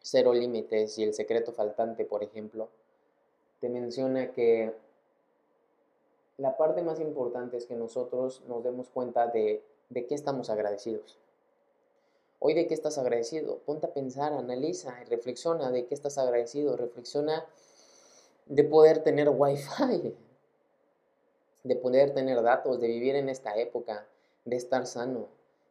Cero 0.00 0.34
Límites 0.34 0.98
y 0.98 1.04
El 1.04 1.14
Secreto 1.14 1.52
Faltante, 1.52 2.04
por 2.04 2.24
ejemplo, 2.24 2.68
te 3.60 3.68
menciona 3.68 4.32
que 4.32 4.74
la 6.38 6.56
parte 6.56 6.82
más 6.82 6.98
importante 6.98 7.56
es 7.56 7.66
que 7.66 7.76
nosotros 7.76 8.42
nos 8.48 8.64
demos 8.64 8.88
cuenta 8.88 9.28
de 9.28 9.62
de 9.92 10.06
qué 10.06 10.14
estamos 10.14 10.50
agradecidos. 10.50 11.18
Hoy 12.38 12.54
de 12.54 12.66
qué 12.66 12.74
estás 12.74 12.98
agradecido. 12.98 13.58
Ponte 13.58 13.86
a 13.86 13.92
pensar, 13.92 14.32
analiza 14.32 14.94
y 15.02 15.04
reflexiona 15.04 15.70
de 15.70 15.86
qué 15.86 15.94
estás 15.94 16.18
agradecido. 16.18 16.76
Reflexiona 16.76 17.46
de 18.52 18.64
poder 18.64 19.02
tener 19.02 19.30
wifi, 19.30 20.14
de 21.64 21.76
poder 21.76 22.12
tener 22.12 22.42
datos, 22.42 22.78
de 22.82 22.86
vivir 22.86 23.16
en 23.16 23.30
esta 23.30 23.56
época, 23.56 24.06
de 24.44 24.56
estar 24.56 24.86
sano, 24.86 25.28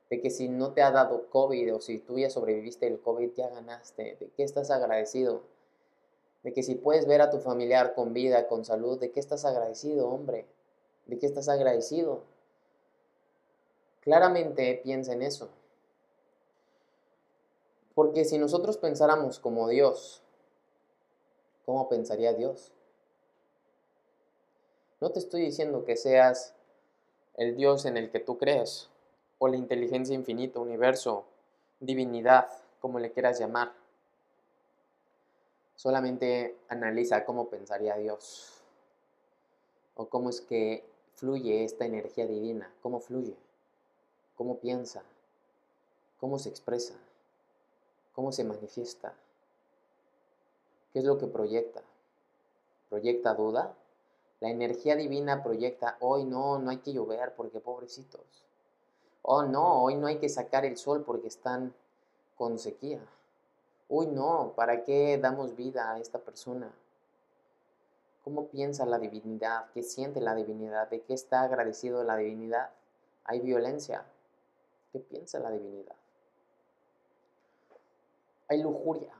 de 0.10 0.20
que 0.20 0.32
si 0.32 0.50
no 0.50 0.74
te 0.74 0.82
ha 0.82 0.90
dado 0.90 1.30
COVID 1.30 1.76
o 1.76 1.80
si 1.80 2.00
tú 2.00 2.18
ya 2.18 2.32
sobreviviste 2.32 2.88
el 2.88 3.00
COVID, 3.00 3.34
ya 3.36 3.50
ganaste. 3.50 4.18
¿De 4.20 4.32
qué 4.36 4.42
estás 4.42 4.72
agradecido? 4.72 5.44
De 6.42 6.54
que 6.54 6.64
si 6.64 6.74
puedes 6.74 7.06
ver 7.06 7.22
a 7.22 7.30
tu 7.30 7.38
familiar 7.38 7.94
con 7.94 8.14
vida, 8.14 8.48
con 8.48 8.66
salud, 8.66 9.00
¿de 9.00 9.12
qué 9.12 9.20
estás 9.20 9.46
agradecido, 9.46 10.10
hombre? 10.10 10.48
¿De 11.06 11.20
qué 11.20 11.28
estás 11.28 11.50
agradecido? 11.50 12.24
Claramente 14.00 14.82
piensa 14.84 15.14
en 15.14 15.22
eso. 15.22 15.50
Porque 17.94 18.26
si 18.26 18.40
nosotros 18.40 18.78
pensáramos 18.78 19.40
como 19.40 19.68
Dios, 19.68 20.21
¿cómo 21.72 21.88
pensaría 21.88 22.34
Dios? 22.34 22.70
No 25.00 25.10
te 25.12 25.20
estoy 25.20 25.44
diciendo 25.44 25.86
que 25.86 25.96
seas 25.96 26.54
el 27.38 27.56
Dios 27.56 27.86
en 27.86 27.96
el 27.96 28.12
que 28.12 28.20
tú 28.20 28.38
crees, 28.38 28.90
o 29.40 29.48
la 29.48 29.56
inteligencia 29.56 30.14
infinita, 30.14 30.60
universo, 30.60 31.24
divinidad, 31.80 32.50
como 32.82 33.00
le 33.00 33.14
quieras 33.14 33.40
llamar. 33.40 33.72
Solamente 35.78 36.58
analiza 36.68 37.24
cómo 37.24 37.48
pensaría 37.48 37.96
Dios, 37.96 38.62
o 39.96 40.10
cómo 40.10 40.30
es 40.30 40.42
que 40.42 40.84
fluye 41.16 41.64
esta 41.64 41.86
energía 41.86 42.28
divina, 42.28 42.70
cómo 42.82 43.00
fluye 43.00 43.38
cómo 44.36 44.58
piensa, 44.58 45.04
cómo 46.20 46.38
se 46.38 46.50
expresa, 46.50 46.96
cómo 48.14 48.34
se 48.34 48.44
manifiesta, 48.44 49.14
qué 50.92 51.00
es 51.00 51.06
lo 51.06 51.18
que 51.18 51.28
proyecta. 51.28 51.82
¿Proyecta 52.90 53.34
duda? 53.34 53.76
La 54.40 54.50
energía 54.50 54.96
divina 54.96 55.44
proyecta, 55.44 55.98
hoy 56.00 56.26
no, 56.26 56.60
no 56.60 56.72
hay 56.72 56.78
que 56.78 56.94
llover 56.94 57.36
porque 57.36 57.60
pobrecitos. 57.60 58.46
Oh 59.22 59.44
no, 59.44 59.84
hoy 59.84 59.96
no 59.96 60.08
hay 60.08 60.18
que 60.18 60.30
sacar 60.30 60.66
el 60.66 60.78
sol 60.78 61.04
porque 61.06 61.28
están 61.28 61.74
con 62.36 62.58
sequía. 62.58 63.00
Uy 63.88 64.08
no, 64.08 64.54
¿para 64.56 64.84
qué 64.84 65.18
damos 65.18 65.56
vida 65.56 65.92
a 65.92 66.00
esta 66.00 66.20
persona? 66.20 66.72
¿Cómo 68.24 68.48
piensa 68.48 68.86
la 68.86 69.00
divinidad? 69.00 69.70
¿Qué 69.74 69.84
siente 69.84 70.22
la 70.22 70.34
divinidad? 70.34 70.90
¿De 70.90 71.02
qué 71.02 71.14
está 71.14 71.42
agradecido 71.42 72.04
la 72.04 72.18
divinidad? 72.18 72.72
Hay 73.26 73.42
violencia, 73.42 74.06
¿Qué 74.92 75.00
piensa 75.00 75.40
la 75.40 75.52
divinidad? 75.52 75.96
Hay 78.50 78.62
lujuria. 78.62 79.14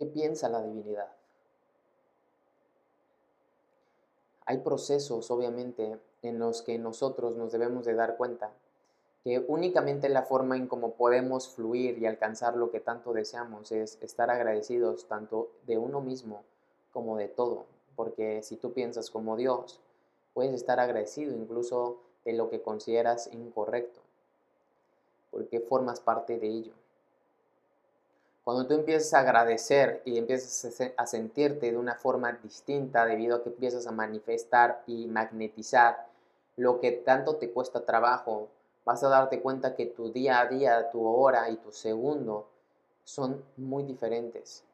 ¿Qué 0.00 0.06
piensa 0.06 0.48
la 0.48 0.62
divinidad? 0.62 1.12
Hay 4.46 4.56
procesos, 4.60 5.30
obviamente, 5.30 6.00
en 6.22 6.38
los 6.38 6.62
que 6.62 6.78
nosotros 6.78 7.36
nos 7.36 7.52
debemos 7.52 7.84
de 7.84 7.92
dar 7.92 8.16
cuenta 8.16 8.50
que 9.22 9.44
únicamente 9.46 10.08
la 10.08 10.22
forma 10.22 10.56
en 10.56 10.68
cómo 10.68 10.94
podemos 10.94 11.50
fluir 11.50 11.98
y 11.98 12.06
alcanzar 12.06 12.56
lo 12.56 12.70
que 12.70 12.80
tanto 12.80 13.12
deseamos 13.12 13.72
es 13.72 13.98
estar 14.00 14.30
agradecidos 14.30 15.06
tanto 15.06 15.50
de 15.66 15.76
uno 15.76 16.00
mismo 16.00 16.44
como 16.94 17.18
de 17.18 17.28
todo. 17.28 17.66
Porque 17.94 18.42
si 18.42 18.56
tú 18.56 18.72
piensas 18.72 19.10
como 19.10 19.36
Dios, 19.36 19.80
puedes 20.32 20.54
estar 20.54 20.80
agradecido 20.80 21.36
incluso 21.36 22.00
de 22.24 22.32
lo 22.32 22.48
que 22.48 22.62
consideras 22.62 23.28
incorrecto. 23.34 24.00
porque 25.30 25.60
formas 25.60 26.00
parte 26.00 26.38
de 26.38 26.48
ello. 26.48 26.79
Cuando 28.44 28.66
tú 28.66 28.74
empiezas 28.74 29.12
a 29.14 29.20
agradecer 29.20 30.02
y 30.04 30.16
empiezas 30.16 30.92
a 30.96 31.06
sentirte 31.06 31.70
de 31.70 31.76
una 31.76 31.96
forma 31.96 32.32
distinta 32.32 33.04
debido 33.04 33.36
a 33.36 33.42
que 33.42 33.50
empiezas 33.50 33.86
a 33.86 33.92
manifestar 33.92 34.82
y 34.86 35.06
magnetizar 35.06 36.08
lo 36.56 36.80
que 36.80 36.92
tanto 36.92 37.36
te 37.36 37.50
cuesta 37.50 37.84
trabajo, 37.84 38.48
vas 38.84 39.04
a 39.04 39.08
darte 39.08 39.40
cuenta 39.40 39.76
que 39.76 39.86
tu 39.86 40.10
día 40.10 40.40
a 40.40 40.46
día, 40.46 40.90
tu 40.90 41.06
hora 41.06 41.48
y 41.50 41.56
tu 41.56 41.70
segundo 41.70 42.48
son 43.04 43.44
muy 43.56 43.84
diferentes. 43.84 44.64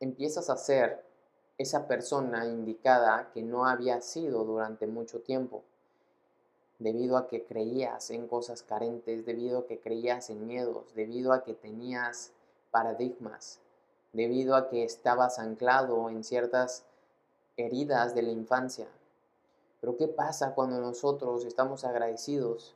Empiezas 0.00 0.50
a 0.50 0.56
ser 0.56 1.04
esa 1.58 1.86
persona 1.86 2.44
indicada 2.46 3.30
que 3.32 3.42
no 3.42 3.66
había 3.66 4.00
sido 4.00 4.44
durante 4.44 4.88
mucho 4.88 5.20
tiempo 5.20 5.62
debido 6.78 7.16
a 7.16 7.28
que 7.28 7.44
creías 7.44 8.10
en 8.10 8.26
cosas 8.26 8.62
carentes, 8.62 9.24
debido 9.24 9.60
a 9.60 9.66
que 9.66 9.78
creías 9.78 10.30
en 10.30 10.46
miedos, 10.46 10.94
debido 10.94 11.32
a 11.32 11.44
que 11.44 11.54
tenías 11.54 12.32
paradigmas, 12.70 13.60
debido 14.12 14.56
a 14.56 14.68
que 14.68 14.84
estabas 14.84 15.38
anclado 15.38 16.08
en 16.10 16.24
ciertas 16.24 16.84
heridas 17.56 18.14
de 18.14 18.22
la 18.22 18.30
infancia. 18.30 18.88
Pero 19.80 19.96
¿qué 19.96 20.08
pasa 20.08 20.54
cuando 20.54 20.80
nosotros 20.80 21.44
estamos 21.44 21.84
agradecidos 21.84 22.74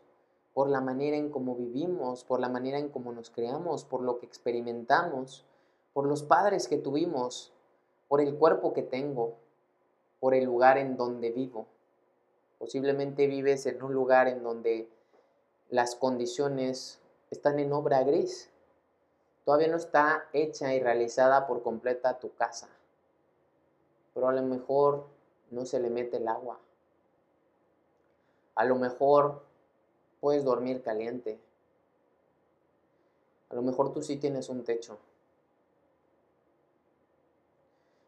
por 0.55 0.69
la 0.69 0.81
manera 0.81 1.17
en 1.17 1.31
cómo 1.31 1.55
vivimos, 1.55 2.25
por 2.25 2.41
la 2.41 2.49
manera 2.49 2.79
en 2.79 2.89
cómo 2.89 3.13
nos 3.13 3.31
creamos, 3.31 3.85
por 3.85 4.03
lo 4.03 4.19
que 4.19 4.27
experimentamos, 4.27 5.45
por 5.93 6.07
los 6.07 6.23
padres 6.23 6.69
que 6.69 6.79
tuvimos, 6.79 7.53
por 8.09 8.21
el 8.21 8.37
cuerpo 8.37 8.73
que 8.73 8.83
tengo, 8.83 9.35
por 10.21 10.35
el 10.35 10.45
lugar 10.45 10.79
en 10.79 10.97
donde 10.97 11.31
vivo? 11.31 11.67
Posiblemente 12.59 13.27
vives 13.27 13.67
en 13.67 13.83
un 13.83 13.93
lugar 13.93 14.27
en 14.29 14.43
donde 14.43 14.89
las 15.71 15.95
condiciones 15.95 17.01
están 17.31 17.59
en 17.59 17.73
obra 17.73 18.03
gris. 18.03 18.51
Todavía 19.45 19.69
no 19.69 19.77
está 19.77 20.29
hecha 20.33 20.75
y 20.75 20.81
realizada 20.81 21.47
por 21.47 21.63
completa 21.63 22.19
tu 22.19 22.35
casa. 22.35 22.69
Pero 24.13 24.29
a 24.29 24.33
lo 24.33 24.43
mejor 24.43 25.07
no 25.51 25.65
se 25.65 25.79
le 25.79 25.89
mete 25.89 26.17
el 26.17 26.29
agua. 26.29 26.59
A 28.57 28.65
lo 28.65 28.75
mejor 28.75 29.43
puedes 30.21 30.45
dormir 30.45 30.83
caliente. 30.83 31.39
A 33.51 33.55
lo 33.55 33.63
mejor 33.63 33.93
tú 33.93 34.03
sí 34.03 34.17
tienes 34.17 34.49
un 34.49 34.65
techo. 34.65 34.99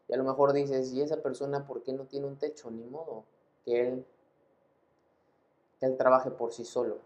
Y 0.07 0.13
a 0.13 0.17
lo 0.17 0.25
mejor 0.25 0.51
dices, 0.51 0.91
¿y 0.91 1.01
esa 1.01 1.21
persona 1.21 1.65
por 1.65 1.83
qué 1.83 1.93
no 1.93 2.03
tiene 2.05 2.27
un 2.27 2.37
techo? 2.37 2.69
Ni 2.69 2.83
modo, 2.83 3.23
que 3.63 3.79
él 3.79 4.05
que 5.81 5.87
Él 5.87 5.97
trabaje 5.97 6.29
por 6.29 6.53
sí 6.53 6.63
solo. 6.63 6.99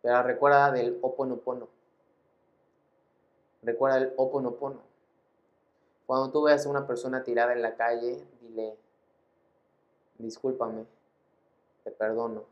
Pero 0.00 0.22
recuerda 0.22 0.70
del 0.70 0.98
oponopono. 1.02 1.68
Recuerda 3.62 3.98
el 3.98 4.14
oponopono. 4.16 4.80
Cuando 6.06 6.30
tú 6.30 6.44
veas 6.44 6.64
a 6.64 6.70
una 6.70 6.86
persona 6.86 7.24
tirada 7.24 7.52
en 7.52 7.62
la 7.62 7.74
calle, 7.74 8.24
dile, 8.40 8.76
discúlpame, 10.18 10.86
te 11.82 11.90
perdono, 11.90 12.44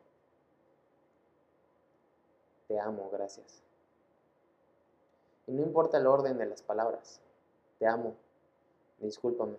te 2.67 2.81
amo, 2.81 3.09
gracias. 3.13 3.63
Y 5.47 5.53
no 5.53 5.63
importa 5.63 5.99
el 5.99 6.07
orden 6.07 6.39
de 6.39 6.47
las 6.47 6.63
palabras, 6.63 7.21
te 7.79 7.87
amo, 7.87 8.15
discúlpame, 8.99 9.59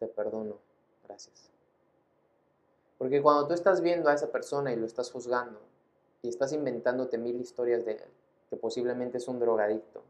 te 0.00 0.08
perdono, 0.08 0.56
gracias. 1.04 1.48
Porque 3.02 3.20
cuando 3.20 3.48
tú 3.48 3.54
estás 3.54 3.80
viendo 3.80 4.08
a 4.08 4.14
esa 4.14 4.30
persona 4.30 4.72
y 4.72 4.76
lo 4.76 4.86
estás 4.86 5.10
juzgando 5.10 5.58
y 6.22 6.28
estás 6.28 6.52
inventándote 6.52 7.18
mil 7.18 7.40
historias 7.40 7.84
de 7.84 7.94
él, 7.94 8.08
que 8.48 8.56
posiblemente 8.56 9.18
es 9.18 9.26
un 9.26 9.40
drogadicto, 9.40 10.02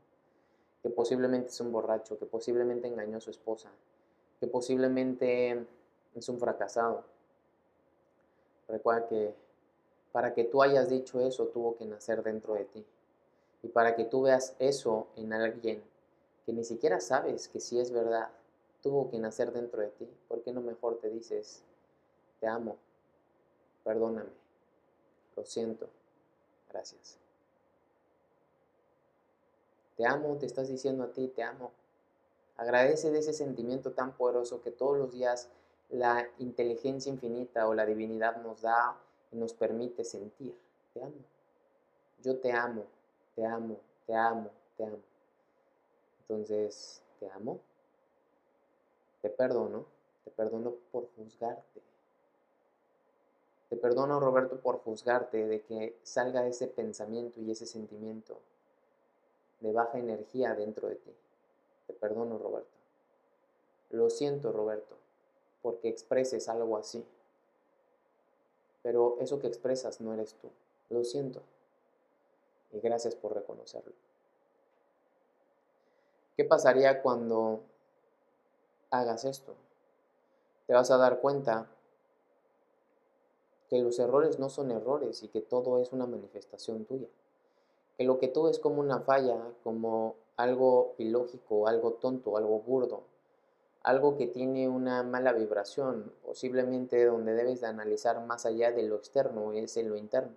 que 0.83 0.90
posiblemente 0.90 1.48
es 1.48 1.59
un 1.62 1.72
borracho, 1.72 2.18
que 2.18 2.26
posiblemente 2.26 2.88
engañó 2.88 3.16
a 3.16 3.20
su 3.22 3.31
esposa, 3.31 3.70
que 4.40 4.46
posiblemente 4.46 5.64
es 6.14 6.28
un 6.28 6.38
fracasado. 6.38 7.02
Recuerda 8.68 9.09
que 9.09 9.35
para 10.12 10.35
que 10.35 10.44
tú 10.44 10.62
hayas 10.62 10.90
dicho 10.90 11.18
eso 11.22 11.46
tuvo 11.46 11.78
que 11.78 11.87
nacer 11.87 12.22
dentro 12.22 12.52
de 12.52 12.66
ti. 12.66 12.85
Y 13.62 13.68
para 13.68 13.96
que 13.96 14.05
tú 14.05 14.20
veas 14.20 14.55
eso 14.59 15.07
en 15.16 15.33
alguien 15.33 15.83
que 16.44 16.52
ni 16.52 16.62
siquiera 16.62 17.00
sabes 17.00 17.48
que 17.48 17.59
sí 17.59 17.81
es 17.81 17.90
verdad, 17.90 18.28
tuvo 18.83 19.09
que 19.09 19.18
nacer 19.18 19.50
dentro 19.50 19.81
de 19.81 19.88
ti. 19.88 20.07
¿Por 20.28 20.42
qué 20.42 20.52
no 20.52 20.61
mejor 20.61 20.98
te 20.98 21.09
dices, 21.09 21.64
te 22.42 22.48
amo, 22.48 22.76
perdóname, 23.85 24.28
lo 25.37 25.44
siento, 25.44 25.88
gracias. 26.72 27.16
Te 29.96 30.05
amo, 30.05 30.37
te 30.38 30.46
estás 30.46 30.66
diciendo 30.66 31.05
a 31.05 31.12
ti, 31.12 31.28
te 31.28 31.44
amo. 31.44 31.70
Agradece 32.57 33.12
de 33.12 33.20
ese 33.20 33.33
sentimiento 33.33 33.92
tan 33.92 34.16
poderoso 34.16 34.61
que 34.61 34.72
todos 34.72 34.98
los 34.98 35.12
días 35.12 35.50
la 35.88 36.28
inteligencia 36.38 37.12
infinita 37.12 37.68
o 37.68 37.74
la 37.74 37.87
divinidad 37.87 38.42
nos 38.42 38.62
da 38.62 38.96
y 39.31 39.37
nos 39.37 39.52
permite 39.55 40.02
sentir. 40.02 40.59
Te 40.94 41.00
amo. 41.00 41.22
Yo 42.24 42.40
te 42.40 42.50
amo, 42.50 42.87
te 43.37 43.46
amo, 43.46 43.78
te 44.05 44.16
amo, 44.16 44.50
te 44.76 44.85
amo. 44.85 44.98
Entonces, 46.22 47.02
te 47.20 47.31
amo. 47.31 47.61
Te 49.20 49.31
perdono, 49.31 49.87
te 50.24 50.33
perdono 50.33 50.72
por 50.90 51.09
juzgarte. 51.14 51.91
Te 53.72 53.78
perdono, 53.78 54.20
Roberto, 54.20 54.61
por 54.61 54.80
juzgarte 54.80 55.46
de 55.46 55.62
que 55.62 55.98
salga 56.02 56.46
ese 56.46 56.66
pensamiento 56.66 57.40
y 57.40 57.50
ese 57.50 57.64
sentimiento 57.64 58.38
de 59.61 59.72
baja 59.72 59.98
energía 59.98 60.54
dentro 60.54 60.88
de 60.88 60.96
ti. 60.96 61.11
Te 61.87 61.94
perdono, 61.94 62.37
Roberto. 62.37 62.68
Lo 63.88 64.11
siento, 64.11 64.52
Roberto, 64.52 64.94
porque 65.62 65.88
expreses 65.88 66.50
algo 66.50 66.76
así. 66.76 67.02
Pero 68.82 69.16
eso 69.20 69.40
que 69.40 69.46
expresas 69.46 70.02
no 70.02 70.12
eres 70.12 70.35
tú. 70.35 70.50
Lo 70.90 71.02
siento. 71.02 71.40
Y 72.72 72.80
gracias 72.80 73.14
por 73.14 73.32
reconocerlo. 73.32 73.94
¿Qué 76.37 76.44
pasaría 76.44 77.00
cuando 77.00 77.62
hagas 78.90 79.24
esto? 79.24 79.54
Te 80.66 80.74
vas 80.74 80.90
a 80.90 80.98
dar 80.98 81.20
cuenta 81.20 81.68
que 83.72 83.78
los 83.78 83.98
errores 83.98 84.38
no 84.38 84.50
son 84.50 84.70
errores 84.70 85.22
y 85.22 85.28
que 85.28 85.40
todo 85.40 85.78
es 85.78 85.92
una 85.92 86.04
manifestación 86.04 86.85
tuya. 86.85 87.06
Que 87.96 88.04
lo 88.04 88.18
que 88.18 88.28
tú 88.28 88.48
es 88.48 88.58
como 88.58 88.82
una 88.82 89.00
falla, 89.00 89.38
como 89.64 90.16
algo 90.37 90.92
ilógico, 90.98 91.66
algo 91.66 91.94
tonto, 91.94 92.37
algo 92.37 92.61
burdo, 92.61 93.04
algo 93.82 94.18
que 94.18 94.26
tiene 94.26 94.68
una 94.68 95.02
mala 95.02 95.32
vibración, 95.32 96.12
posiblemente 96.22 97.02
donde 97.06 97.32
debes 97.32 97.62
de 97.62 97.68
analizar 97.68 98.22
más 98.26 98.44
allá 98.44 98.72
de 98.72 98.82
lo 98.82 98.96
externo 98.96 99.54
es 99.54 99.74
en 99.78 99.88
lo 99.88 99.96
interno. 99.96 100.37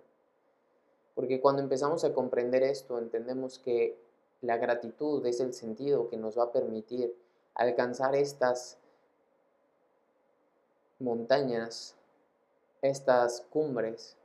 Porque 1.14 1.38
cuando 1.38 1.60
empezamos 1.60 2.04
a 2.04 2.14
comprender 2.14 2.62
esto, 2.62 2.98
entendemos 2.98 3.58
que 3.58 3.98
la 4.40 4.56
gratitud 4.56 5.26
es 5.26 5.40
el 5.40 5.52
sentido 5.52 6.08
que 6.08 6.16
nos 6.16 6.38
va 6.38 6.44
a 6.44 6.52
permitir 6.52 7.14
alcanzar 7.54 8.14
estas 8.16 8.78
montañas 10.98 11.96
estas 12.88 13.42
cumbres 13.50 14.16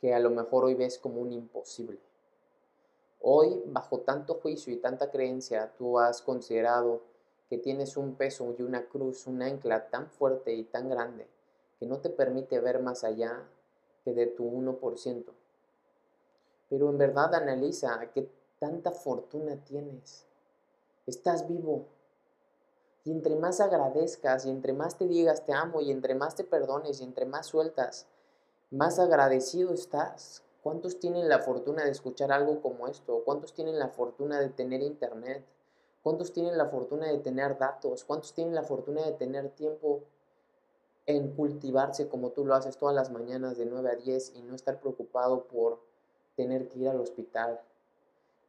que 0.00 0.14
a 0.14 0.18
lo 0.18 0.30
mejor 0.30 0.64
hoy 0.64 0.74
ves 0.74 0.98
como 0.98 1.20
un 1.20 1.32
imposible. 1.32 1.98
Hoy, 3.20 3.62
bajo 3.66 4.00
tanto 4.00 4.34
juicio 4.34 4.72
y 4.72 4.76
tanta 4.76 5.10
creencia, 5.10 5.72
tú 5.78 5.98
has 5.98 6.20
considerado 6.20 7.02
que 7.48 7.58
tienes 7.58 7.96
un 7.96 8.14
peso 8.14 8.54
y 8.58 8.62
una 8.62 8.86
cruz, 8.86 9.26
un 9.26 9.42
ancla 9.42 9.88
tan 9.88 10.10
fuerte 10.10 10.52
y 10.52 10.64
tan 10.64 10.88
grande 10.88 11.26
que 11.78 11.86
no 11.86 11.98
te 11.98 12.10
permite 12.10 12.60
ver 12.60 12.80
más 12.80 13.04
allá 13.04 13.48
que 14.04 14.12
de 14.12 14.26
tu 14.26 14.44
1%. 14.44 15.24
Pero 16.68 16.90
en 16.90 16.98
verdad 16.98 17.34
analiza 17.34 18.10
qué 18.12 18.28
tanta 18.58 18.90
fortuna 18.90 19.56
tienes. 19.64 20.26
Estás 21.06 21.48
vivo, 21.48 21.86
y 23.04 23.12
entre 23.12 23.36
más 23.36 23.60
agradezcas 23.60 24.46
y 24.46 24.50
entre 24.50 24.72
más 24.72 24.96
te 24.96 25.06
digas 25.06 25.44
te 25.44 25.52
amo 25.52 25.80
y 25.80 25.90
entre 25.90 26.14
más 26.14 26.34
te 26.34 26.44
perdones 26.44 27.00
y 27.00 27.04
entre 27.04 27.26
más 27.26 27.46
sueltas, 27.46 28.06
más 28.70 28.98
agradecido 28.98 29.72
estás. 29.72 30.42
¿Cuántos 30.62 30.98
tienen 30.98 31.28
la 31.28 31.40
fortuna 31.40 31.84
de 31.84 31.90
escuchar 31.90 32.32
algo 32.32 32.62
como 32.62 32.88
esto? 32.88 33.22
¿Cuántos 33.24 33.52
tienen 33.52 33.78
la 33.78 33.88
fortuna 33.88 34.40
de 34.40 34.48
tener 34.48 34.80
internet? 34.80 35.44
¿Cuántos 36.02 36.32
tienen 36.32 36.56
la 36.56 36.66
fortuna 36.66 37.06
de 37.06 37.18
tener 37.18 37.58
datos? 37.58 38.04
¿Cuántos 38.04 38.32
tienen 38.32 38.54
la 38.54 38.62
fortuna 38.62 39.04
de 39.04 39.12
tener 39.12 39.50
tiempo 39.50 40.04
en 41.04 41.34
cultivarse 41.34 42.08
como 42.08 42.30
tú 42.30 42.46
lo 42.46 42.54
haces 42.54 42.78
todas 42.78 42.94
las 42.94 43.10
mañanas 43.10 43.58
de 43.58 43.66
9 43.66 43.90
a 43.90 43.96
10 43.96 44.36
y 44.36 44.42
no 44.42 44.54
estar 44.54 44.80
preocupado 44.80 45.44
por 45.44 45.80
tener 46.34 46.68
que 46.68 46.78
ir 46.78 46.88
al 46.88 47.00
hospital? 47.00 47.60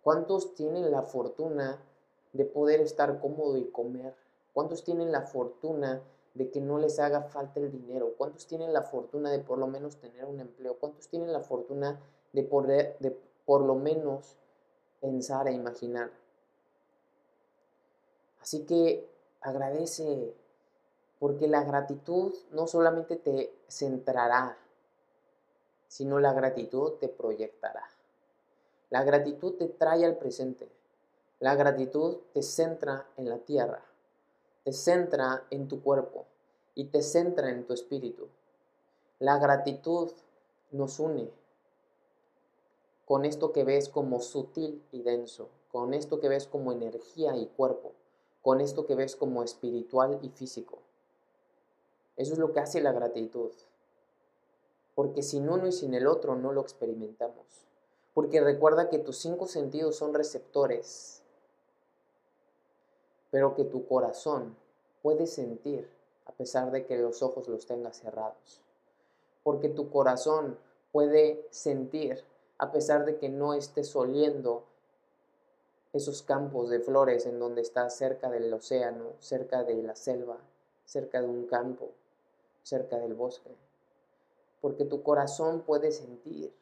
¿Cuántos 0.02 0.56
tienen 0.56 0.89
la 0.91 1.02
fortuna 1.02 1.84
de 2.32 2.46
poder 2.46 2.80
estar 2.80 3.20
cómodo 3.20 3.58
y 3.58 3.65
comer? 3.65 4.15
¿Cuántos 4.56 4.84
tienen 4.84 5.12
la 5.12 5.22
fortuna 5.22 6.02
de 6.34 6.50
que 6.50 6.62
no 6.62 6.80
les 6.80 6.98
haga 7.00 7.22
falta 7.22 7.60
el 7.60 7.72
dinero? 7.72 8.15
¿Cuántos 8.18 8.48
tienen 8.48 8.74
la 8.74 8.82
fortuna 8.82 9.30
de 9.30 9.38
por 9.38 9.60
lo 9.60 9.68
menos 9.68 9.98
tener 9.98 10.26
un 10.26 10.39
empleo? 10.39 10.80
¿Cuántos 10.80 11.08
tienen 11.08 11.32
la 11.32 11.41
fortuna 11.41 12.00
de, 12.34 12.44
poder, 12.44 12.98
de 13.00 13.12
por 13.46 13.62
lo 13.62 13.76
menos 13.76 14.36
pensar 15.00 15.48
e 15.48 15.54
imaginar. 15.54 16.10
Así 18.41 18.65
que 18.65 19.08
agradece, 19.41 20.34
porque 21.20 21.48
la 21.48 21.63
gratitud 21.63 22.34
no 22.52 22.68
solamente 22.68 23.15
te 23.15 23.56
centrará, 23.68 24.58
sino 25.88 26.20
la 26.20 26.34
gratitud 26.34 26.94
te 26.94 27.08
proyectará. 27.08 27.84
La 28.89 29.04
gratitud 29.04 29.56
te 29.56 29.68
trae 29.68 30.06
al 30.06 30.18
presente. 30.18 30.70
La 31.39 31.56
gratitud 31.56 32.18
te 32.34 32.41
centra 32.41 33.08
en 33.18 33.30
la 33.30 33.39
tierra, 33.39 33.84
te 34.65 34.73
centra 34.73 35.45
en 35.51 35.67
tu 35.67 35.84
cuerpo 35.84 36.25
y 36.73 36.86
te 36.86 37.04
centra 37.04 37.51
en 37.51 37.67
tu 37.67 37.73
espíritu. 37.73 38.28
La 39.19 39.38
gratitud 39.38 40.12
nos 40.71 40.99
une 40.99 41.30
con 43.06 43.25
esto 43.25 43.51
que 43.51 43.63
ves 43.63 43.89
como 43.89 44.19
sutil 44.21 44.84
y 44.91 45.04
denso, 45.04 45.49
con 45.71 45.93
esto 45.93 46.19
que 46.19 46.30
ves 46.30 46.47
como 46.47 46.71
energía 46.71 47.38
y 47.38 47.45
cuerpo, 47.45 47.91
con 48.41 48.60
esto 48.60 48.88
que 48.88 48.95
ves 48.95 49.15
como 49.15 49.43
espiritual 49.43 50.17
y 50.23 50.30
físico. 50.30 50.80
Eso 52.17 52.34
es 52.34 52.39
lo 52.39 52.51
que 52.51 52.62
hace 52.62 52.82
la 52.82 52.91
gratitud. 52.91 53.51
Porque 54.95 55.21
sin 55.21 55.47
uno 55.47 55.67
y 55.67 55.73
sin 55.73 55.93
el 55.93 56.08
otro 56.08 56.36
no 56.36 56.51
lo 56.51 56.62
experimentamos. 56.62 57.45
Porque 58.15 58.41
recuerda 58.41 58.89
que 58.89 58.97
tus 58.97 59.17
cinco 59.17 59.45
sentidos 59.45 59.95
son 59.97 60.15
receptores, 60.15 61.21
pero 63.32 63.56
que 63.56 63.66
tu 63.66 63.88
corazón 63.88 64.56
puede 65.02 65.28
sentir 65.28 65.90
a 66.26 66.32
pesar 66.32 66.72
de 66.72 66.86
que 66.86 66.98
los 66.98 67.22
ojos 67.22 67.48
los 67.48 67.66
tengas 67.66 67.98
cerrados. 67.98 68.62
Porque 69.44 69.70
tu 69.70 69.90
corazón 69.90 70.58
puede 70.92 71.46
sentir 71.52 72.24
a 72.58 72.72
pesar 72.72 73.06
de 73.06 73.18
que 73.18 73.30
no 73.30 73.54
estés 73.54 73.96
oliendo 73.96 74.64
esos 75.94 76.24
campos 76.24 76.70
de 76.70 76.80
flores 76.80 77.26
en 77.26 77.40
donde 77.40 77.62
estás 77.62 77.96
cerca 77.96 78.30
del 78.30 78.54
océano, 78.54 79.14
cerca 79.20 79.64
de 79.64 79.82
la 79.82 79.96
selva, 79.96 80.38
cerca 80.86 81.22
de 81.22 81.28
un 81.28 81.48
campo, 81.48 81.90
cerca 82.64 82.98
del 82.98 83.14
bosque. 83.14 83.52
Porque 84.62 84.86
tu 84.86 85.04
corazón 85.04 85.62
puede 85.62 85.92
sentir 85.92 86.54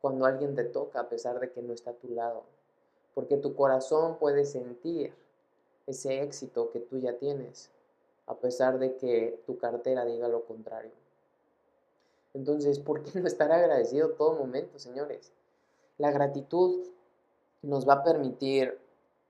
cuando 0.00 0.24
alguien 0.24 0.54
te 0.54 0.64
toca 0.64 1.00
a 1.00 1.08
pesar 1.08 1.40
de 1.40 1.50
que 1.50 1.60
no 1.62 1.74
está 1.74 1.90
a 1.90 1.94
tu 1.94 2.08
lado. 2.08 2.44
Porque 3.14 3.36
tu 3.36 3.54
corazón 3.54 4.18
puede 4.18 4.44
sentir 4.44 5.12
ese 5.86 6.22
éxito 6.22 6.70
que 6.70 6.80
tú 6.80 6.98
ya 6.98 7.14
tienes 7.18 7.70
a 8.30 8.36
pesar 8.36 8.78
de 8.78 8.96
que 8.96 9.42
tu 9.44 9.58
cartera 9.58 10.04
diga 10.04 10.28
lo 10.28 10.44
contrario. 10.44 10.92
Entonces, 12.32 12.78
¿por 12.78 13.02
qué 13.02 13.18
no 13.18 13.26
estar 13.26 13.50
agradecido 13.50 14.10
todo 14.10 14.34
momento, 14.34 14.78
señores? 14.78 15.32
La 15.98 16.12
gratitud 16.12 16.86
nos 17.62 17.88
va 17.88 17.94
a 17.94 18.04
permitir 18.04 18.78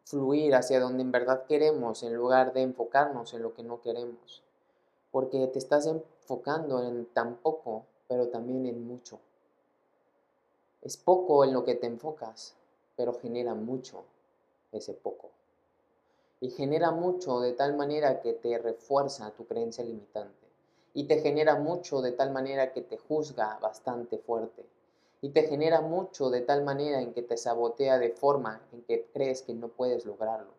fluir 0.05 0.55
hacia 0.55 0.81
donde 0.81 1.03
en 1.03 1.12
verdad 1.12 1.47
queremos 1.47 2.03
en 2.03 2.14
lugar 2.14 2.53
de 2.53 2.61
enfocarnos 2.61 3.33
en 3.33 3.43
lo 3.43 3.55
que 3.55 3.62
no 3.62 3.81
queremos. 3.81 4.43
Porque 5.11 5.47
te 5.47 5.59
estás 5.59 5.87
enfocando 5.87 6.83
en 6.87 7.07
tan 7.07 7.37
poco, 7.37 7.87
pero 8.07 8.29
también 8.29 8.66
en 8.66 8.87
mucho. 8.87 9.19
Es 10.83 10.99
poco 10.99 11.43
en 11.43 11.55
lo 11.55 11.64
que 11.64 11.75
te 11.75 11.87
enfocas, 11.87 12.55
pero 13.00 13.14
genera 13.14 13.54
mucho 13.54 14.04
ese 14.72 14.92
poco. 14.92 15.30
Y 16.38 16.50
genera 16.50 16.90
mucho 16.90 17.40
de 17.40 17.54
tal 17.54 17.74
manera 17.74 18.20
que 18.20 18.34
te 18.34 18.58
refuerza 18.58 19.30
tu 19.30 19.46
creencia 19.46 19.82
limitante 19.82 20.46
y 20.92 21.04
te 21.04 21.22
genera 21.22 21.54
mucho 21.54 22.02
de 22.02 22.12
tal 22.12 22.30
manera 22.30 22.74
que 22.74 22.82
te 22.82 22.98
juzga 22.98 23.58
bastante 23.58 24.18
fuerte 24.18 24.66
y 25.22 25.30
te 25.30 25.44
genera 25.44 25.80
mucho 25.80 26.28
de 26.28 26.42
tal 26.42 26.62
manera 26.62 27.00
en 27.00 27.14
que 27.14 27.22
te 27.22 27.38
sabotea 27.38 27.98
de 27.98 28.10
forma 28.10 28.60
en 28.70 28.82
que 28.82 29.06
crees 29.14 29.40
que 29.40 29.54
no 29.54 29.68
puedes 29.68 30.04
lograrlo. 30.04 30.52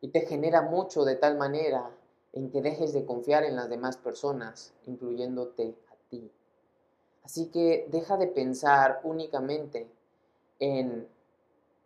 Y 0.00 0.06
te 0.06 0.20
genera 0.20 0.62
mucho 0.62 1.04
de 1.04 1.16
tal 1.16 1.36
manera 1.36 1.90
en 2.32 2.52
que 2.52 2.62
dejes 2.62 2.92
de 2.92 3.04
confiar 3.04 3.42
en 3.42 3.56
las 3.56 3.68
demás 3.68 3.96
personas, 3.96 4.72
incluyéndote 4.86 5.74
a 5.90 5.96
ti. 6.08 6.30
Así 7.24 7.46
que 7.46 7.88
deja 7.90 8.16
de 8.16 8.28
pensar 8.28 9.00
únicamente 9.02 9.86
en 10.58 11.08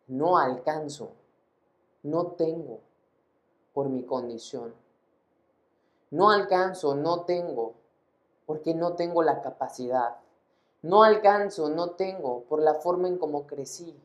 no 0.06 0.38
alcanzo, 0.38 1.12
no 2.02 2.32
tengo 2.32 2.80
por 3.72 3.88
mi 3.88 4.04
condición. 4.04 4.74
No 6.11 6.30
alcanzo, 6.30 6.94
no 6.94 7.22
tengo, 7.22 7.74
porque 8.44 8.74
no 8.74 8.94
tengo 8.94 9.22
la 9.22 9.40
capacidad. 9.40 10.16
No 10.82 11.04
alcanzo, 11.04 11.70
no 11.70 11.90
tengo, 11.92 12.42
por 12.44 12.61
la 12.61 12.74
forma 12.74 13.08
en 13.08 13.16
cómo 13.16 13.46
crecí. 13.46 13.96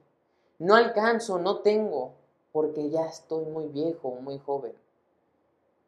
No 0.59 0.75
alcanzo, 0.75 1.39
no 1.39 1.59
tengo, 1.59 2.13
porque 2.51 2.89
ya 2.89 3.05
estoy 3.05 3.45
muy 3.45 3.67
viejo 3.67 4.11
muy 4.11 4.39
joven. 4.39 4.73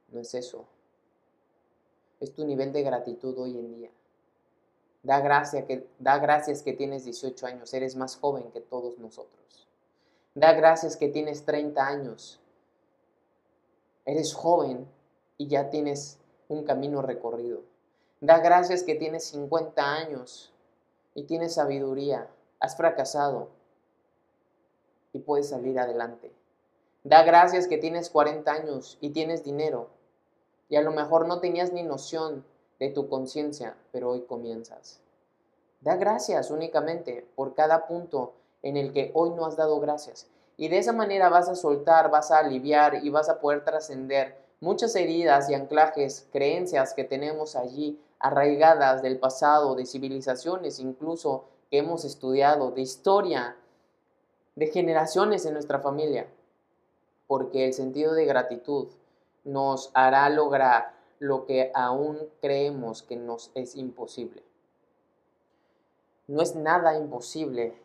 No 0.09 0.19
es 0.19 0.33
eso. 0.33 0.65
Es 2.19 2.33
tu 2.33 2.43
nivel 2.43 2.73
de 2.73 2.83
gratitud 2.83 3.37
hoy 3.37 3.57
en 3.57 3.75
día. 3.75 3.89
Da, 5.03 5.21
gracia 5.21 5.65
que, 5.65 5.87
da 5.97 6.17
gracias 6.17 6.61
que 6.61 6.73
tienes 6.73 7.05
18 7.05 7.45
años, 7.47 7.73
eres 7.73 7.95
más 7.95 8.17
joven 8.17 8.51
que 8.51 8.59
todos 8.59 8.99
nosotros. 8.99 9.67
Da 10.35 10.53
gracias 10.53 10.97
que 10.97 11.07
tienes 11.07 11.45
30 11.45 11.85
años, 11.85 12.39
eres 14.05 14.33
joven 14.33 14.87
y 15.37 15.47
ya 15.47 15.69
tienes 15.69 16.19
un 16.47 16.63
camino 16.63 17.01
recorrido. 17.01 17.61
Da 18.21 18.39
gracias 18.39 18.83
que 18.83 18.95
tienes 18.95 19.23
50 19.25 19.81
años 19.81 20.51
y 21.13 21.23
tienes 21.23 21.53
sabiduría. 21.53 22.29
Has 22.59 22.75
fracasado 22.75 23.49
y 25.13 25.19
puedes 25.19 25.49
salir 25.49 25.79
adelante. 25.79 26.31
Da 27.03 27.23
gracias 27.23 27.67
que 27.67 27.77
tienes 27.77 28.09
40 28.09 28.51
años 28.51 28.97
y 28.99 29.11
tienes 29.11 29.43
dinero 29.43 29.89
y 30.69 30.75
a 30.75 30.81
lo 30.81 30.91
mejor 30.91 31.27
no 31.27 31.39
tenías 31.39 31.73
ni 31.73 31.83
noción 31.83 32.45
de 32.79 32.89
tu 32.89 33.09
conciencia, 33.09 33.75
pero 33.91 34.09
hoy 34.11 34.21
comienzas. 34.21 34.99
Da 35.81 35.95
gracias 35.95 36.51
únicamente 36.51 37.27
por 37.35 37.53
cada 37.53 37.87
punto 37.87 38.33
en 38.63 38.77
el 38.77 38.91
que 38.91 39.11
hoy 39.13 39.31
no 39.31 39.45
has 39.45 39.55
dado 39.55 39.79
gracias. 39.79 40.27
Y 40.57 40.67
de 40.67 40.77
esa 40.77 40.91
manera 40.91 41.29
vas 41.29 41.47
a 41.47 41.55
soltar, 41.55 42.09
vas 42.09 42.31
a 42.31 42.39
aliviar 42.39 43.03
y 43.03 43.09
vas 43.09 43.29
a 43.29 43.39
poder 43.39 43.63
trascender 43.63 44.37
muchas 44.59 44.95
heridas 44.95 45.49
y 45.49 45.53
anclajes, 45.53 46.27
creencias 46.31 46.93
que 46.93 47.05
tenemos 47.05 47.55
allí 47.55 47.99
arraigadas 48.19 49.01
del 49.01 49.19
pasado, 49.19 49.75
de 49.75 49.85
civilizaciones 49.85 50.79
incluso 50.79 51.45
que 51.71 51.77
hemos 51.77 52.03
estudiado, 52.03 52.71
de 52.71 52.81
historia, 52.81 53.55
de 54.55 54.67
generaciones 54.67 55.45
en 55.45 55.53
nuestra 55.53 55.79
familia, 55.79 56.27
porque 57.27 57.65
el 57.65 57.73
sentido 57.73 58.13
de 58.13 58.25
gratitud 58.25 58.89
nos 59.45 59.91
hará 59.93 60.29
lograr 60.29 60.98
lo 61.19 61.45
que 61.45 61.71
aún 61.75 62.17
creemos 62.41 63.03
que 63.03 63.17
nos 63.17 63.51
es 63.53 63.75
imposible. 63.75 64.43
No 66.27 66.41
es 66.41 66.55
nada 66.55 66.97
imposible 66.97 67.77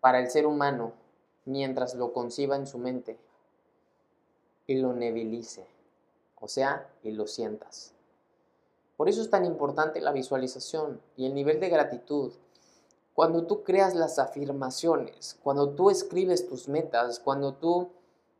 para 0.00 0.20
el 0.20 0.30
ser 0.30 0.46
humano 0.46 0.92
mientras 1.44 1.94
lo 1.94 2.12
conciba 2.12 2.56
en 2.56 2.66
su 2.66 2.78
mente 2.78 3.18
y 4.66 4.76
lo 4.76 4.92
nebilice, 4.92 5.66
o 6.40 6.48
sea, 6.48 6.88
y 7.02 7.12
lo 7.12 7.26
sientas. 7.26 7.92
Por 8.96 9.08
eso 9.08 9.20
es 9.20 9.30
tan 9.30 9.44
importante 9.44 10.00
la 10.00 10.12
visualización 10.12 11.00
y 11.16 11.26
el 11.26 11.34
nivel 11.34 11.60
de 11.60 11.68
gratitud. 11.68 12.32
Cuando 13.14 13.46
tú 13.46 13.62
creas 13.62 13.94
las 13.94 14.18
afirmaciones, 14.18 15.38
cuando 15.42 15.70
tú 15.70 15.90
escribes 15.90 16.48
tus 16.48 16.68
metas, 16.68 17.18
cuando 17.18 17.54
tú 17.54 17.90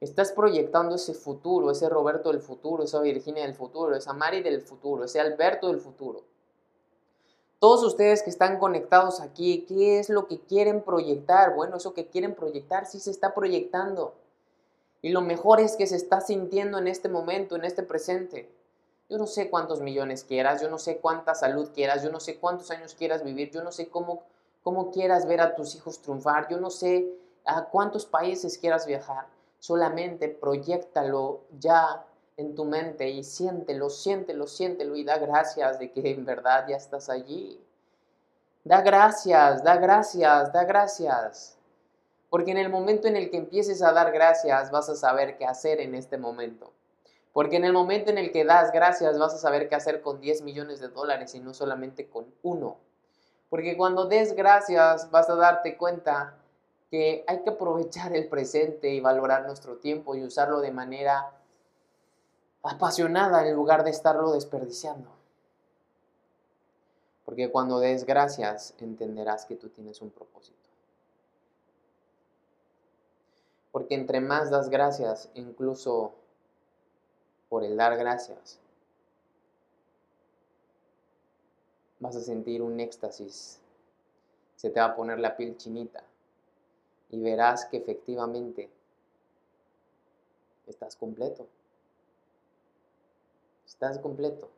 estás 0.01 0.33
proyectando 0.33 0.97
ese 0.97 1.15
futuro, 1.15 1.71
ese 1.71 1.89
Roberto 1.89 2.31
del 2.31 2.41
futuro, 2.41 2.85
esa 2.85 3.01
Virginia 3.01 3.45
del 3.45 3.55
futuro, 3.55 3.95
esa 3.95 4.13
Mari 4.13 4.43
del 4.43 4.61
futuro, 4.61 5.05
ese 5.05 5.21
Alberto 5.21 5.69
del 5.69 5.81
futuro. 5.81 6.25
Todos 7.59 7.83
ustedes 7.83 8.23
que 8.23 8.31
están 8.31 8.59
conectados 8.59 9.21
aquí, 9.21 9.65
¿qué 9.67 9.99
es 9.99 10.11
lo 10.11 10.27
que 10.27 10.41
quieren 10.41 10.83
proyectar? 10.83 11.55
Bueno, 11.55 11.79
eso 11.79 11.95
que 11.95 12.07
quieren 12.07 12.35
proyectar 12.35 12.87
sí 12.87 13.01
se 13.01 13.11
está 13.11 13.35
proyectando. 13.35 14.15
Y 15.01 15.11
lo 15.11 15.23
mejor 15.23 15.61
es 15.61 15.77
que 15.77 15.87
se 15.87 15.97
está 15.97 16.21
sintiendo 16.21 16.79
en 16.79 16.87
este 16.87 17.09
momento, 17.09 17.57
en 17.57 17.65
este 17.65 17.83
presente. 17.83 18.51
Yo 19.09 19.17
no 19.19 19.27
sé 19.27 19.49
cuántos 19.49 19.81
millones 19.81 20.25
quieras, 20.25 20.61
yo 20.61 20.69
no 20.69 20.79
sé 20.79 20.99
cuánta 20.99 21.35
salud 21.35 21.71
quieras, 21.73 22.03
yo 22.03 22.11
no 22.11 22.21
sé 22.21 22.39
cuántos 22.39 22.71
años 22.71 22.95
quieras 22.95 23.25
vivir, 23.25 23.51
yo 23.51 23.63
no 23.63 23.73
sé 23.73 23.89
cómo, 23.89 24.25
cómo 24.63 24.91
quieras 24.91 25.27
ver 25.27 25.41
a 25.41 25.55
tus 25.55 25.77
hijos 25.77 26.01
triunfar, 26.01 26.49
yo 26.51 26.59
no 26.59 26.71
sé 26.71 27.09
a 27.45 27.65
cuántos 27.67 28.05
países 28.05 28.59
quieras 28.59 28.85
viajar. 28.85 29.27
Solamente 29.67 30.29
proyectalo 30.29 31.41
ya 31.59 32.07
en 32.37 32.55
tu 32.55 32.65
mente 32.65 33.09
y 33.09 33.25
siéntelo, 33.25 33.91
siéntelo, 33.91 34.47
siéntelo 34.47 34.95
y 34.95 35.03
da 35.03 35.19
gracias 35.19 35.81
de 35.81 35.91
que 35.91 36.09
en 36.09 36.25
verdad 36.25 36.67
ya 36.69 36.77
estás 36.77 37.09
allí. 37.09 37.61
Da 38.63 38.81
gracias, 38.83 39.65
da 39.65 39.77
gracias, 39.77 40.53
da 40.53 40.63
gracias. 40.63 41.59
Porque 42.31 42.53
en 42.53 42.59
el 42.59 42.69
momento 42.69 43.09
en 43.09 43.17
el 43.17 43.29
que 43.29 43.39
empieces 43.39 43.83
a 43.83 43.91
dar 43.91 44.13
gracias 44.13 44.71
vas 44.71 44.89
a 44.89 44.95
saber 44.95 45.37
qué 45.37 45.47
hacer 45.47 45.81
en 45.81 45.97
este 45.97 46.17
momento. 46.17 46.73
Porque 47.33 47.57
en 47.57 47.65
el 47.65 47.73
momento 47.73 48.13
en 48.13 48.19
el 48.19 48.31
que 48.31 48.45
das 48.45 48.71
gracias 48.71 49.19
vas 49.19 49.35
a 49.35 49.39
saber 49.39 49.69
qué 49.69 49.75
hacer 49.75 50.01
con 50.01 50.21
10 50.21 50.43
millones 50.43 50.79
de 50.79 50.91
dólares 50.91 51.35
y 51.35 51.41
no 51.41 51.53
solamente 51.53 52.09
con 52.09 52.33
uno. 52.45 52.77
Porque 53.51 53.77
cuando 53.77 54.05
des 54.05 54.37
gracias 54.37 55.11
vas 55.11 55.29
a 55.29 55.35
darte 55.35 55.77
cuenta 55.77 56.37
que 56.91 57.25
hay 57.27 57.43
que 57.43 57.51
aprovechar 57.51 58.15
el 58.15 58.29
presente 58.29 58.91
y 58.91 59.01
valorar 59.01 59.47
nuestro 59.47 59.77
tiempo 59.77 60.15
y 60.15 60.23
usarlo 60.23 60.61
de 60.61 60.71
manera 60.71 61.33
apasionada 62.63 63.47
en 63.47 63.55
lugar 63.55 63.85
de 63.85 63.91
estarlo 63.91 64.33
desperdiciando. 64.33 65.11
Porque 67.25 67.51
cuando 67.51 67.81
des 67.81 68.05
gracias 68.05 68.75
entenderás 68.79 69.47
que 69.47 69.57
tú 69.57 69.69
tienes 69.69 70.01
un 70.01 70.11
propósito. 70.11 70.57
Porque 73.73 73.95
entre 73.95 74.21
más 74.21 74.51
das 74.51 74.71
gracias, 74.71 75.29
incluso 75.35 76.15
por 77.49 77.65
el 77.65 77.77
dar 77.77 77.97
gracias, 77.97 78.59
vas 81.99 82.17
a 82.17 82.21
sentir 82.21 82.63
un 82.63 82.79
éxtasis. 82.79 83.61
Se 84.55 84.71
te 84.71 84.81
va 84.81 84.87
a 84.87 84.97
poner 84.97 85.19
la 85.19 85.37
piel 85.37 85.57
chinita 85.57 86.06
y 87.11 87.21
verás 87.21 87.67
que 87.67 87.79
efectivamente 87.79 88.69
estás 90.67 90.97
completo. 90.97 91.47
Estás 93.67 93.99
completo. 93.99 94.49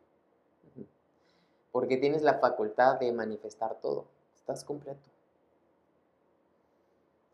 Porque 1.72 1.96
tienes 1.96 2.22
la 2.22 2.38
facultad 2.38 2.99
de 2.99 3.12
manifestar 3.12 3.80
todo. 3.80 4.07
Estás 4.36 4.64
completo. 4.64 5.09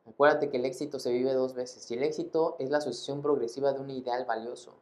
Acuérdate 0.07 0.51
que 0.51 0.59
el 0.59 0.65
éxito 0.65 0.99
se 0.99 1.13
vive 1.13 1.33
dos 1.33 1.55
veces. 1.55 1.91
Y 1.91 1.95
el 1.95 2.03
éxito 2.03 2.57
es 2.59 2.71
la 2.71 2.79
asociación 2.79 3.23
progresiva 3.23 3.73
de 3.73 3.81
un 3.81 3.91
ideal 3.91 4.25
valioso, 4.25 4.75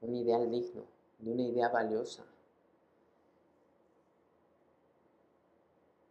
un 0.00 0.14
ideal 0.14 0.50
digno, 0.50 0.82
de 1.18 1.32
una 1.32 1.42
idea 1.42 1.68
valiosa. 1.68 2.24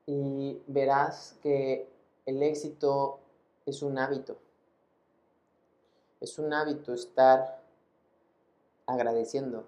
Y 0.05 0.61
verás 0.67 1.36
que 1.41 1.88
el 2.25 2.43
éxito 2.43 3.19
es 3.66 3.82
un 3.82 3.97
hábito. 3.97 4.38
Es 6.20 6.38
un 6.39 6.53
hábito 6.53 6.93
estar 6.93 7.61
agradeciendo, 8.86 9.66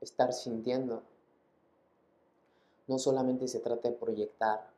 estar 0.00 0.32
sintiendo. 0.32 1.02
No 2.86 2.98
solamente 2.98 3.48
se 3.48 3.60
trata 3.60 3.88
de 3.88 3.94
proyectar, 3.94 4.70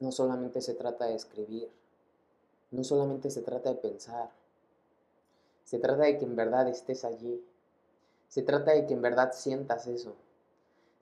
no 0.00 0.12
solamente 0.12 0.60
se 0.60 0.74
trata 0.74 1.06
de 1.06 1.14
escribir, 1.14 1.70
no 2.70 2.84
solamente 2.84 3.30
se 3.30 3.42
trata 3.42 3.70
de 3.70 3.76
pensar, 3.76 4.30
se 5.64 5.78
trata 5.78 6.04
de 6.04 6.18
que 6.18 6.24
en 6.24 6.36
verdad 6.36 6.68
estés 6.68 7.04
allí, 7.04 7.44
se 8.28 8.42
trata 8.42 8.72
de 8.72 8.86
que 8.86 8.94
en 8.94 9.02
verdad 9.02 9.32
sientas 9.32 9.86
eso, 9.86 10.16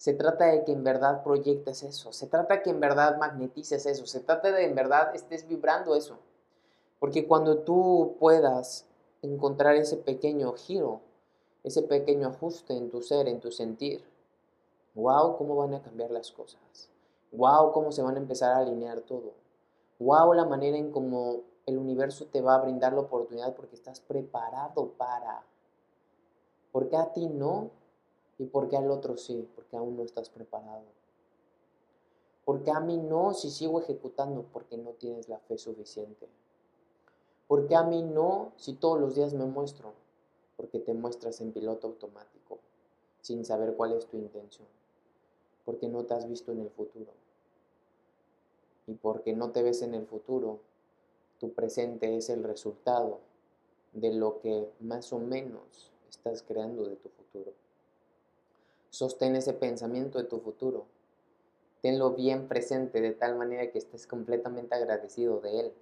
se 0.04 0.12
trata 0.12 0.44
de 0.44 0.64
que 0.64 0.72
en 0.72 0.84
verdad 0.84 1.22
proyectes 1.22 1.82
eso, 1.82 2.12
se 2.12 2.26
trata 2.26 2.56
de 2.56 2.62
que 2.62 2.68
en 2.68 2.78
verdad 2.78 3.16
magnetices 3.16 3.86
eso, 3.86 4.06
se 4.06 4.20
trata 4.20 4.52
de 4.52 4.66
en 4.66 4.74
verdad 4.74 5.14
estés 5.14 5.48
vibrando 5.48 5.96
eso, 5.96 6.18
porque 7.00 7.26
cuando 7.26 7.60
tú 7.60 8.14
puedas 8.20 8.84
encontrar 9.22 9.76
ese 9.76 9.96
pequeño 9.96 10.52
giro, 10.52 11.00
ese 11.62 11.80
pequeño 11.80 12.28
ajuste 12.28 12.76
en 12.76 12.90
tu 12.90 13.00
ser, 13.00 13.28
en 13.28 13.40
tu 13.40 13.50
sentir, 13.50 14.04
wow, 14.94 15.38
cómo 15.38 15.56
van 15.56 15.72
a 15.72 15.80
cambiar 15.80 16.10
las 16.10 16.30
cosas. 16.30 16.90
Wow, 17.32 17.72
cómo 17.72 17.90
se 17.90 18.02
van 18.02 18.16
a 18.16 18.20
empezar 18.20 18.52
a 18.52 18.58
alinear 18.58 19.00
todo. 19.00 19.32
Wow, 19.98 20.34
la 20.34 20.44
manera 20.44 20.76
en 20.76 20.92
cómo 20.92 21.40
el 21.64 21.78
universo 21.78 22.26
te 22.26 22.42
va 22.42 22.56
a 22.56 22.60
brindar 22.60 22.92
la 22.92 23.00
oportunidad 23.00 23.54
porque 23.54 23.74
estás 23.74 24.00
preparado 24.00 24.86
para. 24.98 25.44
Porque 26.72 26.94
a 26.94 27.10
ti 27.10 27.26
no 27.26 27.70
y 28.38 28.46
porque 28.46 28.76
al 28.76 28.90
otro 28.90 29.16
sí, 29.16 29.48
porque 29.54 29.76
aún 29.76 29.96
no 29.96 30.02
estás 30.02 30.28
preparado. 30.30 30.84
Porque 32.44 32.70
a 32.70 32.80
mí 32.80 32.96
no 32.96 33.32
si 33.32 33.50
sigo 33.50 33.80
ejecutando 33.80 34.44
porque 34.52 34.76
no 34.76 34.90
tienes 34.90 35.28
la 35.28 35.38
fe 35.38 35.56
suficiente. 35.56 36.28
Porque 37.46 37.74
a 37.74 37.82
mí 37.82 38.02
no 38.02 38.52
si 38.56 38.74
todos 38.74 39.00
los 39.00 39.14
días 39.14 39.32
me 39.34 39.46
muestro 39.46 39.92
porque 40.56 40.78
te 40.78 40.94
muestras 40.94 41.40
en 41.40 41.52
piloto 41.52 41.88
automático 41.88 42.58
sin 43.20 43.44
saber 43.44 43.74
cuál 43.74 43.92
es 43.92 44.06
tu 44.06 44.16
intención. 44.16 44.68
Porque 45.64 45.88
no 45.88 46.04
te 46.04 46.14
has 46.14 46.28
visto 46.28 46.52
en 46.52 46.60
el 46.60 46.70
futuro 46.70 47.12
y 48.86 48.94
porque 48.94 49.32
no 49.32 49.50
te 49.50 49.62
ves 49.62 49.82
en 49.82 49.94
el 49.94 50.06
futuro, 50.06 50.58
tu 51.38 51.52
presente 51.52 52.16
es 52.16 52.28
el 52.28 52.44
resultado 52.44 53.18
de 53.92 54.12
lo 54.12 54.40
que 54.40 54.68
más 54.80 55.12
o 55.12 55.18
menos 55.18 55.90
estás 56.10 56.42
creando 56.42 56.84
de 56.84 56.96
tu 56.96 57.08
futuro. 57.08 57.52
Sostén 58.94 59.34
ese 59.34 59.52
pensamiento 59.54 60.18
de 60.18 60.24
tu 60.28 60.38
futuro. 60.38 60.86
Tenlo 61.82 62.12
bien 62.12 62.46
presente 62.46 63.00
de 63.00 63.10
tal 63.10 63.34
manera 63.34 63.68
que 63.72 63.78
estés 63.78 64.06
completamente 64.06 64.72
agradecido 64.76 65.40
de 65.40 65.58
él. 65.58 65.74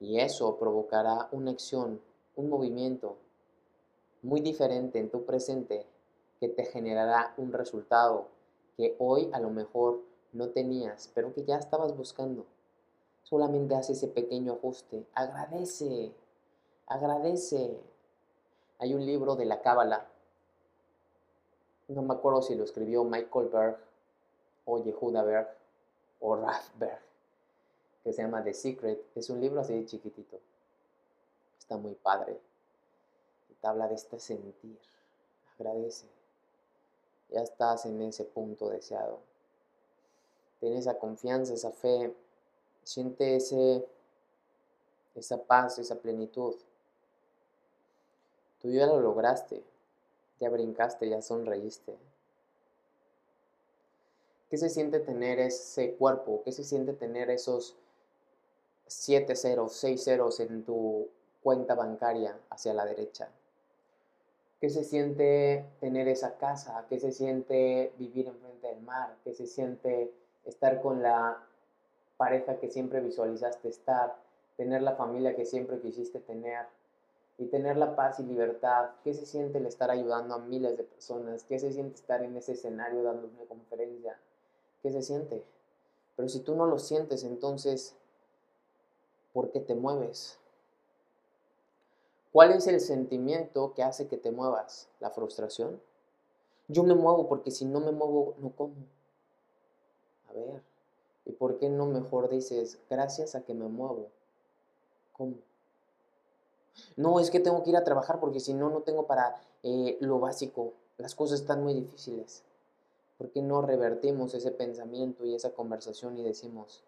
Y 0.00 0.18
eso 0.18 0.58
provocará 0.58 1.28
una 1.30 1.52
acción, 1.52 2.00
un 2.34 2.48
movimiento 2.48 3.16
muy 4.22 4.40
diferente 4.40 4.98
en 4.98 5.08
tu 5.08 5.24
presente 5.24 5.86
que 6.40 6.48
te 6.48 6.64
generará 6.64 7.32
un 7.36 7.52
resultado 7.52 8.26
que 8.76 8.96
hoy 8.98 9.30
a 9.32 9.38
lo 9.38 9.50
mejor 9.50 10.00
no 10.32 10.48
tenías, 10.48 11.12
pero 11.14 11.32
que 11.32 11.44
ya 11.44 11.58
estabas 11.58 11.96
buscando. 11.96 12.44
Solamente 13.22 13.76
haz 13.76 13.90
ese 13.90 14.08
pequeño 14.08 14.54
ajuste. 14.54 15.06
Agradece, 15.14 16.10
agradece. 16.88 17.78
Hay 18.80 18.94
un 18.94 19.06
libro 19.06 19.36
de 19.36 19.44
la 19.44 19.62
Cábala. 19.62 20.08
No 21.88 22.02
me 22.02 22.14
acuerdo 22.14 22.42
si 22.42 22.54
lo 22.54 22.64
escribió 22.64 23.04
Michael 23.04 23.48
Berg 23.48 23.78
o 24.64 24.82
Yehuda 24.82 25.22
Berg 25.22 25.48
o 26.20 26.36
Ralph 26.36 26.70
Berg, 26.78 27.00
que 28.02 28.12
se 28.12 28.22
llama 28.22 28.42
The 28.42 28.54
Secret. 28.54 29.00
Es 29.14 29.30
un 29.30 29.40
libro 29.40 29.60
así 29.60 29.84
chiquitito. 29.86 30.40
Está 31.58 31.76
muy 31.76 31.94
padre. 31.94 32.40
Te 33.60 33.66
habla 33.66 33.88
de 33.88 33.94
este 33.94 34.18
sentir. 34.18 34.78
Agradece. 35.54 36.06
Ya 37.30 37.40
estás 37.40 37.86
en 37.86 38.00
ese 38.02 38.24
punto 38.24 38.68
deseado. 38.68 39.18
Ten 40.60 40.74
esa 40.74 40.98
confianza, 40.98 41.54
esa 41.54 41.70
fe, 41.70 42.14
siente 42.82 43.36
ese, 43.36 43.86
esa 45.14 45.42
paz, 45.42 45.78
esa 45.78 45.96
plenitud. 45.96 46.54
Tú 48.60 48.70
ya 48.70 48.86
lo 48.86 49.00
lograste, 49.00 49.62
ya 50.40 50.50
brincaste, 50.50 51.08
ya 51.08 51.22
sonreíste. 51.22 51.96
¿Qué 54.50 54.56
se 54.56 54.68
siente 54.68 55.00
tener 55.00 55.40
ese 55.40 55.94
cuerpo? 55.94 56.42
¿Qué 56.44 56.52
se 56.52 56.64
siente 56.64 56.92
tener 56.92 57.30
esos 57.30 57.76
siete 58.86 59.34
ceros, 59.34 59.72
seis 59.72 60.04
ceros 60.04 60.38
en 60.40 60.64
tu 60.64 61.08
cuenta 61.42 61.74
bancaria 61.74 62.38
hacia 62.50 62.72
la 62.72 62.84
derecha? 62.84 63.28
¿Qué 64.60 64.70
se 64.70 64.84
siente 64.84 65.64
tener 65.80 66.08
esa 66.08 66.36
casa? 66.38 66.86
¿Qué 66.88 66.98
se 66.98 67.12
siente 67.12 67.92
vivir 67.98 68.28
enfrente 68.28 68.68
del 68.68 68.82
mar? 68.82 69.16
¿Qué 69.24 69.34
se 69.34 69.46
siente 69.46 70.12
estar 70.44 70.80
con 70.80 71.02
la 71.02 71.42
pareja 72.16 72.56
que 72.58 72.70
siempre 72.70 73.00
visualizaste 73.00 73.68
estar, 73.68 74.16
tener 74.56 74.82
la 74.82 74.94
familia 74.94 75.36
que 75.36 75.44
siempre 75.44 75.80
quisiste 75.80 76.20
tener 76.20 76.66
y 77.38 77.46
tener 77.46 77.76
la 77.76 77.96
paz 77.96 78.18
y 78.20 78.24
libertad. 78.24 78.90
¿Qué 79.04 79.12
se 79.12 79.26
siente 79.26 79.58
el 79.58 79.66
estar 79.66 79.90
ayudando 79.90 80.34
a 80.34 80.38
miles 80.38 80.76
de 80.76 80.84
personas? 80.84 81.44
¿Qué 81.44 81.58
se 81.58 81.72
siente 81.72 81.96
estar 81.96 82.22
en 82.22 82.36
ese 82.36 82.52
escenario 82.52 83.02
dando 83.02 83.28
una 83.28 83.44
conferencia? 83.46 84.18
¿Qué 84.82 84.90
se 84.90 85.02
siente? 85.02 85.44
Pero 86.16 86.28
si 86.28 86.40
tú 86.40 86.54
no 86.54 86.66
lo 86.66 86.78
sientes, 86.78 87.24
entonces, 87.24 87.94
¿por 89.32 89.50
qué 89.50 89.60
te 89.60 89.74
mueves? 89.74 90.38
¿Cuál 92.32 92.52
es 92.52 92.66
el 92.66 92.80
sentimiento 92.80 93.74
que 93.74 93.82
hace 93.82 94.08
que 94.08 94.16
te 94.16 94.30
muevas? 94.30 94.88
¿La 95.00 95.10
frustración? 95.10 95.80
Yo 96.68 96.82
me 96.82 96.94
muevo 96.94 97.28
porque 97.28 97.50
si 97.50 97.64
no 97.64 97.80
me 97.80 97.92
muevo, 97.92 98.34
no 98.38 98.50
como 98.50 98.74
ver, 100.34 100.62
¿y 101.24 101.32
por 101.32 101.58
qué 101.58 101.68
no 101.68 101.86
mejor 101.86 102.28
dices, 102.28 102.78
gracias 102.90 103.34
a 103.34 103.42
que 103.42 103.54
me 103.54 103.68
muevo? 103.68 104.08
¿Cómo? 105.12 105.36
No, 106.96 107.20
es 107.20 107.30
que 107.30 107.40
tengo 107.40 107.62
que 107.62 107.70
ir 107.70 107.76
a 107.76 107.84
trabajar 107.84 108.20
porque 108.20 108.40
si 108.40 108.54
no, 108.54 108.70
no 108.70 108.80
tengo 108.80 109.06
para 109.06 109.40
eh, 109.62 109.96
lo 110.00 110.18
básico. 110.18 110.72
Las 110.98 111.14
cosas 111.14 111.40
están 111.40 111.62
muy 111.62 111.74
difíciles. 111.74 112.42
¿Por 113.18 113.30
qué 113.30 113.42
no 113.42 113.62
revertimos 113.62 114.34
ese 114.34 114.50
pensamiento 114.50 115.24
y 115.24 115.34
esa 115.34 115.50
conversación 115.50 116.18
y 116.18 116.22
decimos, 116.22 116.82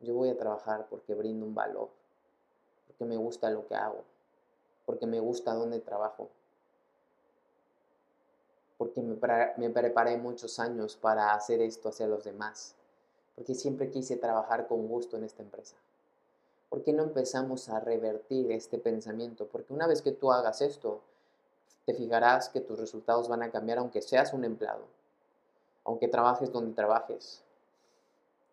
yo 0.00 0.14
voy 0.14 0.28
a 0.28 0.38
trabajar 0.38 0.86
porque 0.88 1.14
brindo 1.14 1.44
un 1.44 1.54
valor, 1.54 1.88
porque 2.86 3.04
me 3.04 3.16
gusta 3.16 3.50
lo 3.50 3.66
que 3.66 3.74
hago, 3.74 4.04
porque 4.86 5.06
me 5.06 5.18
gusta 5.18 5.54
dónde 5.54 5.80
trabajo, 5.80 6.28
porque 8.76 9.02
me, 9.02 9.18
me 9.56 9.70
preparé 9.70 10.16
muchos 10.16 10.60
años 10.60 10.96
para 10.96 11.34
hacer 11.34 11.60
esto 11.60 11.88
hacia 11.88 12.06
los 12.06 12.22
demás, 12.22 12.76
porque 13.34 13.56
siempre 13.56 13.90
quise 13.90 14.16
trabajar 14.16 14.68
con 14.68 14.86
gusto 14.86 15.16
en 15.16 15.24
esta 15.24 15.42
empresa. 15.42 15.74
¿Por 16.68 16.82
qué 16.82 16.92
no 16.92 17.02
empezamos 17.02 17.68
a 17.68 17.80
revertir 17.80 18.52
este 18.52 18.78
pensamiento? 18.78 19.46
Porque 19.46 19.72
una 19.72 19.86
vez 19.86 20.02
que 20.02 20.12
tú 20.12 20.32
hagas 20.32 20.60
esto, 20.60 21.00
te 21.86 21.94
fijarás 21.94 22.50
que 22.50 22.60
tus 22.60 22.78
resultados 22.78 23.28
van 23.28 23.42
a 23.42 23.50
cambiar 23.50 23.78
aunque 23.78 24.02
seas 24.02 24.34
un 24.34 24.44
empleado, 24.44 24.84
aunque 25.84 26.08
trabajes 26.08 26.52
donde 26.52 26.74
trabajes. 26.74 27.42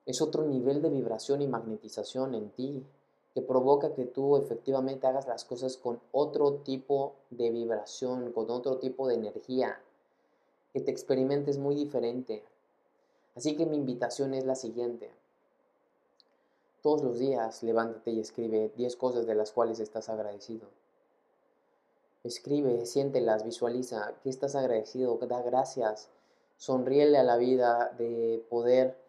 Es 0.06 0.22
otro 0.22 0.46
nivel 0.46 0.82
de 0.82 0.90
vibración 0.90 1.42
y 1.42 1.48
magnetización 1.48 2.36
en 2.36 2.50
ti 2.52 2.86
que 3.34 3.42
provoca 3.42 3.94
que 3.94 4.06
tú 4.06 4.38
efectivamente 4.38 5.08
hagas 5.08 5.28
las 5.28 5.44
cosas 5.44 5.76
con 5.76 6.00
otro 6.14 6.54
tipo 6.60 7.16
de 7.32 7.50
vibración, 7.50 8.32
con 8.32 8.50
otro 8.50 8.78
tipo 8.78 9.10
de 9.10 9.16
energía, 9.16 9.78
que 10.72 10.80
te 10.80 10.92
experimentes 10.92 11.58
muy 11.58 11.76
diferente. 11.76 12.46
Así 13.36 13.58
que 13.58 13.66
mi 13.66 13.76
invitación 13.76 14.34
es 14.34 14.46
la 14.46 14.56
siguiente. 14.56 15.12
Todos 16.86 17.02
los 17.02 17.18
días 17.18 17.64
levántate 17.64 18.12
y 18.12 18.20
escribe 18.20 18.72
10 18.76 18.96
cosas 18.98 19.26
de 19.26 19.34
las 19.34 19.52
cuales 19.52 19.80
estás 19.80 20.08
agradecido. 20.08 20.68
Escribe, 22.24 22.86
siéntelas, 22.86 23.44
visualiza 23.44 24.14
que 24.22 24.30
estás 24.30 24.54
agradecido, 24.54 25.18
da 25.18 25.42
gracias, 25.42 26.10
sonríele 26.58 27.18
a 27.18 27.24
la 27.24 27.38
vida 27.38 27.92
de 27.98 28.46
poder 28.52 29.00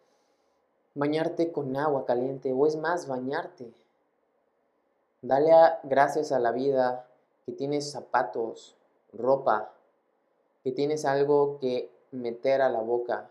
bañarte 0.95 1.51
con 1.51 1.77
agua 1.77 2.07
caliente 2.07 2.51
o 2.51 2.65
es 2.65 2.77
más, 2.77 3.07
bañarte. 3.07 3.71
Dale 5.21 5.51
gracias 5.83 6.31
a 6.31 6.39
la 6.39 6.51
vida 6.51 7.07
que 7.45 7.51
tienes 7.51 7.91
zapatos, 7.91 8.75
ropa, 9.13 9.71
que 10.63 10.71
tienes 10.71 11.05
algo 11.05 11.59
que 11.59 11.91
meter 12.09 12.63
a 12.63 12.69
la 12.69 12.81
boca, 12.81 13.29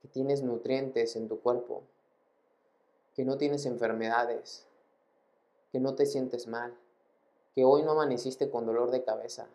que 0.00 0.08
tienes 0.08 0.42
nutrientes 0.42 1.14
en 1.14 1.28
tu 1.28 1.40
cuerpo, 1.40 1.82
que 3.14 3.24
no 3.24 3.38
tienes 3.38 3.66
enfermedades, 3.66 4.66
que 5.70 5.80
no 5.80 5.94
te 5.94 6.06
sientes 6.06 6.46
mal, 6.46 6.74
que 7.54 7.64
hoy 7.64 7.82
no 7.82 7.92
amaneciste 7.92 8.50
con 8.50 8.66
dolor 8.66 8.90
de 8.90 9.04
cabeza. 9.04 9.46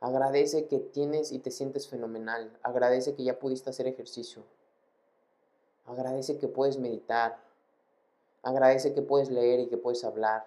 Agradece 0.00 0.66
que 0.66 0.78
tienes 0.78 1.32
y 1.32 1.38
te 1.38 1.50
sientes 1.50 1.88
fenomenal. 1.88 2.58
Agradece 2.62 3.14
que 3.14 3.24
ya 3.24 3.38
pudiste 3.38 3.70
hacer 3.70 3.86
ejercicio. 3.86 4.44
Agradece 5.86 6.38
que 6.38 6.48
puedes 6.48 6.78
meditar, 6.78 7.38
Agradece 8.42 8.94
que 8.94 9.02
puedes 9.02 9.30
leer 9.30 9.60
y 9.60 9.66
que 9.66 9.76
puedes 9.76 10.02
hablar. 10.02 10.46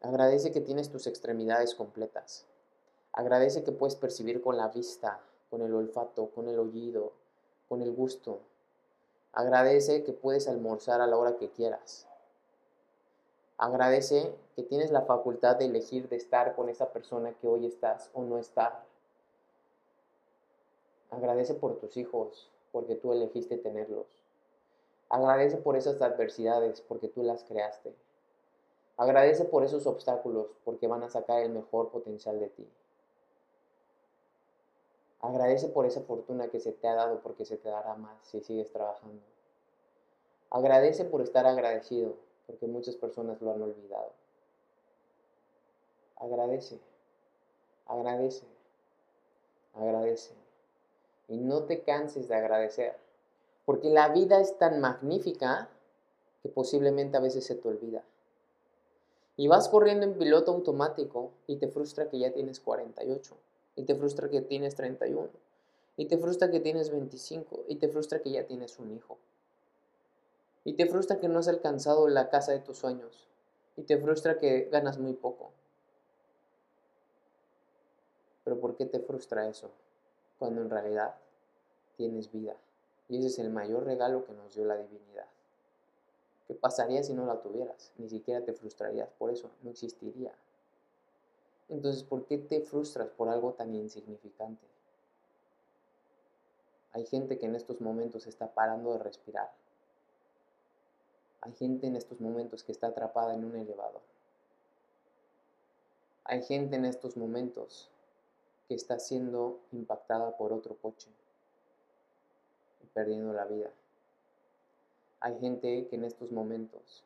Agradece 0.00 0.52
que 0.52 0.62
tienes 0.62 0.88
tus 0.88 1.06
extremidades 1.06 1.74
completas. 1.74 2.46
Agradece 3.12 3.62
que 3.62 3.72
puedes 3.72 3.94
percibir 3.94 4.40
con 4.40 4.56
la 4.56 4.68
vista, 4.68 5.20
con 5.50 5.60
el 5.60 5.74
olfato, 5.74 6.30
con 6.30 6.48
el 6.48 6.58
oído, 6.58 7.12
con 7.68 7.82
el 7.82 7.92
gusto. 7.92 8.40
Agradece 9.32 10.04
que 10.04 10.12
puedes 10.12 10.48
almorzar 10.48 11.00
a 11.00 11.06
la 11.06 11.16
hora 11.16 11.36
que 11.36 11.50
quieras. 11.50 12.06
Agradece 13.56 14.34
que 14.54 14.62
tienes 14.62 14.90
la 14.90 15.02
facultad 15.02 15.56
de 15.56 15.66
elegir 15.66 16.08
de 16.08 16.16
estar 16.16 16.54
con 16.54 16.68
esa 16.68 16.92
persona 16.92 17.32
que 17.34 17.48
hoy 17.48 17.66
estás 17.66 18.10
o 18.14 18.22
no 18.22 18.38
estar. 18.38 18.84
Agradece 21.10 21.54
por 21.54 21.76
tus 21.78 21.96
hijos, 21.96 22.48
porque 22.72 22.94
tú 22.94 23.12
elegiste 23.12 23.56
tenerlos. 23.58 24.06
Agradece 25.10 25.56
por 25.56 25.76
esas 25.76 26.00
adversidades 26.02 26.82
porque 26.82 27.08
tú 27.08 27.22
las 27.22 27.42
creaste. 27.44 27.94
Agradece 28.96 29.44
por 29.44 29.64
esos 29.64 29.86
obstáculos 29.86 30.48
porque 30.64 30.86
van 30.86 31.02
a 31.02 31.08
sacar 31.08 31.40
el 31.40 31.50
mejor 31.50 31.90
potencial 31.90 32.38
de 32.40 32.48
ti. 32.48 32.68
Agradece 35.20 35.68
por 35.68 35.84
esa 35.86 36.00
fortuna 36.02 36.48
que 36.48 36.60
se 36.60 36.72
te 36.72 36.86
ha 36.86 36.94
dado 36.94 37.20
porque 37.20 37.44
se 37.44 37.56
te 37.56 37.68
dará 37.68 37.94
más 37.94 38.16
si 38.22 38.40
sigues 38.40 38.72
trabajando. 38.72 39.20
Agradece 40.50 41.04
por 41.04 41.20
estar 41.20 41.46
agradecido 41.46 42.14
porque 42.46 42.66
muchas 42.66 42.96
personas 42.96 43.40
lo 43.42 43.52
han 43.52 43.60
olvidado. 43.60 44.12
Agradece, 46.16 46.78
agradece, 47.86 48.46
agradece. 49.74 50.32
Y 51.28 51.36
no 51.36 51.64
te 51.64 51.82
canses 51.82 52.28
de 52.28 52.34
agradecer. 52.34 52.96
Porque 53.66 53.90
la 53.90 54.08
vida 54.08 54.40
es 54.40 54.56
tan 54.56 54.80
magnífica 54.80 55.68
que 56.42 56.48
posiblemente 56.48 57.16
a 57.18 57.20
veces 57.20 57.44
se 57.44 57.54
te 57.54 57.68
olvida. 57.68 58.02
Y 59.36 59.46
vas 59.46 59.68
corriendo 59.68 60.06
en 60.06 60.18
piloto 60.18 60.52
automático 60.52 61.30
y 61.46 61.56
te 61.56 61.68
frustra 61.68 62.08
que 62.08 62.18
ya 62.18 62.32
tienes 62.32 62.60
48, 62.60 63.36
y 63.78 63.84
te 63.84 63.94
frustra 63.94 64.28
que 64.28 64.42
tienes 64.42 64.74
31, 64.74 65.30
y 65.96 66.06
te 66.06 66.18
frustra 66.18 66.50
que 66.50 66.58
tienes 66.58 66.90
25, 66.90 67.64
y 67.68 67.76
te 67.76 67.88
frustra 67.88 68.18
que 68.18 68.32
ya 68.32 68.44
tienes 68.44 68.76
un 68.80 68.90
hijo. 68.90 69.18
Y 70.64 70.72
te 70.72 70.86
frustra 70.86 71.20
que 71.20 71.28
no 71.28 71.38
has 71.38 71.46
alcanzado 71.46 72.08
la 72.08 72.28
casa 72.28 72.50
de 72.50 72.58
tus 72.58 72.78
sueños, 72.78 73.28
y 73.76 73.82
te 73.82 73.96
frustra 73.96 74.36
que 74.36 74.64
ganas 74.64 74.98
muy 74.98 75.12
poco. 75.12 75.52
Pero 78.42 78.58
¿por 78.58 78.74
qué 78.74 78.84
te 78.84 78.98
frustra 78.98 79.48
eso? 79.48 79.70
Cuando 80.40 80.60
en 80.60 80.70
realidad 80.70 81.14
tienes 81.96 82.32
vida. 82.32 82.56
Y 83.08 83.18
ese 83.18 83.28
es 83.28 83.38
el 83.38 83.50
mayor 83.50 83.84
regalo 83.84 84.24
que 84.24 84.32
nos 84.32 84.56
dio 84.56 84.64
la 84.64 84.76
divinidad. 84.76 85.28
¿Qué 86.48 86.54
pasaría 86.54 87.04
si 87.04 87.14
no 87.14 87.26
la 87.26 87.40
tuvieras? 87.40 87.92
Ni 87.96 88.08
siquiera 88.08 88.44
te 88.44 88.54
frustrarías 88.54 89.10
por 89.18 89.30
eso, 89.30 89.50
no 89.62 89.70
existiría. 89.70 90.32
Entonces, 91.68 92.02
¿por 92.02 92.24
qué 92.24 92.38
te 92.38 92.60
frustras 92.60 93.10
por 93.10 93.28
algo 93.28 93.52
tan 93.52 93.74
insignificante? 93.74 94.66
Hay 96.92 97.04
gente 97.06 97.38
que 97.38 97.46
en 97.46 97.54
estos 97.54 97.80
momentos 97.80 98.26
está 98.26 98.52
parando 98.52 98.92
de 98.92 98.98
respirar. 98.98 99.52
Hay 101.42 101.52
gente 101.52 101.86
en 101.86 101.96
estos 101.96 102.20
momentos 102.20 102.64
que 102.64 102.72
está 102.72 102.88
atrapada 102.88 103.34
en 103.34 103.44
un 103.44 103.56
elevador. 103.56 104.00
Hay 106.24 106.42
gente 106.42 106.76
en 106.76 106.84
estos 106.84 107.16
momentos 107.16 107.90
que 108.66 108.74
está 108.74 108.98
siendo 108.98 109.60
impactada 109.72 110.36
por 110.36 110.52
otro 110.52 110.76
coche 110.76 111.10
perdiendo 112.98 113.32
la 113.32 113.44
vida. 113.44 113.70
Hay 115.20 115.38
gente 115.38 115.86
que 115.86 115.94
en 115.94 116.02
estos 116.02 116.32
momentos 116.32 117.04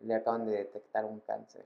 le 0.00 0.14
acaban 0.14 0.44
de 0.44 0.52
detectar 0.52 1.06
un 1.06 1.20
cáncer. 1.20 1.64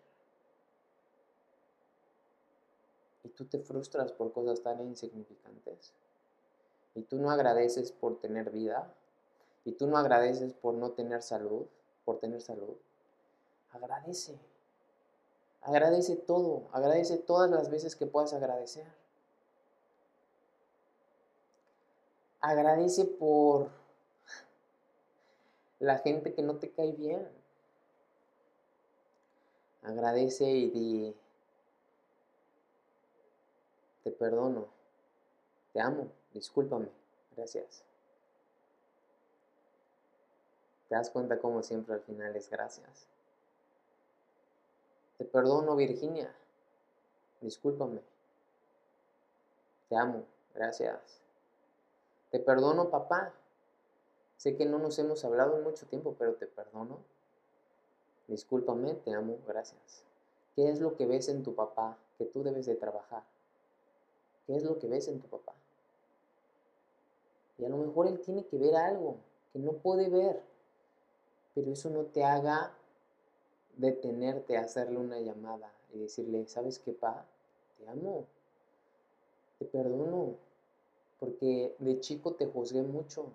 Y 3.24 3.28
tú 3.43 3.59
te 3.59 3.64
frustras 3.64 4.12
por 4.12 4.32
cosas 4.32 4.62
tan 4.62 4.80
insignificantes. 4.80 5.93
Y 6.95 7.03
tú 7.03 7.18
no 7.18 7.30
agradeces 7.30 7.93
por 7.93 8.20
tener 8.20 8.51
vida. 8.51 8.93
Y 9.64 9.72
tú 9.72 9.86
no 9.86 9.97
agradeces 9.97 10.53
por 10.55 10.74
no 10.74 10.93
tener 10.93 11.22
salud, 11.22 11.66
por 12.05 12.18
tener 12.18 12.40
salud. 12.40 12.76
Agradece. 13.72 14.38
Agradece 15.62 16.16
todo. 16.16 16.68
Agradece 16.72 17.18
todas 17.18 17.51
las 17.51 17.70
veces 17.70 17.97
que 17.97 18.07
puedas 18.07 18.32
agradecer. 18.32 18.86
Agradece 22.40 23.05
por 23.05 23.70
la 25.78 25.99
gente 25.99 26.34
que 26.34 26.43
no 26.43 26.57
te 26.57 26.70
cae 26.70 26.93
bien. 26.93 27.28
Agradece 29.82 30.49
y 30.49 30.70
di, 30.70 31.16
te 34.03 34.11
perdono, 34.11 34.66
te 35.72 35.80
amo, 35.80 36.09
discúlpame, 36.32 36.88
gracias. 37.36 37.84
Te 40.88 40.96
das 40.96 41.11
cuenta 41.11 41.38
cómo 41.38 41.62
siempre 41.62 41.94
al 41.94 42.03
final 42.03 42.36
es 42.36 42.50
gracias. 42.50 43.07
Te 45.16 45.24
perdono, 45.24 45.76
Virginia, 45.76 46.34
discúlpame. 47.40 48.00
Te 49.88 49.96
amo, 49.96 50.24
gracias. 50.55 51.20
Te 52.30 52.38
perdono, 52.40 52.90
papá. 52.90 53.32
Sé 54.36 54.57
que 54.57 54.66
no 54.66 54.78
nos 54.78 54.98
hemos 54.98 55.24
hablado 55.24 55.57
en 55.57 55.62
mucho 55.62 55.86
tiempo, 55.86 56.16
pero 56.18 56.34
te 56.34 56.46
perdono. 56.46 56.98
Discúlpame, 58.26 58.94
te 58.94 59.14
amo, 59.14 59.38
gracias. 59.46 60.05
¿Qué 60.57 60.70
es 60.70 60.80
lo 60.80 60.96
que 60.96 61.07
ves 61.07 61.28
en 61.28 61.42
tu 61.42 61.55
papá 61.55 61.96
que 62.18 62.24
tú 62.24 62.42
debes 62.42 62.66
de 62.66 62.74
trabajar? 62.74 63.22
¿Qué 64.47 64.57
es 64.57 64.64
lo 64.64 64.78
que 64.78 64.88
ves 64.88 65.09
en 65.09 65.20
tu 65.20 65.28
papá? 65.28 65.55
Y 67.59 67.64
a 67.64 67.68
lo 67.68 67.76
mejor 67.76 68.09
él 68.09 68.20
tiene 68.20 68.45
que 68.45 68.59
ver 68.59 68.74
algo 68.74 69.16
que 69.53 69.59
no 69.59 69.72
puede 69.72 70.09
ver, 70.09 70.43
pero 71.55 71.72
eso 71.72 71.90
no 71.90 72.05
te 72.07 72.24
haga 72.24 72.72
detenerte 73.76 74.57
a 74.57 74.62
hacerle 74.62 74.99
una 74.99 75.20
llamada 75.20 75.72
y 75.93 75.99
decirle, 75.99 76.47
¿sabes 76.49 76.78
qué, 76.78 76.93
pa? 76.93 77.24
Te 77.78 77.88
amo, 77.88 78.24
te 79.59 79.64
perdono, 79.66 80.36
porque 81.20 81.74
de 81.78 82.01
chico 82.01 82.32
te 82.34 82.47
juzgué 82.47 82.82
mucho, 82.82 83.26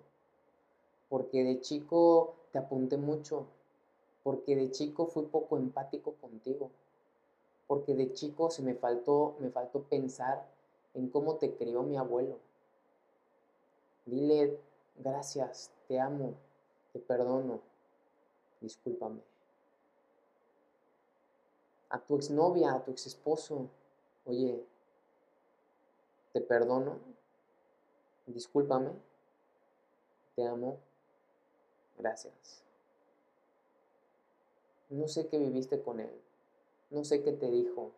porque 1.08 1.44
de 1.44 1.60
chico 1.60 2.34
te 2.52 2.58
apunté 2.58 2.96
mucho, 2.96 3.46
porque 4.22 4.56
de 4.56 4.70
chico 4.70 5.06
fui 5.06 5.24
poco 5.24 5.56
empático 5.56 6.12
contigo, 6.20 6.70
porque 7.66 7.94
de 7.94 8.12
chico 8.12 8.50
se 8.50 8.62
me 8.62 8.74
faltó, 8.74 9.36
me 9.38 9.50
faltó 9.50 9.82
pensar 9.82 10.46
en 10.98 11.08
cómo 11.08 11.36
te 11.36 11.54
crió 11.54 11.82
mi 11.82 11.96
abuelo. 11.96 12.38
Dile 14.04 14.58
gracias, 14.96 15.70
te 15.86 16.00
amo, 16.00 16.34
te 16.92 16.98
perdono, 16.98 17.60
discúlpame. 18.60 19.20
a 21.90 21.98
tu 21.98 22.16
exnovia, 22.16 22.74
a 22.74 22.84
tu 22.84 22.90
exesposo, 22.90 23.68
oye, 24.26 24.62
te 26.32 26.40
perdono, 26.40 26.98
discúlpame, 28.26 28.92
te 30.36 30.46
amo, 30.46 30.78
gracias. 31.96 32.62
No 34.90 35.08
sé 35.08 35.28
qué 35.28 35.38
viviste 35.38 35.82
con 35.82 36.00
él, 36.00 36.20
no 36.90 37.04
sé 37.04 37.22
qué 37.22 37.32
te 37.32 37.50
dijo, 37.50 37.92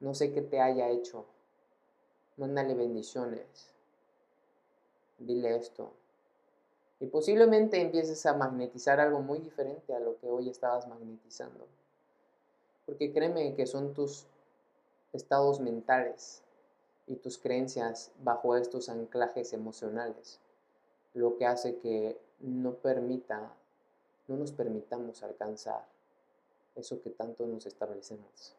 no 0.00 0.14
sé 0.14 0.32
qué 0.32 0.42
te 0.42 0.60
haya 0.60 0.88
hecho. 0.88 1.24
Mándale 2.36 2.74
bendiciones, 2.74 3.70
dile 5.18 5.56
esto. 5.56 5.92
Y 7.00 7.06
posiblemente 7.06 7.80
empieces 7.80 8.24
a 8.26 8.34
magnetizar 8.34 9.00
algo 9.00 9.20
muy 9.20 9.38
diferente 9.38 9.94
a 9.94 10.00
lo 10.00 10.18
que 10.18 10.28
hoy 10.28 10.48
estabas 10.48 10.88
magnetizando. 10.88 11.66
Porque 12.86 13.12
créeme 13.12 13.54
que 13.54 13.66
son 13.66 13.94
tus 13.94 14.26
estados 15.12 15.60
mentales 15.60 16.42
y 17.06 17.16
tus 17.16 17.38
creencias 17.38 18.12
bajo 18.22 18.56
estos 18.56 18.88
anclajes 18.88 19.52
emocionales 19.52 20.40
lo 21.16 21.38
que 21.38 21.46
hace 21.46 21.78
que 21.78 22.20
no 22.40 22.74
permita, 22.74 23.50
no 24.28 24.36
nos 24.36 24.52
permitamos 24.52 25.22
alcanzar 25.22 25.82
eso 26.74 27.00
que 27.00 27.08
tanto 27.08 27.46
nos 27.46 27.64
establecemos. 27.64 28.54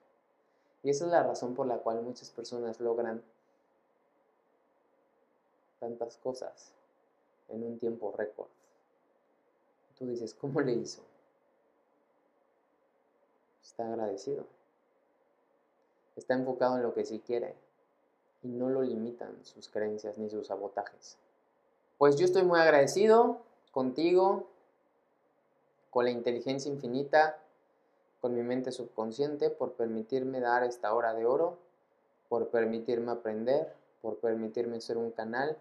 Y 0.81 0.89
esa 0.89 1.05
es 1.05 1.11
la 1.11 1.21
razón 1.21 1.53
por 1.53 1.67
la 1.67 1.77
cual 1.77 2.01
muchas 2.01 2.31
personas 2.31 2.79
logran 2.79 3.21
tantas 5.79 6.17
cosas 6.17 6.73
en 7.49 7.63
un 7.63 7.79
tiempo 7.79 8.13
récord. 8.17 8.49
Tú 9.97 10.07
dices, 10.07 10.33
¿cómo 10.33 10.61
le 10.61 10.73
hizo? 10.73 11.01
Está 13.63 13.87
agradecido. 13.87 14.45
Está 16.15 16.33
enfocado 16.33 16.77
en 16.77 16.83
lo 16.83 16.93
que 16.93 17.05
sí 17.05 17.19
quiere 17.19 17.55
y 18.43 18.47
no 18.47 18.69
lo 18.69 18.81
limitan 18.81 19.35
sus 19.43 19.69
creencias 19.69 20.17
ni 20.17 20.29
sus 20.29 20.47
sabotajes. 20.47 21.17
Pues 21.97 22.17
yo 22.17 22.25
estoy 22.25 22.43
muy 22.43 22.59
agradecido 22.59 23.41
contigo, 23.71 24.47
con 25.89 26.05
la 26.05 26.11
inteligencia 26.11 26.71
infinita, 26.71 27.39
con 28.21 28.33
mi 28.35 28.43
mente 28.43 28.71
subconsciente 28.71 29.49
por 29.49 29.73
permitirme 29.73 30.39
dar 30.39 30.63
esta 30.63 30.93
hora 30.93 31.13
de 31.13 31.25
oro, 31.25 31.57
por 32.29 32.49
permitirme 32.49 33.11
aprender, 33.11 33.73
por 34.07 34.19
permitirme 34.19 34.79
ser 34.79 34.97
un 34.97 35.11
canal, 35.11 35.57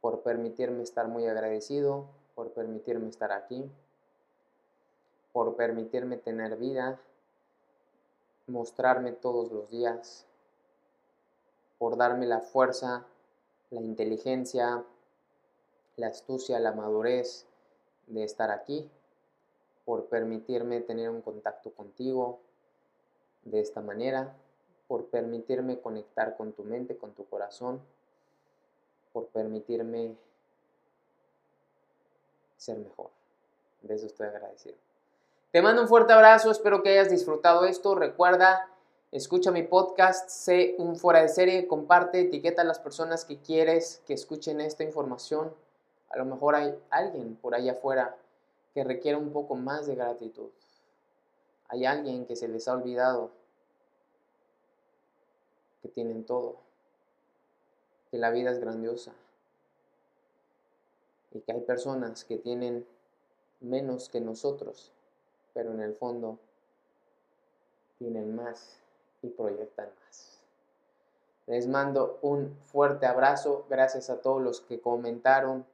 por 0.00 0.22
permitirme 0.22 0.82
estar 0.82 1.06
muy 1.06 1.26
agradecido, 1.26 2.06
por 2.34 2.52
permitirme 2.52 3.10
estar 3.10 3.30
aquí, 3.30 3.70
por 5.34 5.54
permitirme 5.54 6.16
tener 6.16 6.56
vida, 6.56 6.98
mostrarme 8.46 9.12
todos 9.12 9.52
los 9.52 9.68
días, 9.68 10.24
por 11.76 11.98
darme 11.98 12.24
la 12.24 12.40
fuerza, 12.40 13.04
la 13.68 13.82
inteligencia, 13.82 14.82
la 15.96 16.06
astucia, 16.06 16.58
la 16.58 16.72
madurez 16.72 17.44
de 18.06 18.24
estar 18.24 18.50
aquí, 18.50 18.90
por 19.84 20.06
permitirme 20.06 20.80
tener 20.80 21.10
un 21.10 21.20
contacto 21.20 21.70
contigo 21.70 22.40
de 23.44 23.60
esta 23.60 23.82
manera, 23.82 24.34
por 24.86 25.06
permitirme 25.06 25.80
conectar 25.80 26.36
con 26.36 26.52
tu 26.52 26.64
mente, 26.64 26.96
con 26.96 27.12
tu 27.12 27.24
corazón, 27.26 27.80
por 29.12 29.26
permitirme 29.26 30.14
ser 32.56 32.78
mejor. 32.78 33.10
De 33.82 33.94
eso 33.94 34.06
estoy 34.06 34.28
agradecido. 34.28 34.76
Te 35.50 35.60
mando 35.60 35.82
un 35.82 35.88
fuerte 35.88 36.12
abrazo, 36.12 36.50
espero 36.50 36.82
que 36.82 36.90
hayas 36.90 37.10
disfrutado 37.10 37.64
esto. 37.64 37.94
Recuerda, 37.94 38.68
escucha 39.10 39.50
mi 39.50 39.62
podcast, 39.62 40.30
sé 40.30 40.76
un 40.78 40.96
fuera 40.96 41.20
de 41.20 41.28
serie, 41.28 41.66
comparte, 41.66 42.20
etiqueta 42.20 42.62
a 42.62 42.64
las 42.64 42.78
personas 42.78 43.24
que 43.24 43.38
quieres 43.38 44.02
que 44.06 44.14
escuchen 44.14 44.60
esta 44.60 44.84
información. 44.84 45.52
A 46.08 46.16
lo 46.16 46.24
mejor 46.24 46.54
hay 46.54 46.74
alguien 46.90 47.36
por 47.36 47.54
allá 47.54 47.72
afuera 47.72 48.16
que 48.72 48.84
requiere 48.84 49.18
un 49.18 49.32
poco 49.32 49.54
más 49.54 49.86
de 49.86 49.94
gratitud. 49.94 50.48
Hay 51.68 51.84
alguien 51.84 52.26
que 52.26 52.36
se 52.36 52.48
les 52.48 52.68
ha 52.68 52.74
olvidado 52.74 53.30
que 55.82 55.88
tienen 55.88 56.24
todo, 56.24 56.56
que 58.10 58.18
la 58.18 58.30
vida 58.30 58.50
es 58.50 58.60
grandiosa 58.60 59.12
y 61.32 61.40
que 61.40 61.52
hay 61.52 61.60
personas 61.60 62.24
que 62.24 62.38
tienen 62.38 62.86
menos 63.60 64.08
que 64.08 64.20
nosotros, 64.20 64.92
pero 65.54 65.72
en 65.72 65.80
el 65.80 65.94
fondo 65.94 66.38
tienen 67.98 68.34
más 68.34 68.78
y 69.22 69.28
proyectan 69.28 69.88
más. 70.04 70.40
Les 71.46 71.66
mando 71.66 72.18
un 72.22 72.56
fuerte 72.66 73.06
abrazo, 73.06 73.66
gracias 73.68 74.10
a 74.10 74.20
todos 74.20 74.40
los 74.40 74.60
que 74.60 74.80
comentaron 74.80 75.66